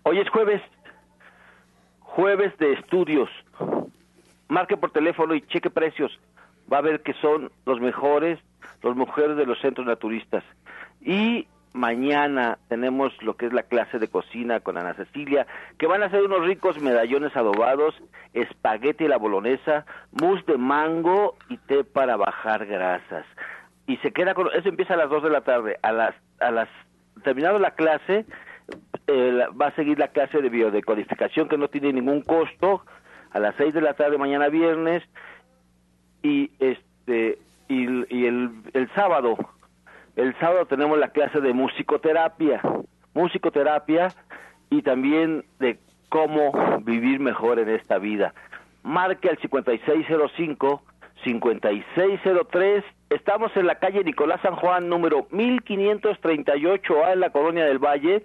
hoy 0.03 0.19
es 0.19 0.29
jueves, 0.31 0.63
jueves 2.01 2.57
de 2.59 2.73
estudios 2.75 3.29
marque 4.49 4.77
por 4.77 4.91
teléfono 4.93 5.35
y 5.35 5.43
cheque 5.43 5.71
precios. 5.71 6.19
Va 6.73 6.79
a 6.79 6.83
ver 6.83 7.03
que 7.03 7.13
son 7.15 7.51
los 7.67 7.81
mejores, 7.81 8.39
los 8.83 8.97
mujeres 8.97 9.37
de 9.37 9.47
los 9.47 9.61
centros 9.61 9.87
naturistas. 9.87 10.45
Y 11.01 11.47
mañana 11.75 12.59
tenemos 12.69 13.13
lo 13.23 13.37
que 13.37 13.47
es 13.47 13.53
la 13.53 13.65
clase 13.65 13.99
de 13.99 14.09
cocina 14.09 14.61
con 14.61 14.79
Ana 14.79 14.95
Cecilia, 14.95 15.47
que 15.77 15.89
van 15.89 16.03
a 16.03 16.07
hacer 16.07 16.23
unos 16.23 16.47
ricos 16.47 16.81
medallones 16.81 17.37
adobados, 17.37 18.01
espagueti 18.33 19.05
y 19.05 19.09
la 19.09 19.19
bolonesa, 19.19 19.85
mousse 20.13 20.47
de 20.47 20.57
mango 20.57 21.37
y 21.51 21.59
té 21.59 21.83
para 21.85 22.17
bajar 22.17 22.65
grasas. 22.65 23.27
Y 23.89 23.97
se 23.99 24.13
queda 24.13 24.35
con 24.35 24.49
eso 24.55 24.69
empieza 24.69 24.95
a 24.95 24.97
las 24.97 25.11
2 25.11 25.25
de 25.25 25.31
la 25.31 25.41
tarde. 25.43 25.77
A 25.83 25.93
las 25.93 26.15
a 26.41 26.51
las 26.51 26.69
terminado 27.25 27.59
la 27.59 27.73
clase 27.73 28.25
eh, 29.09 29.47
va 29.61 29.67
a 29.67 29.75
seguir 29.75 29.99
la 29.99 30.09
clase 30.09 30.41
de 30.41 30.49
biodecodificación 30.49 31.49
que 31.49 31.59
no 31.59 31.69
tiene 31.69 31.93
ningún 31.93 32.23
costo 32.23 32.85
a 33.33 33.41
las 33.41 33.55
6 33.57 33.75
de 33.75 33.81
la 33.81 33.95
tarde 33.95 34.17
mañana 34.17 34.49
viernes 34.49 35.03
y 36.23 36.51
este 36.61 37.39
y, 37.69 38.27
el 38.27 38.91
sábado 38.95 39.37
el 40.17 40.35
sábado 40.39 40.67
tenemos 40.67 40.99
la 40.99 41.09
clase 41.09 41.41
de 41.41 41.53
musicoterapia 41.53 42.61
musicoterapia 43.15 44.09
y 44.71 44.83
también 44.83 45.45
de 45.59 45.79
cómo 46.09 46.53
vivir 46.83 47.21
mejor 47.21 47.59
en 47.59 47.71
esta 47.71 47.99
vida. 47.99 48.35
Marque 48.83 49.31
al 49.31 49.39
5605 49.39 50.83
5603 51.25 52.85
estamos 53.09 53.57
en 53.57 53.67
la 53.67 53.77
calle 53.77 54.05
Nicolás 54.05 54.41
San 54.43 54.57
Juan 54.57 54.89
número 54.89 55.27
1538A 55.31 57.13
en 57.13 57.21
la 57.21 57.31
colonia 57.31 57.65
del 57.65 57.79
Valle 57.79 58.23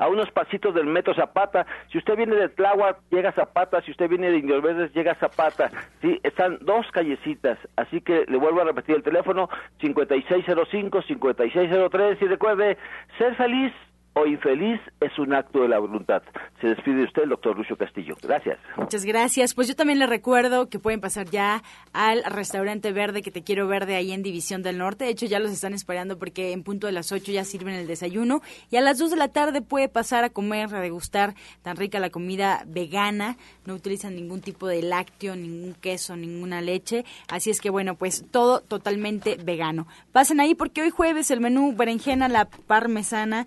a 0.00 0.08
unos 0.08 0.28
pasitos 0.32 0.74
del 0.74 0.86
Metro 0.86 1.14
Zapata. 1.14 1.64
Si 1.92 1.98
usted 1.98 2.16
viene 2.16 2.34
de 2.34 2.48
Tláhuac, 2.48 2.96
llega 3.10 3.30
Zapata. 3.32 3.82
Si 3.82 3.92
usted 3.92 4.08
viene 4.08 4.30
de 4.30 4.38
Indios 4.38 4.62
Verdes, 4.62 4.94
llega 4.94 5.14
Zapata. 5.16 5.70
Sí, 6.00 6.18
están 6.22 6.56
dos 6.62 6.90
callecitas. 6.90 7.58
Así 7.76 8.00
que 8.00 8.24
le 8.26 8.38
vuelvo 8.38 8.62
a 8.62 8.64
repetir 8.64 8.96
el 8.96 9.02
teléfono, 9.02 9.50
5605-5603. 9.80 12.16
Y 12.20 12.26
recuerde, 12.26 12.78
ser 13.18 13.34
feliz 13.36 13.72
o 14.20 14.26
infeliz 14.26 14.80
es 15.00 15.18
un 15.18 15.32
acto 15.32 15.62
de 15.62 15.68
la 15.68 15.78
voluntad. 15.78 16.22
Se 16.60 16.68
despide 16.68 17.04
usted, 17.04 17.22
el 17.22 17.30
doctor 17.30 17.56
Lucio 17.56 17.76
Castillo. 17.76 18.14
Gracias. 18.22 18.58
Muchas 18.76 19.04
gracias. 19.04 19.54
Pues 19.54 19.68
yo 19.68 19.74
también 19.74 19.98
le 19.98 20.06
recuerdo 20.06 20.68
que 20.68 20.78
pueden 20.78 21.00
pasar 21.00 21.28
ya 21.30 21.62
al 21.92 22.22
restaurante 22.24 22.92
verde 22.92 23.22
que 23.22 23.30
te 23.30 23.42
quiero 23.42 23.66
verde 23.66 23.96
ahí 23.96 24.12
en 24.12 24.22
División 24.22 24.62
del 24.62 24.78
Norte. 24.78 25.04
De 25.04 25.10
hecho, 25.10 25.26
ya 25.26 25.38
los 25.38 25.50
están 25.50 25.72
esperando 25.74 26.18
porque 26.18 26.52
en 26.52 26.62
punto 26.62 26.86
de 26.86 26.92
las 26.92 27.12
8 27.12 27.32
ya 27.32 27.44
sirven 27.44 27.74
el 27.74 27.86
desayuno. 27.86 28.42
Y 28.70 28.76
a 28.76 28.80
las 28.80 28.98
2 28.98 29.10
de 29.10 29.16
la 29.16 29.28
tarde 29.28 29.62
puede 29.62 29.88
pasar 29.88 30.24
a 30.24 30.30
comer, 30.30 30.74
a 30.74 30.80
degustar 30.80 31.34
tan 31.62 31.76
rica 31.76 31.98
la 31.98 32.10
comida 32.10 32.64
vegana. 32.66 33.36
No 33.64 33.74
utilizan 33.74 34.14
ningún 34.14 34.40
tipo 34.40 34.66
de 34.66 34.82
lácteo, 34.82 35.34
ningún 35.34 35.74
queso, 35.74 36.16
ninguna 36.16 36.60
leche. 36.60 37.04
Así 37.28 37.50
es 37.50 37.60
que 37.60 37.70
bueno, 37.70 37.94
pues 37.94 38.24
todo 38.30 38.60
totalmente 38.60 39.36
vegano. 39.42 39.86
Pasen 40.12 40.40
ahí 40.40 40.54
porque 40.54 40.82
hoy 40.82 40.90
jueves 40.90 41.30
el 41.30 41.40
menú 41.40 41.74
berenjena, 41.74 42.28
la 42.28 42.44
parmesana, 42.44 43.46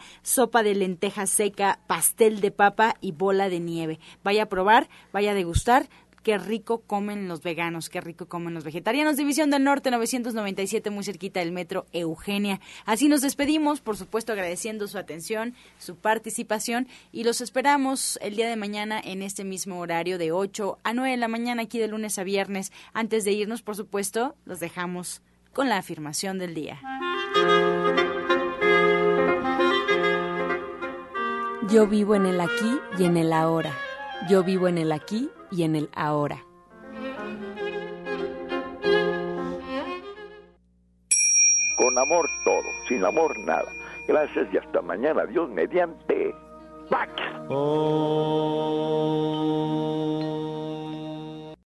de 0.63 0.75
lenteja 0.75 1.27
seca, 1.27 1.79
pastel 1.87 2.41
de 2.41 2.51
papa 2.51 2.95
y 3.01 3.11
bola 3.11 3.49
de 3.49 3.59
nieve. 3.59 3.99
Vaya 4.23 4.43
a 4.43 4.49
probar, 4.49 4.89
vaya 5.11 5.31
a 5.31 5.35
degustar. 5.35 5.87
Qué 6.23 6.37
rico 6.37 6.79
comen 6.87 7.27
los 7.27 7.43
veganos, 7.43 7.89
qué 7.89 7.99
rico 7.99 8.27
comen 8.27 8.53
los 8.53 8.63
vegetarianos. 8.63 9.17
División 9.17 9.49
del 9.49 9.65
Norte 9.65 9.91
997, 9.91 10.89
muy 10.89 11.03
cerquita 11.03 11.41
del 11.41 11.51
metro 11.51 11.85
Eugenia. 11.91 12.61
Así 12.85 13.09
nos 13.09 13.19
despedimos, 13.19 13.81
por 13.81 13.97
supuesto 13.97 14.31
agradeciendo 14.31 14.87
su 14.87 14.97
atención, 14.97 15.53
su 15.77 15.97
participación 15.97 16.87
y 17.11 17.25
los 17.25 17.41
esperamos 17.41 18.17
el 18.21 18.37
día 18.37 18.47
de 18.47 18.55
mañana 18.55 19.01
en 19.03 19.21
este 19.21 19.43
mismo 19.43 19.79
horario 19.79 20.17
de 20.17 20.31
8 20.31 20.79
a 20.81 20.93
9 20.93 21.11
de 21.11 21.17
la 21.17 21.27
mañana, 21.27 21.63
aquí 21.63 21.77
de 21.77 21.89
lunes 21.89 22.17
a 22.17 22.23
viernes. 22.23 22.71
Antes 22.93 23.25
de 23.25 23.33
irnos, 23.33 23.61
por 23.61 23.75
supuesto, 23.75 24.35
los 24.45 24.61
dejamos 24.61 25.21
con 25.51 25.67
la 25.67 25.77
afirmación 25.77 26.39
del 26.39 26.53
día. 26.53 26.79
Yo 31.73 31.87
vivo 31.87 32.13
en 32.13 32.27
el 32.27 32.39
aquí 32.39 32.79
y 32.99 33.05
en 33.05 33.17
el 33.17 33.33
ahora. 33.33 33.71
Yo 34.29 34.43
vivo 34.43 34.67
en 34.67 34.77
el 34.77 34.91
aquí 34.91 35.31
y 35.49 35.63
en 35.63 35.75
el 35.75 35.89
ahora. 35.95 36.45
Con 41.75 41.97
amor 41.97 42.29
todo, 42.45 42.61
sin 42.87 43.03
amor 43.03 43.35
nada. 43.39 43.71
Gracias 44.07 44.53
y 44.53 44.57
hasta 44.59 44.83
mañana. 44.83 45.25
Dios 45.25 45.49
mediante. 45.49 46.35
Pax. 46.91 47.11
Oh. 47.49 48.83